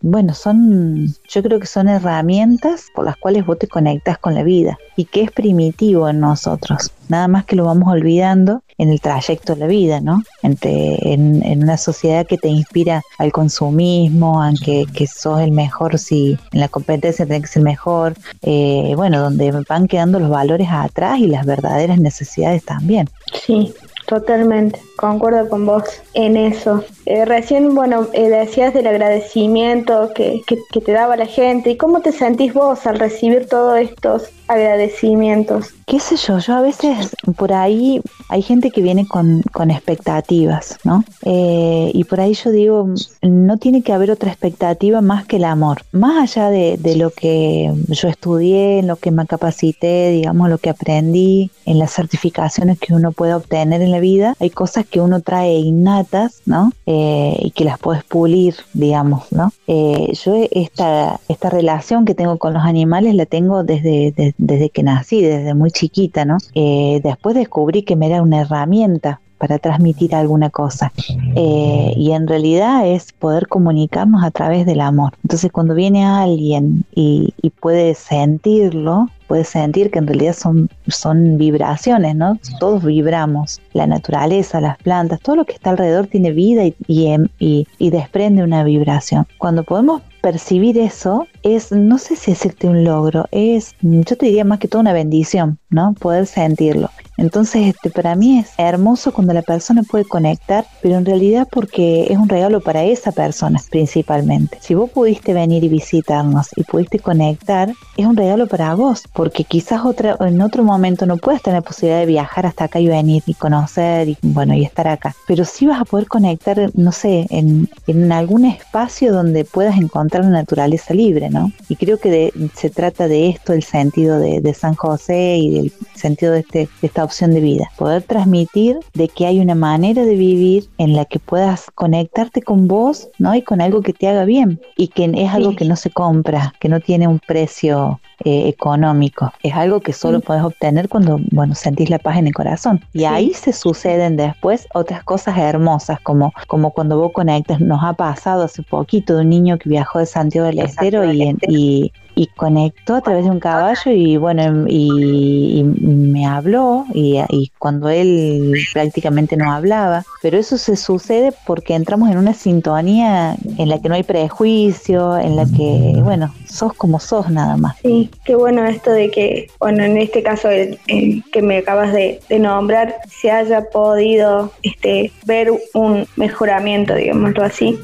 [0.00, 4.44] bueno, son, yo creo que son herramientas por las cuales vos te conectas con la
[4.44, 6.92] vida y que es primitivo en nosotros.
[7.08, 10.22] nada más que lo vamos olvidando en el trayecto de la vida, ¿no?
[10.42, 15.98] Entre, en, una sociedad que te inspira al consumismo, a que, que sos el mejor
[15.98, 20.68] si en la competencia tenés que ser mejor, eh, bueno, donde van quedando los valores
[20.70, 23.08] atrás y las verdaderas necesidades también.
[23.44, 23.74] Sí,
[24.06, 26.84] totalmente, concuerdo con vos en eso.
[27.06, 31.70] Eh, recién, bueno, eh, decías del agradecimiento que, que, te daba la gente.
[31.70, 35.72] ¿Y cómo te sentís vos al recibir todos estos agradecimientos?
[35.88, 40.78] qué sé yo, yo a veces por ahí hay gente que viene con, con expectativas,
[40.84, 41.02] ¿no?
[41.22, 42.86] Eh, y por ahí yo digo,
[43.22, 45.82] no tiene que haber otra expectativa más que el amor.
[45.92, 50.58] Más allá de, de lo que yo estudié, en lo que me capacité, digamos, lo
[50.58, 55.00] que aprendí, en las certificaciones que uno puede obtener en la vida, hay cosas que
[55.00, 56.72] uno trae innatas, ¿no?
[56.86, 59.52] Eh, y que las puedes pulir, digamos, ¿no?
[59.66, 64.70] Eh, yo esta, esta relación que tengo con los animales la tengo desde, de- desde
[64.70, 66.38] que nací, desde muy chiquita, ¿no?
[66.54, 70.92] Eh, después descubrí que me era una herramienta para transmitir alguna cosa.
[71.36, 75.12] Eh, y en realidad es poder comunicarnos a través del amor.
[75.22, 82.16] Entonces cuando viene alguien y puede sentirlo, puede sentir que en realidad son, son vibraciones,
[82.16, 82.38] ¿no?
[82.58, 83.60] Todos vibramos.
[83.74, 87.66] La naturaleza, las plantas, todo lo que está alrededor tiene vida y, y, em- y-
[87.78, 89.26] y desprende una vibración.
[89.38, 94.44] Cuando podemos percibir eso, es, no sé si decirte un logro, es, yo te diría
[94.44, 95.94] más que todo una bendición, ¿no?
[95.94, 96.90] Poder sentirlo.
[97.18, 102.06] Entonces, este, para mí es hermoso cuando la persona puede conectar, pero en realidad porque
[102.10, 104.58] es un regalo para esa persona principalmente.
[104.60, 109.42] Si vos pudiste venir y visitarnos y pudiste conectar, es un regalo para vos, porque
[109.42, 113.24] quizás otra, en otro momento no puedas tener posibilidad de viajar hasta acá y venir
[113.26, 115.16] y conocer y bueno, y estar acá.
[115.26, 120.24] Pero sí vas a poder conectar, no sé, en, en algún espacio donde puedas encontrar
[120.24, 121.52] la naturaleza libre, ¿no?
[121.68, 125.50] Y creo que de- se trata de esto, el sentido de, de San José y
[125.54, 127.70] del sentido de, este, de esta opción de vida.
[127.76, 132.68] Poder transmitir de que hay una manera de vivir en la que puedas conectarte con
[132.68, 133.34] vos, ¿no?
[133.34, 136.54] Y con algo que te haga bien y que es algo que no se compra,
[136.60, 139.32] que no tiene un precio eh, económico.
[139.42, 142.84] Es algo que solo puedes obtener cuando, bueno, sentís la paz en el corazón.
[142.92, 147.92] Y ahí se suceden después otras cosas hermosas, como, como cuando vos conectas, nos ha
[147.92, 152.96] pasado hace poquito de un niño que viajó de Santiago del Estero y, y conectó
[152.96, 158.54] a través de un caballo y bueno, y, y me habló y, y cuando él
[158.72, 163.88] prácticamente no hablaba, pero eso se sucede porque entramos en una sintonía en la que
[163.88, 167.76] no hay prejuicio, en la que, bueno, sos como sos nada más.
[167.84, 171.92] Sí, qué bueno esto de que, bueno, en este caso el, el que me acabas
[171.92, 177.78] de, de nombrar, se haya podido este, ver un mejoramiento, digámoslo así.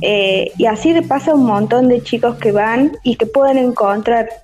[0.00, 3.58] Eh, y así le pasa a un montón de chicos que van y que pueden
[3.58, 3.79] encontrar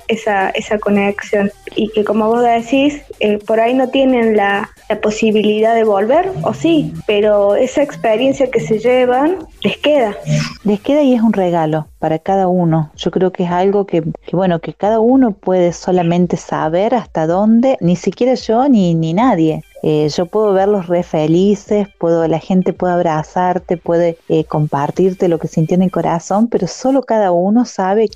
[0.08, 1.50] esa, esa conexión.
[1.74, 6.30] Y que como vos decís, eh, por ahí no tienen la, la posibilidad de volver,
[6.42, 10.16] o sí, pero esa experiencia que se llevan les queda.
[10.64, 12.92] Les queda y es un regalo para cada uno.
[12.94, 17.26] Yo creo que es algo que, que, bueno, que cada uno puede solamente saber hasta
[17.26, 19.64] dónde, ni siquiera yo ni, ni nadie.
[19.82, 25.38] Eh, yo puedo verlos re felices, puedo, la gente puede abrazarte, puede eh, compartirte lo
[25.38, 28.08] que sintió en el corazón, pero solo cada uno sabe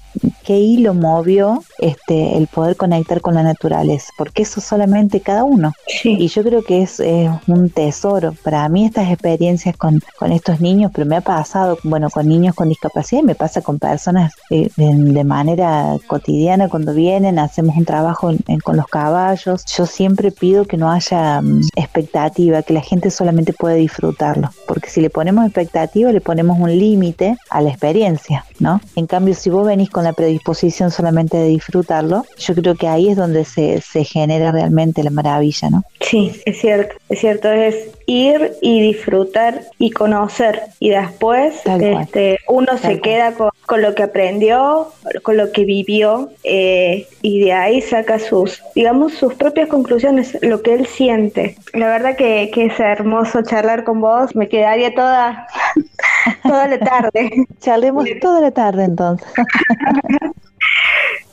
[0.44, 5.72] qué hilo movió este, el poder conectar con la naturaleza, porque eso solamente cada uno.
[6.02, 8.34] Y yo creo que es, es un tesoro.
[8.42, 12.54] Para mí estas experiencias con, con estos niños, pero me ha pasado, bueno, con niños
[12.54, 17.84] con discapacidad y me pasa con personas eh, de, manera cotidiana cuando vienen, hacemos un
[17.84, 19.64] trabajo en- en- con los caballos.
[19.66, 24.88] Yo siempre pido que no haya mm, expectativa, que la gente solamente puede disfrutarlo, porque
[24.90, 28.80] si le ponemos expectativa le ponemos un límite a la experiencia, ¿no?
[28.96, 33.08] En cambio, si vos venís con la predisposición solamente de disfrutarlo, yo creo que ahí
[33.08, 35.82] es donde se, se genera realmente la maravilla, ¿no?
[36.00, 37.74] Sí, es cierto, es cierto, es
[38.06, 43.00] ir y disfrutar y conocer y después este, uno Tal se cual.
[43.00, 44.88] queda con, con lo que aprendió,
[45.22, 50.60] con lo que vivió eh, y de ahí saca sus, digamos, sus propias conclusiones, lo
[50.60, 51.56] que él siente.
[51.72, 55.46] La verdad que, que es hermoso charlar con vos, me quedaría toda,
[56.42, 57.46] toda la tarde.
[57.60, 59.28] Charlemos toda la tarde entonces.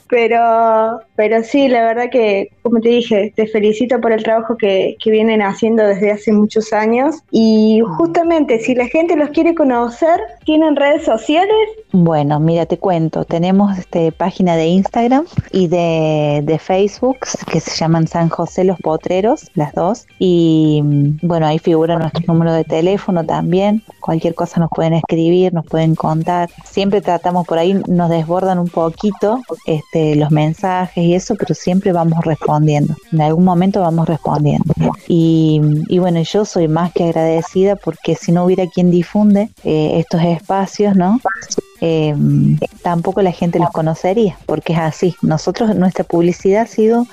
[0.09, 4.95] Pero, pero sí, la verdad que, como te dije, te felicito por el trabajo que,
[5.03, 7.15] que vienen haciendo desde hace muchos años.
[7.31, 11.55] Y justamente, si la gente los quiere conocer, ¿tienen redes sociales?
[11.91, 17.17] Bueno, mira, te cuento, tenemos este página de Instagram y de, de Facebook
[17.51, 20.05] que se llaman San José Los Potreros, las dos.
[20.19, 20.81] Y
[21.21, 23.83] bueno, ahí figura nuestro número de teléfono también.
[23.99, 26.49] Cualquier cosa nos pueden escribir, nos pueden contar.
[26.65, 31.55] Siempre tratamos por ahí, nos desbordan un poquito, este, este, los mensajes y eso, pero
[31.55, 32.95] siempre vamos respondiendo.
[33.11, 34.73] En algún momento vamos respondiendo.
[35.07, 35.59] Y,
[35.99, 40.95] bueno, yo soy más que agradecida porque si no hubiera quien difunde eh, estos espacios,
[40.95, 41.19] ¿no?
[41.81, 42.15] eh,
[42.81, 45.15] tampoco la gente los conocería, porque es así.
[45.21, 47.05] Nosotros, nuestra publicidad ha sido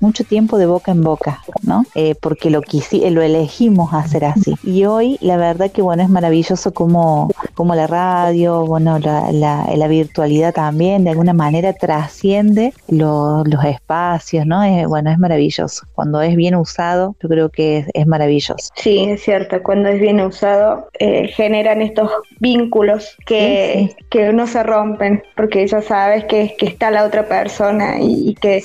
[0.00, 1.84] mucho tiempo de boca en boca, ¿no?
[1.94, 4.54] Eh, porque lo, quisi, lo elegimos hacer así.
[4.62, 9.66] Y hoy, la verdad que, bueno, es maravilloso como, como la radio, bueno, la, la,
[9.74, 14.62] la virtualidad también, de alguna manera trasciende lo, los espacios, ¿no?
[14.62, 15.86] Es, bueno, es maravilloso.
[15.94, 18.70] Cuando es bien usado, yo creo que es, es maravilloso.
[18.76, 22.10] Sí, es cierto, cuando es bien usado, eh, generan estos
[22.40, 24.04] vínculos que, Sí, sí.
[24.10, 28.34] que no se rompen, porque ya sabes que, que está la otra persona y, y
[28.34, 28.62] que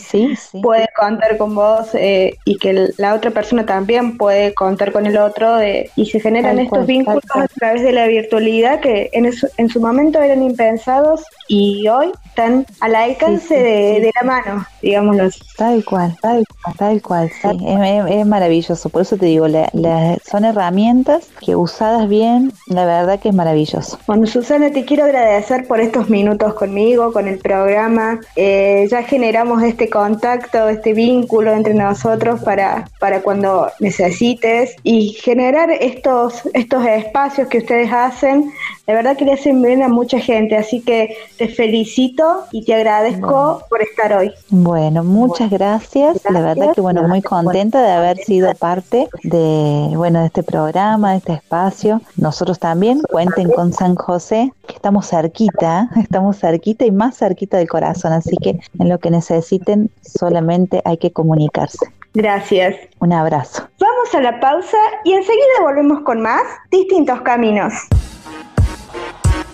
[0.61, 5.18] puede contar con vos eh, y que la otra persona también puede contar con el
[5.18, 9.10] otro eh, y se generan Tal estos cual, vínculos a través de la virtualidad que
[9.14, 13.94] en, su- en su momento eran impensados y hoy están al alcance Sí, sí, de,
[13.95, 15.40] sí, de la mano, digámoslo así.
[15.58, 16.44] Tal cual, tal,
[16.78, 21.28] tal cual, sí, es, es- es maravilloso, por eso te digo, la- la- son herramientas
[21.45, 23.98] que usadas bien, la verdad que es maravilloso.
[24.08, 28.20] Bueno, Susana, te quiero agradecer por estos minutos conmigo, con el programa.
[28.36, 35.70] Eh, ya generamos este contacto, este vínculo entre nosotros para, para cuando necesites y generar
[35.72, 38.52] estos, estos espacios que ustedes hacen.
[38.85, 42.73] La verdad que le hacen bien a mucha gente, así que te felicito y te
[42.73, 44.34] agradezco por estar hoy.
[44.49, 50.22] Bueno, muchas gracias, la verdad que bueno, muy contenta de haber sido parte de, bueno,
[50.22, 52.02] de este programa, de este espacio.
[52.15, 57.68] Nosotros también cuenten con San José, que estamos cerquita, estamos cerquita y más cerquita del
[57.68, 61.77] corazón, así que en lo que necesiten solamente hay que comunicarse.
[62.14, 62.76] Gracias.
[62.99, 63.68] Un abrazo.
[63.80, 66.41] Vamos a la pausa y enseguida volvemos con más
[66.72, 67.73] distintos caminos.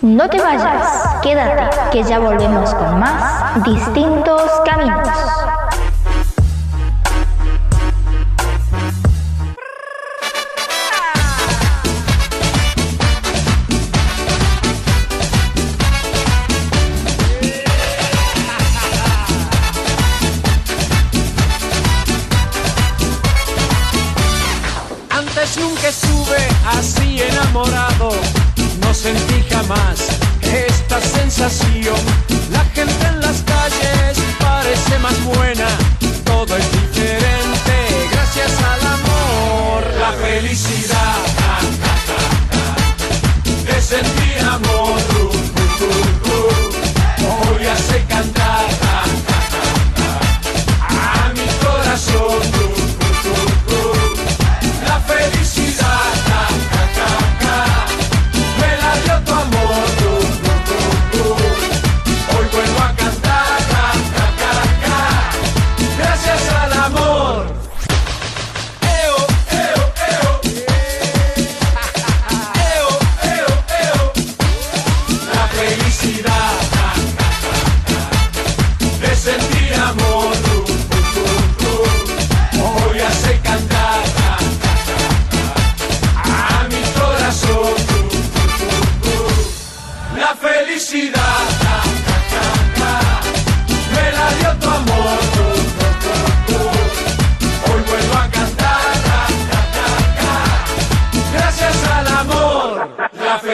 [0.04, 5.08] No te vayas, quédate, que ya volvemos con más distintos caminos.
[25.08, 26.46] Antes nunca estuve
[26.78, 28.10] así enamorado,
[29.04, 29.98] sentí jamás
[30.40, 32.00] esta sensación.
[32.50, 35.68] La gente en las calles parece más buena,
[36.24, 37.74] todo es diferente
[38.12, 39.82] gracias al amor.
[40.00, 41.18] La felicidad
[43.66, 44.98] de sentir amor,
[47.28, 48.83] hoy hace cantar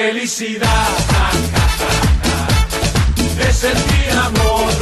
[0.01, 0.89] felicidad
[3.37, 4.80] de sentir amor.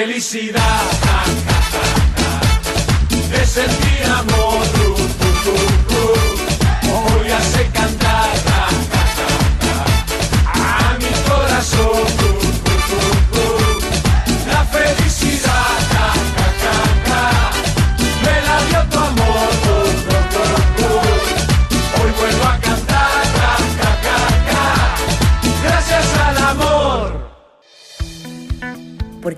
[0.00, 0.90] Felicidad
[3.32, 4.64] de sentir amor.
[4.76, 4.94] ru,
[5.44, 5.54] ru,
[5.90, 6.14] ru,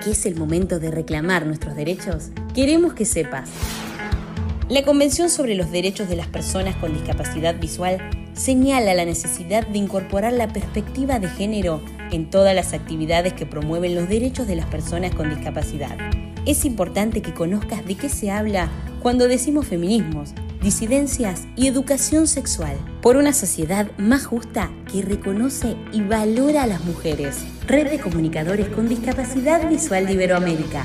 [0.08, 3.50] es el momento de reclamar nuestros derechos, queremos que sepas.
[4.68, 7.98] La Convención sobre los Derechos de las Personas con Discapacidad Visual
[8.32, 11.82] señala la necesidad de incorporar la perspectiva de género
[12.12, 15.96] en todas las actividades que promueven los derechos de las personas con discapacidad.
[16.46, 18.70] Es importante que conozcas de qué se habla
[19.02, 26.02] cuando decimos feminismos, disidencias y educación sexual, por una sociedad más justa que reconoce y
[26.02, 27.38] valora a las mujeres.
[27.66, 30.84] Red de Comunicadores con Discapacidad Visual de Iberoamérica.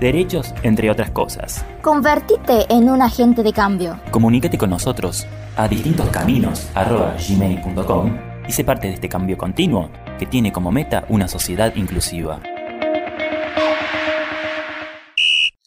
[0.00, 1.64] derechos, entre otras cosas.
[1.82, 4.00] Convertite en un agente de cambio.
[4.10, 5.26] Comunícate con nosotros
[5.56, 8.18] a distintoscaminos.gmail.com
[8.48, 12.40] y sé parte de este cambio continuo que tiene como meta una sociedad inclusiva.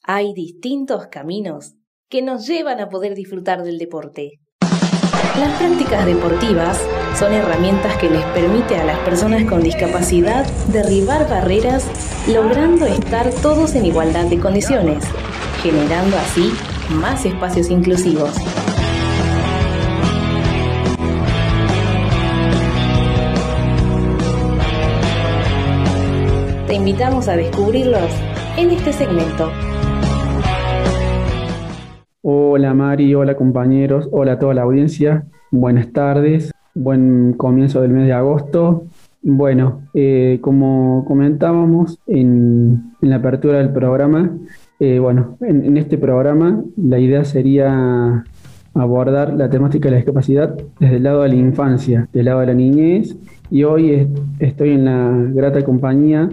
[0.04, 1.76] Hay distintos caminos
[2.10, 4.40] que nos llevan a poder disfrutar del deporte.
[5.40, 6.78] Las prácticas deportivas
[7.18, 11.86] son herramientas que les permite a las personas con discapacidad derribar barreras,
[12.28, 15.06] logrando estar todos en igualdad de condiciones,
[15.64, 16.52] generando así
[16.90, 18.36] más espacios inclusivos.
[26.68, 28.12] Te invitamos a descubrirlos
[28.58, 29.50] en este segmento.
[32.24, 38.06] Hola Mari, hola compañeros, hola a toda la audiencia, buenas tardes, buen comienzo del mes
[38.06, 38.84] de agosto.
[39.24, 44.38] Bueno, eh, como comentábamos en, la apertura del programa,
[44.80, 48.24] eh, bueno, en, este programa la idea sería
[48.76, 52.46] abordar la temática de la discapacidad desde el lado de la infancia, del lado de
[52.46, 53.18] la niñez,
[53.50, 54.08] y hoy es,
[54.38, 56.30] estoy en la grata compañía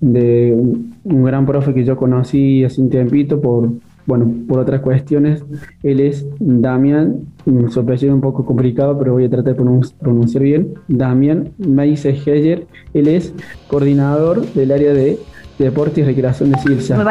[0.00, 3.70] de un, un gran profe que yo conocí hace un tiempito por,
[4.08, 5.44] bueno, por otras cuestiones.
[5.82, 7.26] Él es Damián,
[7.68, 10.74] su apellido es un poco complicado, pero voy a tratar de pronunciar bien.
[10.88, 13.34] Damián Meise Heyer, él es
[13.68, 15.18] coordinador del área de
[15.58, 17.04] Deporte y Recreación de Silsa.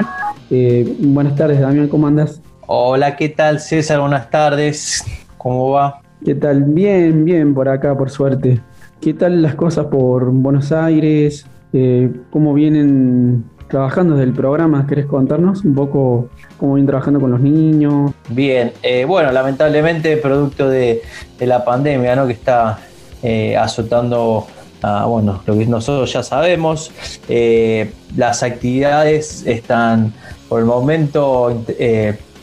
[0.49, 2.41] Eh, buenas tardes, Damián, ¿cómo andas?
[2.65, 3.99] Hola, ¿qué tal, César?
[3.99, 5.05] Buenas tardes,
[5.37, 6.01] ¿cómo va?
[6.25, 6.63] ¿Qué tal?
[6.63, 8.59] Bien, bien, por acá, por suerte.
[8.99, 11.45] ¿Qué tal las cosas por Buenos Aires?
[11.73, 14.85] Eh, ¿Cómo vienen trabajando desde el programa.
[14.87, 18.11] ¿Querés contarnos un poco cómo vienen trabajando con los niños?
[18.29, 21.01] Bien, eh, bueno, lamentablemente producto de,
[21.39, 22.27] la pandemia ¿no?
[22.27, 22.79] que está
[23.21, 24.47] eh, azotando
[24.81, 26.91] a, bueno, lo que nosotros ya sabemos,
[27.27, 30.13] eh, las actividades están
[30.49, 31.63] por el momento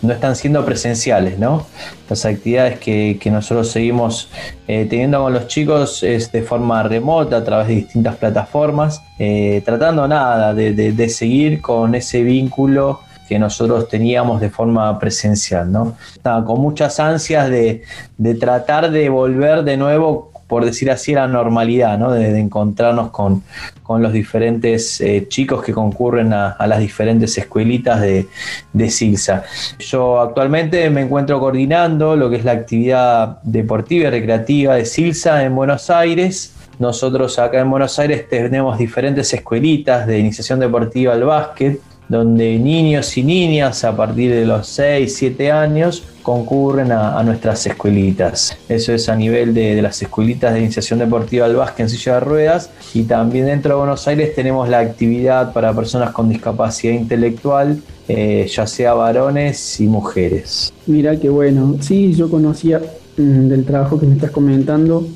[0.05, 1.66] no están siendo presenciales, ¿no?
[2.09, 4.28] Las actividades que, que nosotros seguimos
[4.68, 9.62] eh, teniendo con los chicos es de forma remota, a través de distintas plataformas, eh,
[9.64, 15.97] tratando nada de, de, seguir con ese vínculo que nosotros teníamos de forma presencial, ¿no?
[16.14, 17.82] Estaba con muchas ansias de,
[18.18, 22.12] de tratar de volver de nuevo por decir así, la normalidad, ¿no?
[22.12, 23.42] de, encontrarnos con,
[23.82, 28.26] con, los diferentes eh, chicos que concurren a, a, las diferentes escuelitas de,
[28.72, 29.44] de Silsa.
[29.78, 35.44] Yo actualmente me encuentro coordinando lo que es la actividad deportiva y recreativa de Silsa
[35.44, 36.54] en Buenos Aires.
[36.78, 43.16] Nosotros acá en Buenos Aires tenemos diferentes escuelitas de iniciación deportiva al básquet, donde niños
[43.16, 48.56] y niñas a partir de los 6, 7 años concurren a, nuestras escuelitas.
[48.68, 52.14] Eso es a nivel de, de, las escuelitas de iniciación deportiva al básquet en silla
[52.14, 56.94] de ruedas y también dentro de Buenos Aires tenemos la actividad para personas con discapacidad
[56.94, 60.72] intelectual, eh, ya sea varones y mujeres.
[60.86, 61.76] Mira qué bueno.
[61.81, 62.81] Sí, yo conocía
[63.16, 65.06] mmm, del trabajo que me estás comentando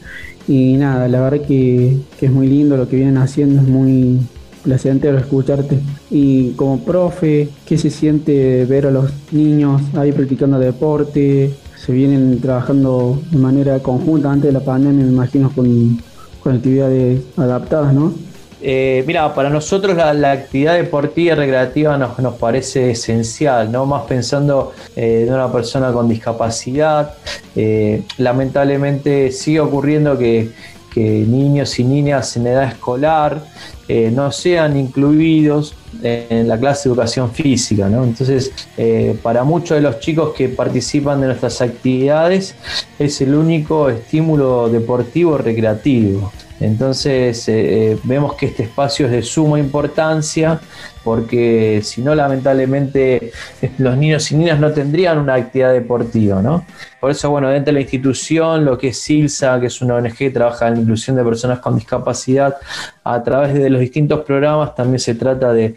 [0.46, 4.18] y nada, la verdad que, que es muy lindo lo que vienen haciendo, es muy,
[4.62, 5.78] placentero escucharte.
[6.10, 11.54] Y como profe, ¿qué se siente ver a los niños ahí practicando deporte?
[11.76, 16.00] Se vienen trabajando de manera conjunta antes de la pandemia, me imagino, con,
[16.42, 18.28] con actividades adaptadas, ¿no?
[18.60, 23.86] Eh, mira, para nosotros la, actividad deportiva y recreativa nos, nos parece esencial, ¿no?
[23.86, 27.14] Más pensando eh, una persona con discapacidad.
[27.54, 30.50] Eh, lamentablemente sigue ocurriendo que,
[30.92, 33.42] que niños y niñas en edad escolar
[33.88, 37.86] eh, no sean incluidos en la clase de educación física.
[37.86, 42.54] Entonces, eh, para muchos de los chicos que participan de nuestras actividades,
[42.98, 46.30] es el único estímulo deportivo recreativo.
[46.60, 50.60] Entonces eh, vemos que este espacio es de suma importancia
[51.04, 53.32] porque si no lamentablemente
[53.78, 56.64] los niños y niñas no tendrían una actividad deportiva, ¿no?
[57.00, 60.16] Por eso, bueno, dentro de la institución, lo que es SILSA, que es una ONG
[60.16, 62.56] que trabaja en la inclusión de personas con discapacidad,
[63.04, 65.76] a través de los distintos programas también se trata de,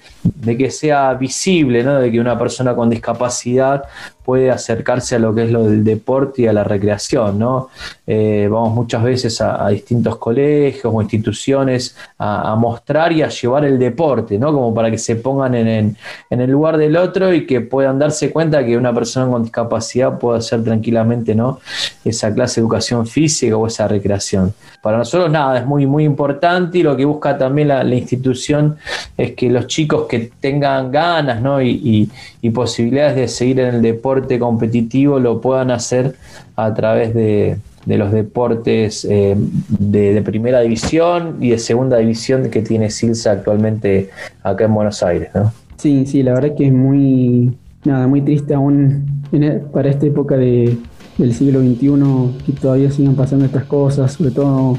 [0.57, 1.99] que sea visible, ¿no?
[1.99, 3.83] De que una persona con discapacidad
[4.25, 7.69] puede acercarse a lo que es lo del deporte y a la recreación, ¿no?
[8.07, 13.29] Eh, vamos muchas veces a, a, distintos colegios o instituciones a, a, mostrar y a
[13.29, 14.51] llevar el deporte, ¿no?
[14.51, 15.97] Como para que se pongan en,
[16.29, 20.39] el lugar del otro y que puedan darse cuenta que una persona con discapacidad puede
[20.39, 21.59] hacer tranquilamente, ¿no?
[22.03, 24.53] Esa clase de educación física o esa recreación.
[24.81, 28.77] Para nosotros nada, es muy, muy importante y lo que busca también la, institución
[29.17, 31.61] es que los chicos que tengan ganas, ¿no?
[31.61, 32.09] Y
[32.53, 36.15] posibilidades de seguir en el deporte competitivo lo puedan hacer
[36.55, 42.49] a través de, de los deportes eh, de, de, primera división y de segunda división
[42.49, 44.09] que tiene Silsa actualmente
[44.43, 45.29] acá en Buenos Aires.
[45.33, 45.51] ¿no?
[45.77, 50.37] Sí, sí, la verdad que es muy, nada, muy triste aún en, para esta época
[50.37, 50.77] de,
[51.17, 54.77] del siglo XXI que todavía sigan pasando estas cosas, sobre todo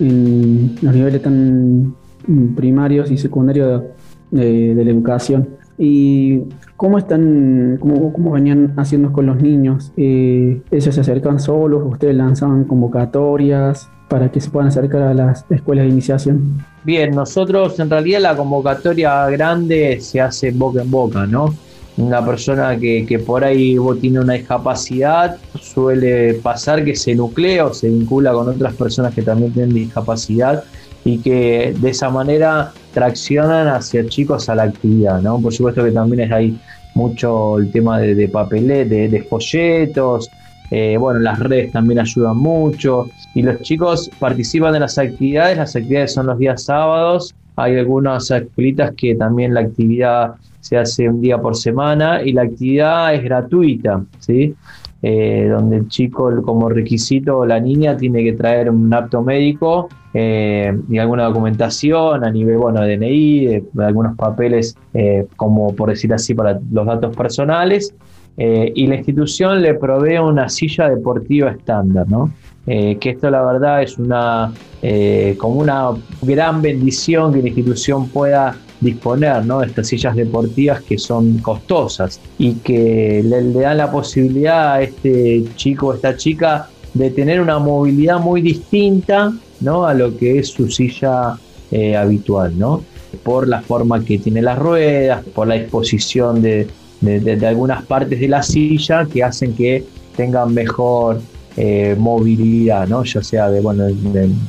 [0.00, 1.94] en los niveles tan
[2.56, 3.82] primarios y secundarios
[4.30, 5.48] de, de la educación.
[5.78, 6.42] ¿Y
[6.78, 9.92] cómo están, cómo, venían haciendo con los niños?
[9.96, 11.82] Eh, ¿Ellos se acercan solos?
[11.84, 16.64] ¿Ustedes lanzaban convocatorias para que se puedan acercar a las escuelas de iniciación?
[16.84, 21.52] Bien, nosotros en realidad la convocatoria grande se hace boca en boca, ¿no?
[21.96, 27.74] Una persona que, que por ahí tiene una discapacidad suele pasar que se nuclea o
[27.74, 30.62] se vincula con otras personas que también tienen discapacidad
[31.08, 35.40] y que de esa manera traccionan hacia chicos a la actividad, ¿no?
[35.40, 36.58] Por supuesto que también ahí
[36.94, 40.28] mucho el tema de, de de, de folletos,
[40.70, 45.74] eh, bueno, las redes también ayudan mucho y los chicos participan de las actividades, las
[45.74, 51.22] actividades son los días sábados, hay algunas escuelitas que también la actividad se hace un
[51.22, 54.54] día por semana y la actividad es gratuita, ¿sí?
[55.00, 59.88] Eh, donde el chico como requisito la niña tiene que traer un apto médico
[60.20, 65.90] eh, y alguna documentación a nivel bueno de DNI, de, algunos papeles eh, como por
[65.90, 67.94] decir así para los datos personales
[68.36, 72.32] eh, y la institución le provee una silla deportiva estándar, ¿no?
[72.66, 74.52] que esto la verdad es una
[75.38, 75.88] como una
[76.20, 79.60] gran bendición que la institución pueda disponer ¿no?
[79.60, 84.82] de estas sillas deportivas que son costosas y que le, le, dan la posibilidad a
[84.82, 89.86] este chico o esta chica de tener una movilidad muy distinta ¿no?
[89.86, 91.38] a lo que es su silla
[91.70, 92.82] eh, habitual, ¿no?
[93.22, 96.68] por la forma que tiene las ruedas, por la disposición de,
[97.00, 99.84] de, algunas partes de la silla que hacen que
[100.16, 101.20] tengan mejor
[101.56, 103.04] eh, movilidad, ¿no?
[103.04, 103.86] ya sea de, bueno,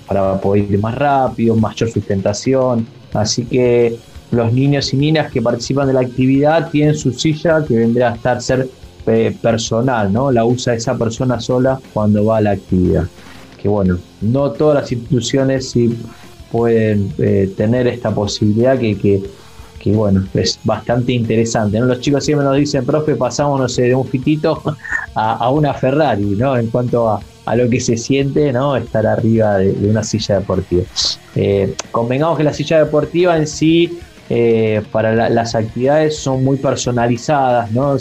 [0.07, 2.85] para poder ir más rápido, mayor sustentación.
[3.13, 3.97] Así que
[4.31, 8.15] los niños y niñas que participan de la actividad tienen su silla que vendrá a
[8.15, 8.69] estar ser
[9.09, 10.31] eh, personal, ¿no?
[10.31, 13.05] La usa esa persona sola cuando va a la actividad.
[13.61, 15.97] Que bueno, no todas las instituciones sí
[16.51, 19.23] pueden eh, tener esta posibilidad que, que,
[19.79, 21.85] que, bueno, es bastante interesante, ¿no?
[21.85, 24.61] Los chicos siempre nos dicen, profe, pasamos, sé, de un fitito
[25.15, 26.57] a, una Ferrari, ¿no?
[26.57, 28.75] En cuanto a, a lo que se siente, ¿no?
[28.75, 30.83] Estar arriba de, una silla deportiva.
[31.35, 33.99] Eh, convengamos que la silla deportiva en sí
[34.29, 37.97] eh, para la, las actividades son muy personalizadas, ¿no?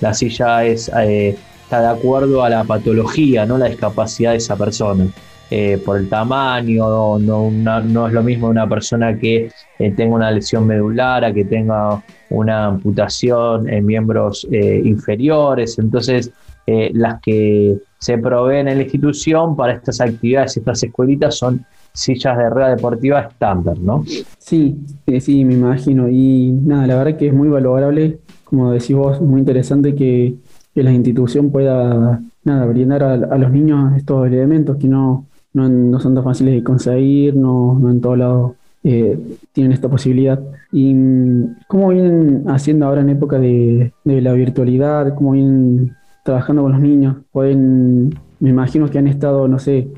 [0.00, 3.58] La silla es, eh, está de acuerdo a la patología, ¿no?
[3.58, 5.06] La discapacidad de esa persona.
[5.48, 9.48] Eh, por el tamaño, no, es lo mismo una persona que
[9.78, 15.78] eh, tenga una lesión medular, a que tenga una amputación en miembros inferiores.
[15.78, 16.32] Entonces,
[16.66, 21.64] las que se proveen en la institución para estas actividades, estas escuelitas son
[21.96, 24.04] sillas de rueda deportiva estándar, ¿no?
[24.38, 26.08] Sí, sí, sí, me imagino.
[26.08, 30.36] Y nada, la verdad que es muy valorable, como decís vos, muy interesante que,
[30.74, 36.00] que la institución pueda nada, brindar a, los niños estos elementos que no, no, no,
[36.00, 38.52] son tan fáciles de conseguir, no, no en todos lados
[38.84, 39.18] eh,
[39.52, 40.40] tienen esta posibilidad.
[40.70, 40.94] ¿Y
[41.66, 45.14] cómo vienen haciendo ahora en época de, de la virtualidad?
[45.16, 47.16] ¿Cómo vienen trabajando con los niños?
[47.32, 49.88] Pueden, me imagino que han estado, no sé,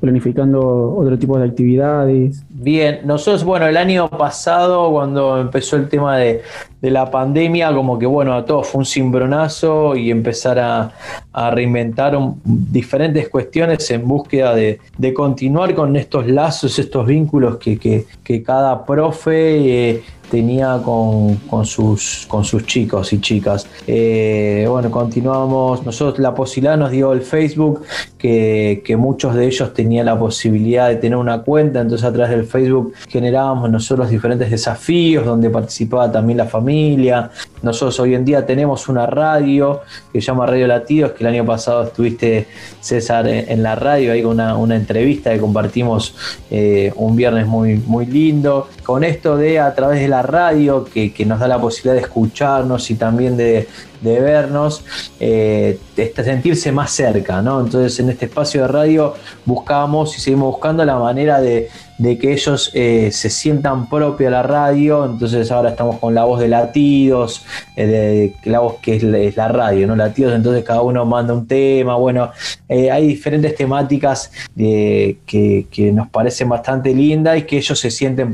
[0.00, 2.44] planificando otro tipo de actividades?
[2.58, 6.42] Bien, nosotros, bueno, el año pasado, cuando empezó el tema de,
[6.80, 10.92] de la pandemia, como que, bueno, a todos fue un cimbronazo y empezar a,
[11.32, 17.78] a reinventar diferentes cuestiones en búsqueda de, de, continuar con estos lazos, estos vínculos que,
[17.78, 23.66] que, cada profe eh, tenía con, con, sus, con sus chicos y chicas.
[23.86, 27.82] Eh, bueno, continuamos, nosotros la posibilidad nos dio el Facebook,
[28.18, 32.12] que, que muchos de ellos tenían tenía la posibilidad de tener una cuenta, entonces a
[32.12, 37.30] través del Facebook generábamos nosotros diferentes desafíos donde participaba también la familia.
[37.62, 39.80] Nosotros hoy en día tenemos una radio
[40.12, 42.46] que se llama Radio Latidos, que el año pasado estuviste,
[42.80, 46.14] César, en la radio, ahí con una, una entrevista que compartimos
[46.50, 48.68] eh, un viernes muy, muy lindo.
[48.86, 52.02] Con esto de a través de la radio, que, que nos da la posibilidad de
[52.02, 53.66] escucharnos y también de,
[54.00, 54.84] de vernos,
[55.18, 57.60] eh, de sentirse más cerca, ¿no?
[57.60, 59.14] Entonces en este espacio de radio
[59.44, 61.68] buscamos y seguimos buscando la manera de,
[61.98, 66.40] de que ellos eh, se sientan propia la radio, entonces ahora estamos con la voz
[66.40, 67.44] de latidos,
[67.74, 69.02] eh, de, la voz que es
[69.36, 69.96] la, radio, ¿no?
[69.96, 72.30] Latidos, entonces cada uno manda un tema, bueno,
[72.68, 78.32] eh, hay diferentes temáticas que, que nos parecen bastante lindas y que ellos se sienten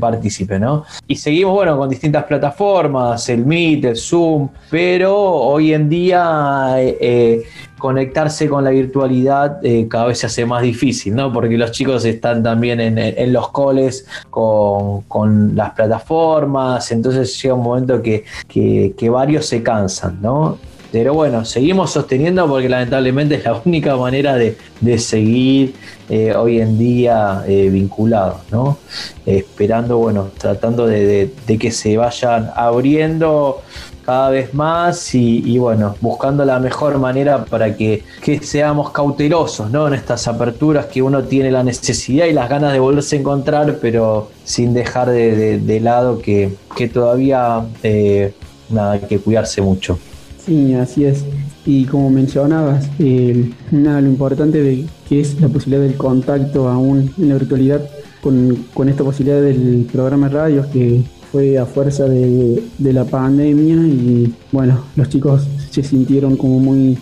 [1.07, 6.75] Y seguimos, bueno, con distintas plataformas, el Meet, el Zoom, pero hoy en día...
[6.79, 7.43] eh,
[7.83, 11.33] conectarse con la virtualidad eh, cada vez se hace más difícil, ¿no?
[11.33, 17.55] Porque los chicos están también en, en los coles con, con, las plataformas, entonces llega
[17.55, 20.57] un momento que, que, que varios se cansan, ¿no?
[20.93, 25.73] Pero bueno, seguimos sosteniendo porque lamentablemente es la única manera de, de seguir
[26.07, 28.77] eh, hoy en día eh, vinculados, ¿no?
[29.25, 33.63] Esperando, bueno, tratando de, de, que se vayan abriendo
[34.05, 39.87] cada vez más y, bueno, buscando la mejor manera para que, que, seamos cautelosos ¿no?
[39.87, 43.79] en estas aperturas que uno tiene la necesidad y las ganas de volverse a encontrar,
[43.81, 48.35] pero sin dejar de, de, de lado que, que todavía eh,
[48.69, 49.97] nada, hay que cuidarse mucho.
[50.45, 51.23] Sí, así es.
[51.65, 57.13] Y como mencionabas, eh, nada, lo importante de que es la posibilidad del contacto aún
[57.17, 57.89] en la virtualidad
[58.21, 63.05] con, con esta posibilidad del programa de radio que fue a fuerza de, de, la
[63.05, 66.97] pandemia y bueno, los chicos se sintieron como muy,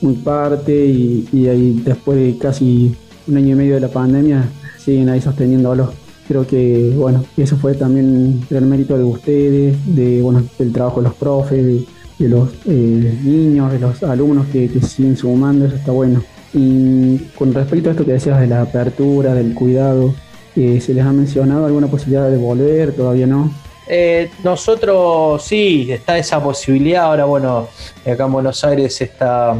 [0.00, 2.94] muy parte y, y ahí después de casi
[3.26, 4.48] un año y medio de la pandemia
[4.78, 5.92] siguen ahí sosteniéndolo.
[6.26, 11.08] Creo que bueno, eso fue también el mérito de ustedes, de bueno, del trabajo de
[11.08, 11.84] los profes, de,
[12.18, 16.22] de los eh, niños, de los alumnos que, siguen sumando, eso está bueno.
[16.52, 20.14] Y con respecto a esto que decías de la apertura, del cuidado,
[20.56, 22.92] eh, ¿se les ha mencionado alguna posibilidad de volver?
[22.92, 23.52] ¿Todavía no?
[23.90, 27.04] Eh, nosotros sí, está esa posibilidad.
[27.04, 27.68] Ahora, bueno,
[28.04, 29.54] acá en Buenos Aires está,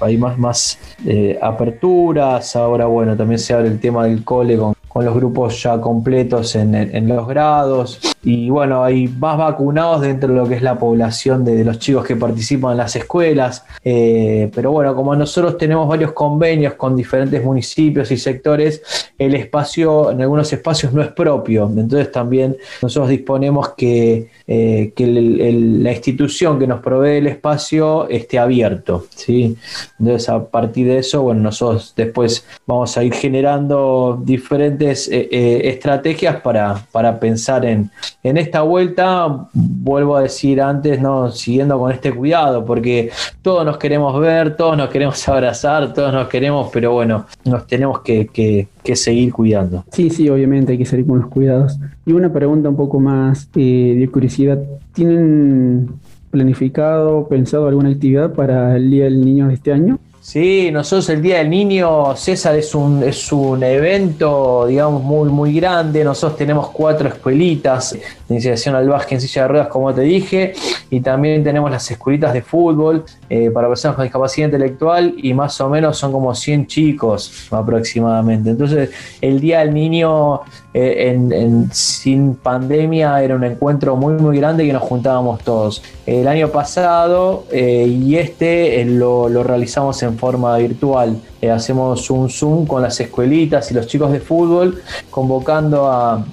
[0.00, 2.54] hay más, más eh, aperturas.
[2.54, 6.54] Ahora, bueno, también se abre el tema del cole con, con los grupos ya completos
[6.54, 7.98] en, los grados.
[8.22, 12.04] Y bueno, hay más vacunados dentro de lo que es la población de, los chicos
[12.04, 13.64] que participan en las escuelas.
[13.82, 18.82] Eh, pero bueno, como nosotros tenemos varios convenios con diferentes municipios y sectores,
[19.18, 21.70] el espacio, en algunos espacios no es propio.
[21.74, 28.38] Entonces también nosotros disponemos que, eh, que la institución que nos provee el espacio esté
[28.38, 29.06] abierto.
[29.14, 29.56] ¿sí?
[29.98, 35.60] Entonces a partir de eso, bueno, nosotros después vamos a ir generando diferentes eh, eh,
[35.64, 37.90] estrategias para, para pensar en,
[38.22, 41.30] en esta vuelta, vuelvo a decir antes, ¿no?
[41.30, 43.10] siguiendo con este cuidado, porque
[43.42, 48.00] todos nos queremos ver, todos nos queremos abrazar, todos nos queremos, pero bueno, nos tenemos
[48.00, 49.84] que, que, que seguir cuidando.
[49.92, 51.78] Sí, sí, obviamente hay que seguir con los cuidados.
[52.04, 54.58] Y una pregunta un poco más eh, de curiosidad,
[54.92, 55.88] ¿tienen
[56.30, 59.98] planificado, pensado alguna actividad para el Día del Niño de este año?
[60.22, 65.52] Sí, nosotros el Día del Niño, César, es un, es un evento, digamos, muy, muy
[65.52, 66.04] grande.
[66.04, 70.52] Nosotros tenemos cuatro escuelitas de iniciación al básquet en silla de ruedas, como te dije,
[70.90, 75.60] y también tenemos las escuelitas de fútbol eh, para personas con discapacidad intelectual y más
[75.60, 78.50] o menos son como 100 chicos aproximadamente.
[78.50, 78.90] Entonces,
[79.20, 80.42] el Día del Niño
[80.72, 85.82] eh, en, sin pandemia era un encuentro muy, muy grande que nos juntábamos todos.
[86.06, 91.16] El año pasado eh, y este lo, lo realizamos en forma virtual.
[91.40, 96.24] Eh, hacemos un Zoom con las escuelitas y los chicos de fútbol, convocando a,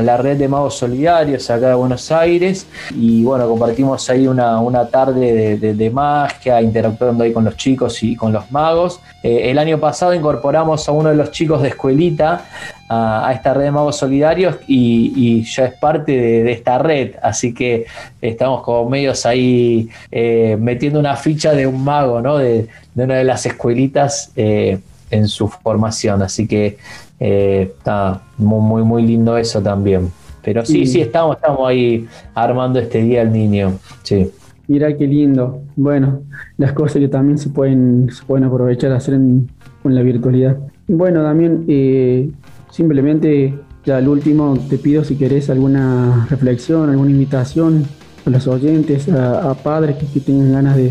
[0.00, 2.66] la red de magos solidarios acá de Buenos Aires.
[2.94, 7.56] Y bueno, compartimos ahí una, una tarde de, de, de, magia, interactuando ahí con los
[7.56, 9.00] chicos y con los magos.
[9.22, 12.44] Eh, el año pasado incorporamos a uno de los chicos de escuelita
[12.88, 16.78] a, a esta red de magos solidarios y, y ya es parte de, de, esta
[16.78, 17.14] red.
[17.22, 17.86] Así que
[18.20, 22.38] estamos como medios ahí eh, metiendo una ficha de un mago, ¿no?
[22.38, 24.78] De, de una de las escuelitas eh,
[25.10, 26.22] en su formación.
[26.22, 26.78] Así que
[27.18, 30.10] eh, está muy, muy, muy lindo eso también.
[30.42, 33.78] Pero sí, sí, sí, estamos, estamos ahí armando este día del niño.
[34.02, 34.30] Sí.
[34.68, 35.62] Mira qué lindo.
[35.76, 36.22] Bueno,
[36.56, 39.48] las cosas que también se pueden, se pueden aprovechar a hacer en,
[39.82, 40.56] con la virtualidad.
[40.88, 42.30] Bueno, también eh,
[42.70, 47.86] simplemente ya al último te pido si querés alguna reflexión, alguna invitación
[48.26, 50.90] a los oyentes, a, padres que, que, tengan ganas de,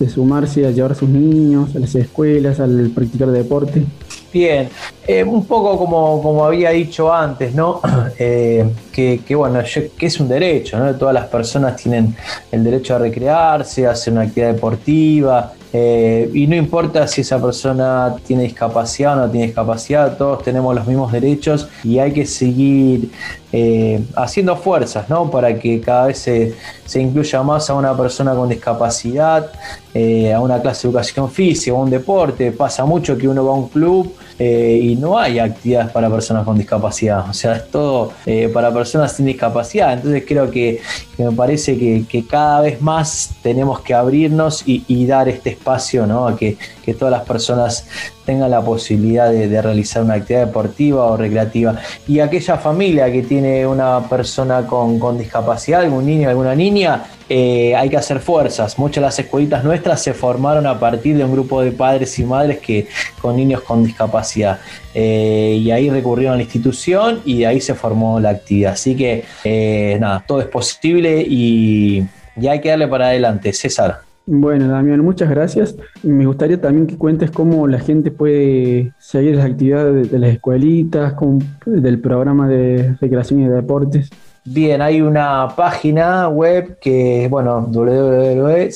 [0.00, 3.84] de, sumarse a llevar a sus niños a las escuelas, al practicar deporte.
[4.32, 4.68] Bien,
[5.06, 7.80] eh, un poco como, como había dicho antes, ¿no?
[8.18, 10.94] Eh, que, que, bueno, yo- que es un derecho, ¿no?
[10.94, 12.14] Todas las personas tienen
[12.50, 18.14] el derecho a recrearse, hacer una actividad deportiva, eh, y no importa si esa persona
[18.26, 23.10] tiene discapacidad o no tiene discapacidad, todos tenemos los mismos derechos y hay que seguir
[23.54, 25.30] eh, haciendo fuerzas, ¿no?
[25.30, 26.54] Para que cada vez se,
[27.00, 29.52] incluya más a una persona con discapacidad,
[29.92, 32.50] eh, a una clase de educación física, a un deporte.
[32.52, 36.44] Pasa mucho que uno va a un club eh, y no hay actividades para personas
[36.44, 37.28] con discapacidad.
[37.28, 38.12] O sea, es todo
[38.54, 39.92] para personas sin discapacidad.
[39.92, 40.80] Entonces creo que,
[41.14, 46.06] que me parece que, cada vez más tenemos que abrirnos y, y dar este espacio,
[46.06, 46.26] ¿no?
[46.26, 47.86] A que, que todas las personas
[48.24, 51.76] tengan la posibilidad de, realizar una actividad deportiva o recreativa.
[52.06, 57.88] Y aquella familia que tiene una persona con, discapacidad, algún niño, alguna niña, eh, hay
[57.88, 58.78] que hacer fuerzas.
[58.78, 62.24] Muchas de las escuelitas nuestras se formaron a partir de un grupo de padres y
[62.24, 62.86] madres que
[63.20, 64.58] con niños con discapacidad.
[64.94, 68.72] Eh, y ahí recurrieron a la institución y ahí se formó la actividad.
[68.72, 72.04] Así que eh, nada, todo es posible y,
[72.36, 73.52] y hay que darle para adelante.
[73.52, 74.11] César.
[74.24, 75.76] Bueno, Damián, muchas gracias.
[76.02, 81.14] Me gustaría también que cuentes cómo la gente puede seguir las actividades de, las escuelitas,
[81.66, 84.10] del programa de recreación y de deportes.
[84.44, 88.72] Bien, hay una página web que es, bueno, www.silsa.org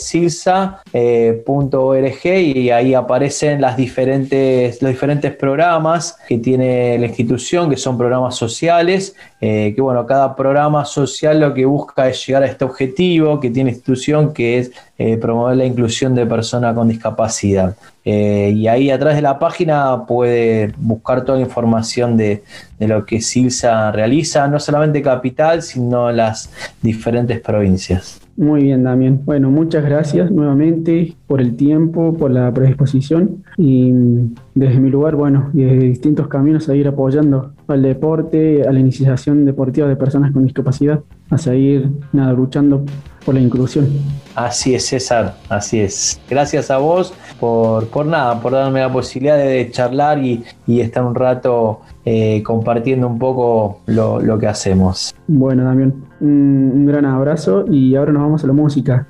[2.24, 8.36] y ahí aparecen las diferentes, los diferentes programas que tiene la institución, que son programas
[8.36, 13.40] sociales, eh, que bueno, cada programa social lo que busca es llegar a este objetivo
[13.40, 17.76] que tiene la institución, que es eh, promover la inclusión de personas con discapacidad.
[18.04, 22.42] Eh, y ahí atrás de la página puede buscar toda la información de,
[22.78, 26.50] de lo que Silsa realiza, no solamente capital, sino las
[26.82, 28.20] diferentes provincias.
[28.36, 29.20] Muy bien, Damián.
[29.24, 35.16] Bueno, muchas gracias nuevamente por el tiempo, por la predisposición y mm, desde mi lugar,
[35.16, 39.96] bueno, y desde distintos caminos a ir apoyando al deporte, a la iniciación deportiva de
[39.96, 41.00] personas con discapacidad,
[41.30, 42.84] a seguir nada, luchando
[43.24, 43.88] por la inclusión.
[44.34, 46.20] Así es, César, así es.
[46.28, 51.04] Gracias a vos por, por nada, por darme la posibilidad de charlar y, y estar
[51.04, 55.14] un rato eh, compartiendo un poco lo, lo que hacemos.
[55.26, 59.06] Bueno, Damián, un, un gran abrazo y ahora nos vamos a la música.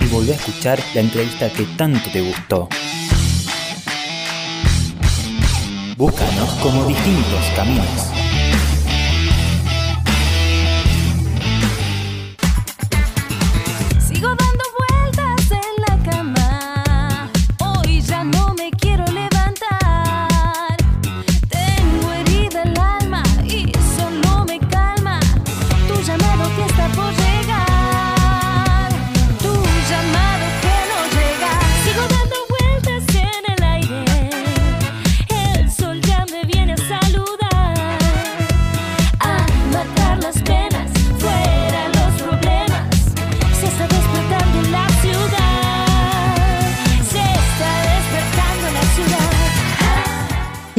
[0.00, 2.68] Y volvé a escuchar la entrevista que tanto te gustó.
[5.96, 8.17] Búscanos como distintos caminos.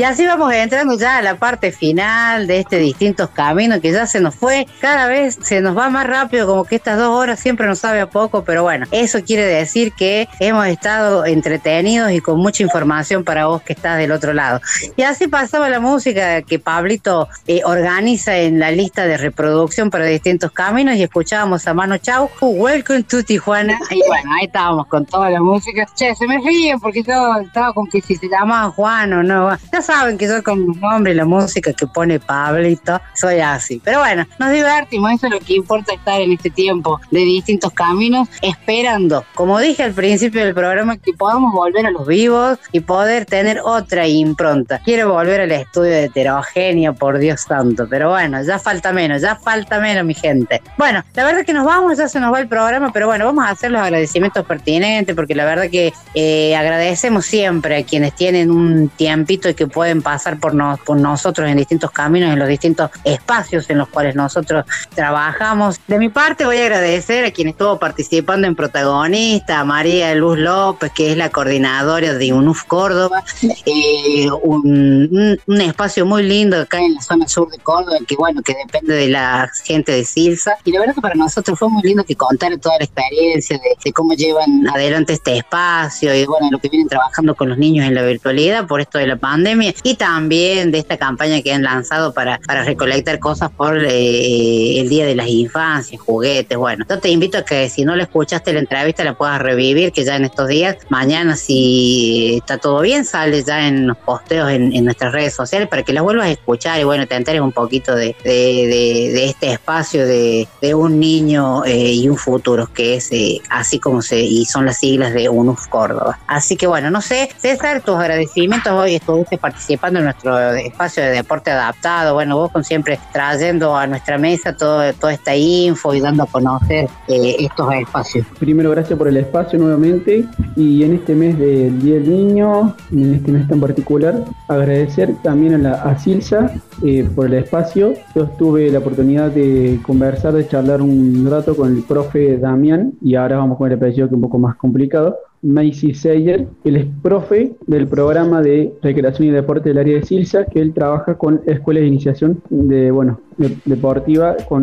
[0.10, 4.20] Así vamos entrando ya a la parte final de este distintos caminos que ya se
[4.20, 4.66] nos fue.
[4.82, 8.02] Cada vez se nos va más rápido, como que estas dos horas siempre nos sabe
[8.02, 13.24] a poco, pero bueno, eso quiere decir que hemos estado entretenidos y con mucha información
[13.24, 14.62] para vos que estás del otro lado.
[14.98, 20.06] Y así pasaba la música que Pablito eh, organiza en la lista de reproducción para
[20.06, 23.80] distintos caminos y escuchábamos a Mano Chau, Welcome to Tijuana.
[23.92, 25.86] Y bueno, ahí estábamos con toda la música.
[25.96, 29.56] Che, se me ríen porque yo estaba con que si se llamaban Juan o no.
[29.72, 33.82] Ya saben que yo con los nombres y la música que pone Pablito, soy así.
[33.84, 37.74] Pero bueno, nos divertimos, eso es lo que importa estar en este tiempo de distintos
[37.74, 42.80] caminos, esperando, como dije al principio del programa, que podamos volver a los vivos y
[42.80, 44.80] poder tener otra impronta.
[44.86, 49.36] Quiero volver al estudio de heterogénea, por Dios santo, pero bueno, ya falta menos, ya
[49.36, 50.62] falta menos, mi gente.
[50.78, 53.44] Bueno, la verdad que nos vamos, ya se nos va el programa, pero bueno, vamos
[53.44, 58.50] a hacer los agradecimientos pertinentes, porque la verdad que eh, agradecemos siempre a quienes tienen
[58.50, 62.48] un tiempito y que pueden pasar por, nos- por nosotros en distintos caminos, en los
[62.48, 65.80] distintos espacios en los cuales nosotros trabajamos.
[65.88, 70.38] De mi parte voy a agradecer a quien estuvo participando en protagonista, a María Luz
[70.38, 73.24] López, que es la coordinadora de UNUF Córdoba,
[73.66, 78.42] eh, un, un- espacio muy lindo acá en la zona sur de Córdoba, que bueno,
[78.42, 80.56] que depende de la gente de Silsa.
[80.66, 83.70] Y la verdad que para nosotros fue muy lindo que contara toda la experiencia de,
[83.84, 87.86] de cómo llevan adelante este espacio y bueno, lo que vienen trabajando con los niños
[87.88, 91.64] en la virtualidad por esto de la pandemia y también de esta campaña que han
[91.64, 96.58] lanzado para, para recolectar cosas por eh, el Día de las Infancias, juguetes.
[96.58, 99.92] Bueno, yo te invito a que si no la escuchaste la entrevista la puedas revivir,
[99.92, 104.50] que ya en estos días, mañana si está todo bien, sale ya en los posteos
[104.50, 107.52] en, nuestras redes sociales para que las vuelvas a escuchar y bueno, te enteres un
[107.52, 113.12] poquito de, de, este espacio de, de un niño eh, y un futuro, que es
[113.12, 116.20] eh, así como se, y son las siglas de UNUF Córdoba.
[116.28, 121.12] Así que bueno, no sé, César, tus agradecimientos hoy estuviste participando en nuestro espacio de
[121.12, 126.00] deporte adaptado, bueno, vos con siempre trayendo a nuestra mesa todo, toda esta info y
[126.00, 128.26] dando a conocer eh, estos espacios.
[128.40, 130.26] Primero, gracias por el espacio nuevamente
[130.56, 135.54] y en este mes del Día del Niño, en este mes tan particular, agradecer también
[135.56, 136.52] a, la, a Silsa
[136.84, 137.94] eh, por el espacio.
[138.16, 143.16] Yo tuve la oportunidad de conversar, de charlar un rato con el profe Damián y
[143.16, 145.18] ahora vamos con el apellido que es un poco más complicado.
[145.42, 150.46] Macy Sayer, él es profe del programa de recreación y deporte del área de Silsa,
[150.46, 153.20] que él trabaja con escuelas de iniciación de, bueno,
[153.66, 154.62] deportiva con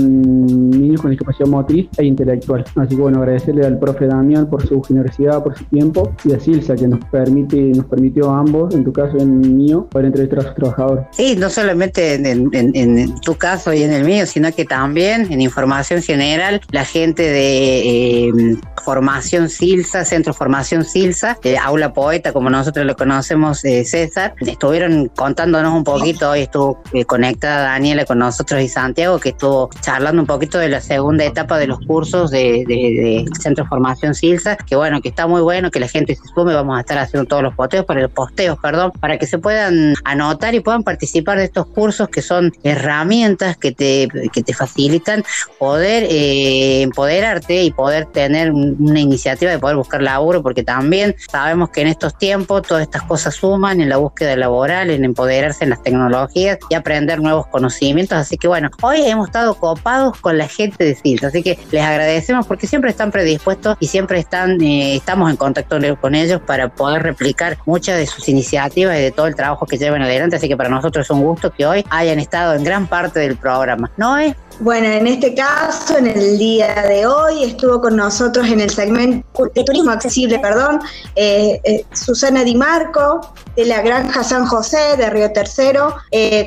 [0.71, 2.65] niños con discapacidad motriz e intelectual.
[2.77, 6.41] Así que bueno, agradecerle al profe Damián por su generosidad, por su tiempo y a
[6.41, 10.07] Silsa que nos permite, nos permitió ambos, en tu caso y en el mío, poder
[10.07, 11.05] entrevistar a sus trabajadores.
[11.13, 14.65] Sí, no solamente en, en- en- en tu caso y en el mío, sino que
[14.65, 18.33] también en información general, la gente de eh,
[18.85, 25.11] Formación Silsa, Centro Formación Silsa, eh, Aula Poeta, como nosotros lo conocemos, eh, César, estuvieron
[25.17, 30.27] contándonos un poquito, hoy estuvo eh, conectada Daniela con nosotros Santiago, que estuvo charlando un
[30.27, 34.77] poquito de la segunda etapa de los cursos de, de- de Centro Formación Silsa, que
[34.77, 37.43] bueno, que está muy bueno, que la gente se sume, vamos a estar haciendo todos
[37.43, 41.45] los posteos, para el posteos, perdón, para que se puedan anotar y puedan participar de
[41.45, 45.25] estos cursos que son herramientas que te, que te facilitan
[45.59, 51.15] poder eh, empoderarte y poder tener un- una iniciativa de poder buscar laburo, porque también
[51.31, 55.65] sabemos que en estos tiempos todas estas cosas suman en la búsqueda laboral, en empoderarse
[55.65, 58.17] en las tecnologías y aprender nuevos conocimientos.
[58.19, 61.83] Así que bueno, hoy hemos estado copados con la gente de Silsa, así que les
[61.83, 66.69] agradecemos porque siempre están predispuestos y siempre están, eh, estamos en contacto con ellos para
[66.69, 70.37] poder replicar muchas de sus iniciativas y de todo el trabajo que llevan adelante.
[70.37, 73.37] Así que para nosotros es un gusto que hoy hayan estado en gran parte del
[73.37, 73.91] programa.
[73.97, 74.35] ¿No es?
[74.59, 79.51] Bueno, en este caso, en el día de hoy, estuvo con nosotros en el segmento
[79.55, 80.81] de turismo accesible, perdón,
[81.15, 85.95] eh, eh, Susana Di Marco, de la Granja San José, de Río Tercero,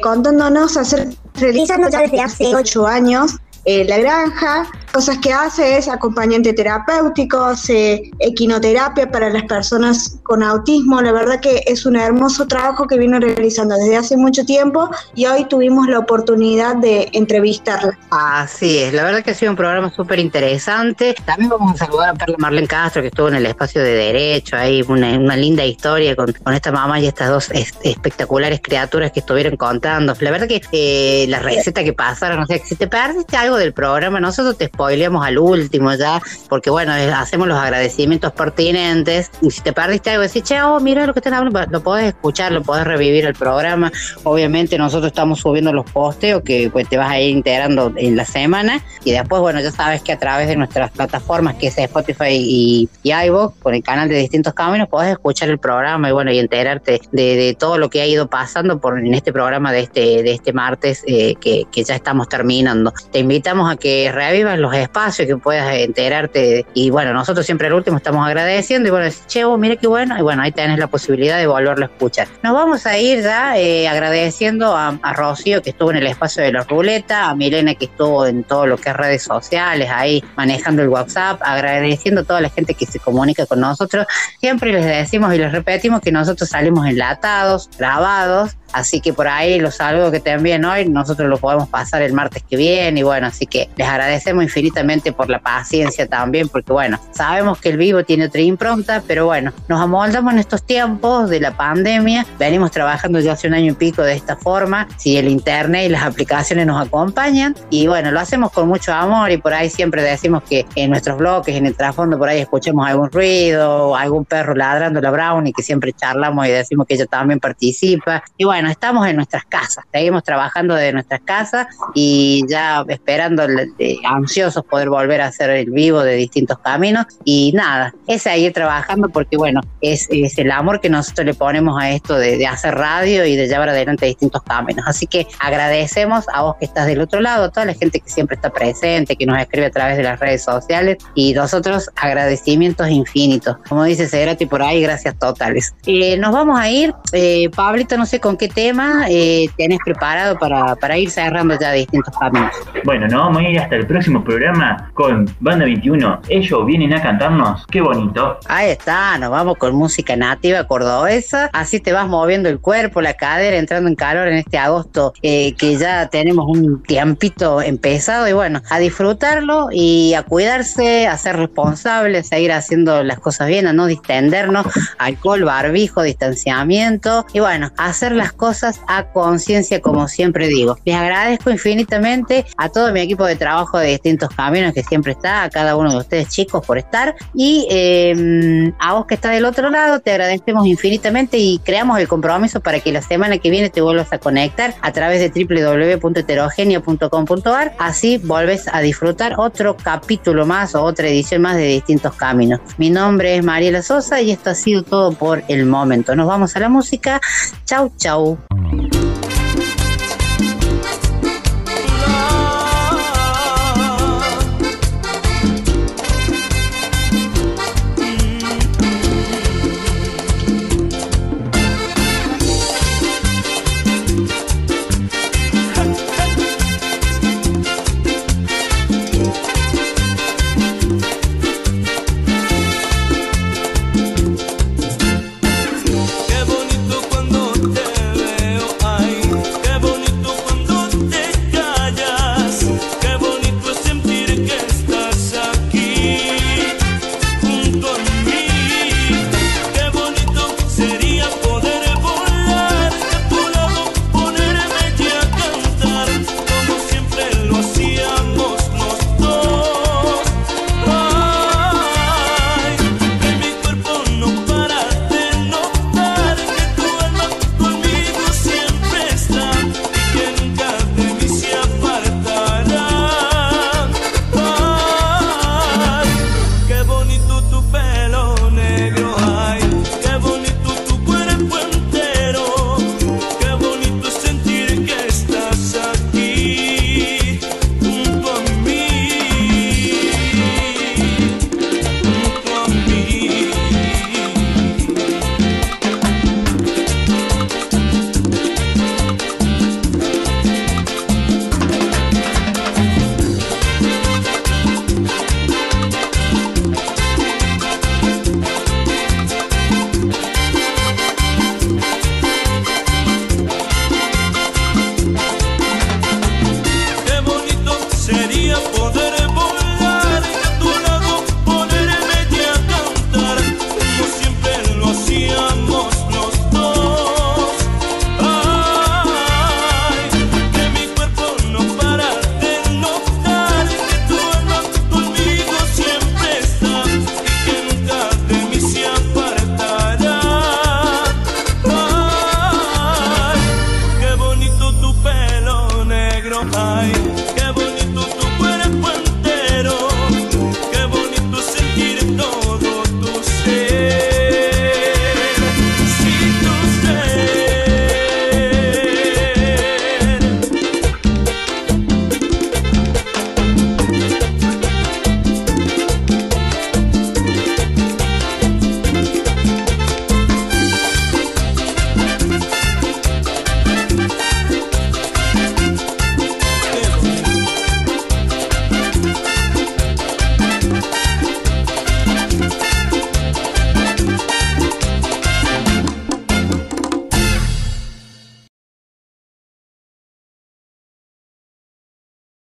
[0.02, 1.10] contándonos hacer,
[1.40, 7.44] realizando ya desde hace ocho años eh, la granja, cosas que hace es acompañante terapéutico,
[7.44, 11.02] hace equinoterapia para las personas con autismo.
[11.02, 15.26] La verdad que es un hermoso trabajo que viene realizando desde hace mucho tiempo y
[15.26, 17.98] hoy tuvimos la oportunidad de entrevistarla.
[18.10, 21.16] Así es, la verdad que ha sido un programa súper interesante.
[21.26, 24.56] También vamos a saludar a Perla Marlene Castro, que estuvo en el espacio de Derecho,
[24.56, 29.12] ahí una, una linda historia con, con esta mamá y estas dos es- espectaculares criaturas
[29.12, 30.14] que estuvieron contando.
[30.20, 33.49] La verdad que eh, la receta que pasaron, o sea, que si te perdiste algo
[33.58, 39.32] del programa, nosotros te spoileamos al último ya, porque bueno, hacemos los agradecimientos pertinentes.
[39.42, 42.08] Y si te perdiste algo, decís, che, oh, mira lo que están hablando, lo podés
[42.08, 43.92] escuchar, lo podés revivir el programa.
[44.24, 48.26] Obviamente nosotros estamos subiendo los posteos que pues, te vas a ir integrando en la
[48.26, 52.32] semana y después, bueno, ya sabes que a través de nuestras plataformas, que es Spotify
[52.32, 56.32] y, y iVoox, con el canal de Distintos Caminos, podés escuchar el programa y bueno,
[56.32, 59.82] y enterarte de, de todo lo que ha ido pasando por en este programa de
[59.82, 62.94] este, de este martes eh, que, que ya estamos terminando.
[63.12, 67.74] Te invitamos a que revivas los espacios, que puedas enterarte y bueno, nosotros siempre al
[67.74, 70.88] último estamos agradeciendo y bueno, decís, che, mira qué bueno, y bueno, ahí tenés la
[70.88, 72.28] posibilidad de volverlo a escuchar.
[72.44, 76.44] Nos vamos a ir ya eh, agradeciendo a, a Rocío que estuvo en el espacio
[76.44, 80.22] de la ruleta, a Milena que estuvo en todo lo que es redes sociales, ahí
[80.36, 84.06] manejando el WhatsApp, agradeciendo a toda la gente que se comunica con nosotros.
[84.42, 89.60] Siempre les decimos y les repetimos que nosotros salimos enlatados, grabados, Así que por ahí
[89.60, 93.00] los saludos que te envíen hoy, nosotros los podemos pasar el martes que viene.
[93.00, 97.70] Y bueno, así que les agradecemos infinitamente por la paciencia también, porque bueno, sabemos que
[97.70, 102.26] el vivo tiene otra impronta, pero bueno, nos amoldamos en estos tiempos de la pandemia.
[102.38, 105.90] Venimos trabajando ya hace un año y pico de esta forma, si el internet y
[105.90, 107.56] las aplicaciones nos acompañan.
[107.70, 111.18] Y bueno, lo hacemos con mucho amor y por ahí siempre decimos que en nuestros
[111.18, 115.64] bloques, en el trasfondo, por ahí escuchemos algún ruido, algún perro ladrando la Brownie, que
[115.64, 118.24] siempre charlamos y decimos que ella también participa.
[118.38, 122.84] Y bueno, estamos en nuestras casas, seguimos trabajando de nuestras casas y ya
[123.20, 123.46] esperando,
[123.80, 127.06] eh, ansiosos poder volver a hacer el vivo de distintos caminos.
[127.26, 131.82] Y nada, es seguir trabajando porque bueno, es, es el amor que nosotros le ponemos
[131.82, 134.86] a esto de, de hacer radio y de llevar adelante distintos caminos.
[134.88, 138.10] Así que agradecemos a vos que estás del otro lado, a toda la gente que
[138.10, 142.90] siempre está presente, que nos escribe a través de las redes sociales y nosotros agradecimientos
[142.90, 143.58] infinitos.
[143.68, 145.74] Como dice Cerati por ahí, gracias totales.
[145.86, 149.48] Eh, nos vamos a ir, eh, Pablito, no sé con qué tema eh,
[149.84, 152.52] preparado para, para ir cerrando ya distintos caminos.
[152.84, 156.22] Bueno, nos vamos a ir hasta el próximo programa con Banda 21.
[156.30, 157.66] Ellos vienen a cantarnos.
[157.68, 158.38] Qué bonito.
[158.48, 163.16] Ahí está, nos vamos con música nativa cordobesa, así te vas moviendo el cuerpo, la
[163.16, 168.34] cadera, entrando en calor en este agosto eh, que ya tenemos un tiempito empezado y
[168.34, 173.68] bueno, a disfrutarlo y a cuidarse, a ser responsables, a seguir haciendo las cosas bien,
[173.68, 174.68] a no distendernos,
[174.98, 180.78] alcohol, barbijo, distanciamiento y bueno, hacer las cosas a conciencia como siempre digo.
[180.86, 185.44] Les agradezco infinitamente a todo mi equipo de trabajo de distintos caminos que siempre está,
[185.44, 189.46] a cada uno de ustedes chicos por estar y eh, a vos que estás del
[189.46, 193.70] otro lado te agradecemos infinitamente y creamos el compromiso para que la semana que viene
[193.70, 200.76] te vuelvas a conectar a través de www.heterogenia.com.ar así volves a disfrutar otro capítulo más
[200.76, 202.60] o otra edición más de distintos caminos.
[202.78, 206.14] Mi nombre es Mariela Sosa y esto ha sido todo por el momento.
[206.16, 207.22] Nos vamos a la música.
[207.66, 208.38] Chau, chau.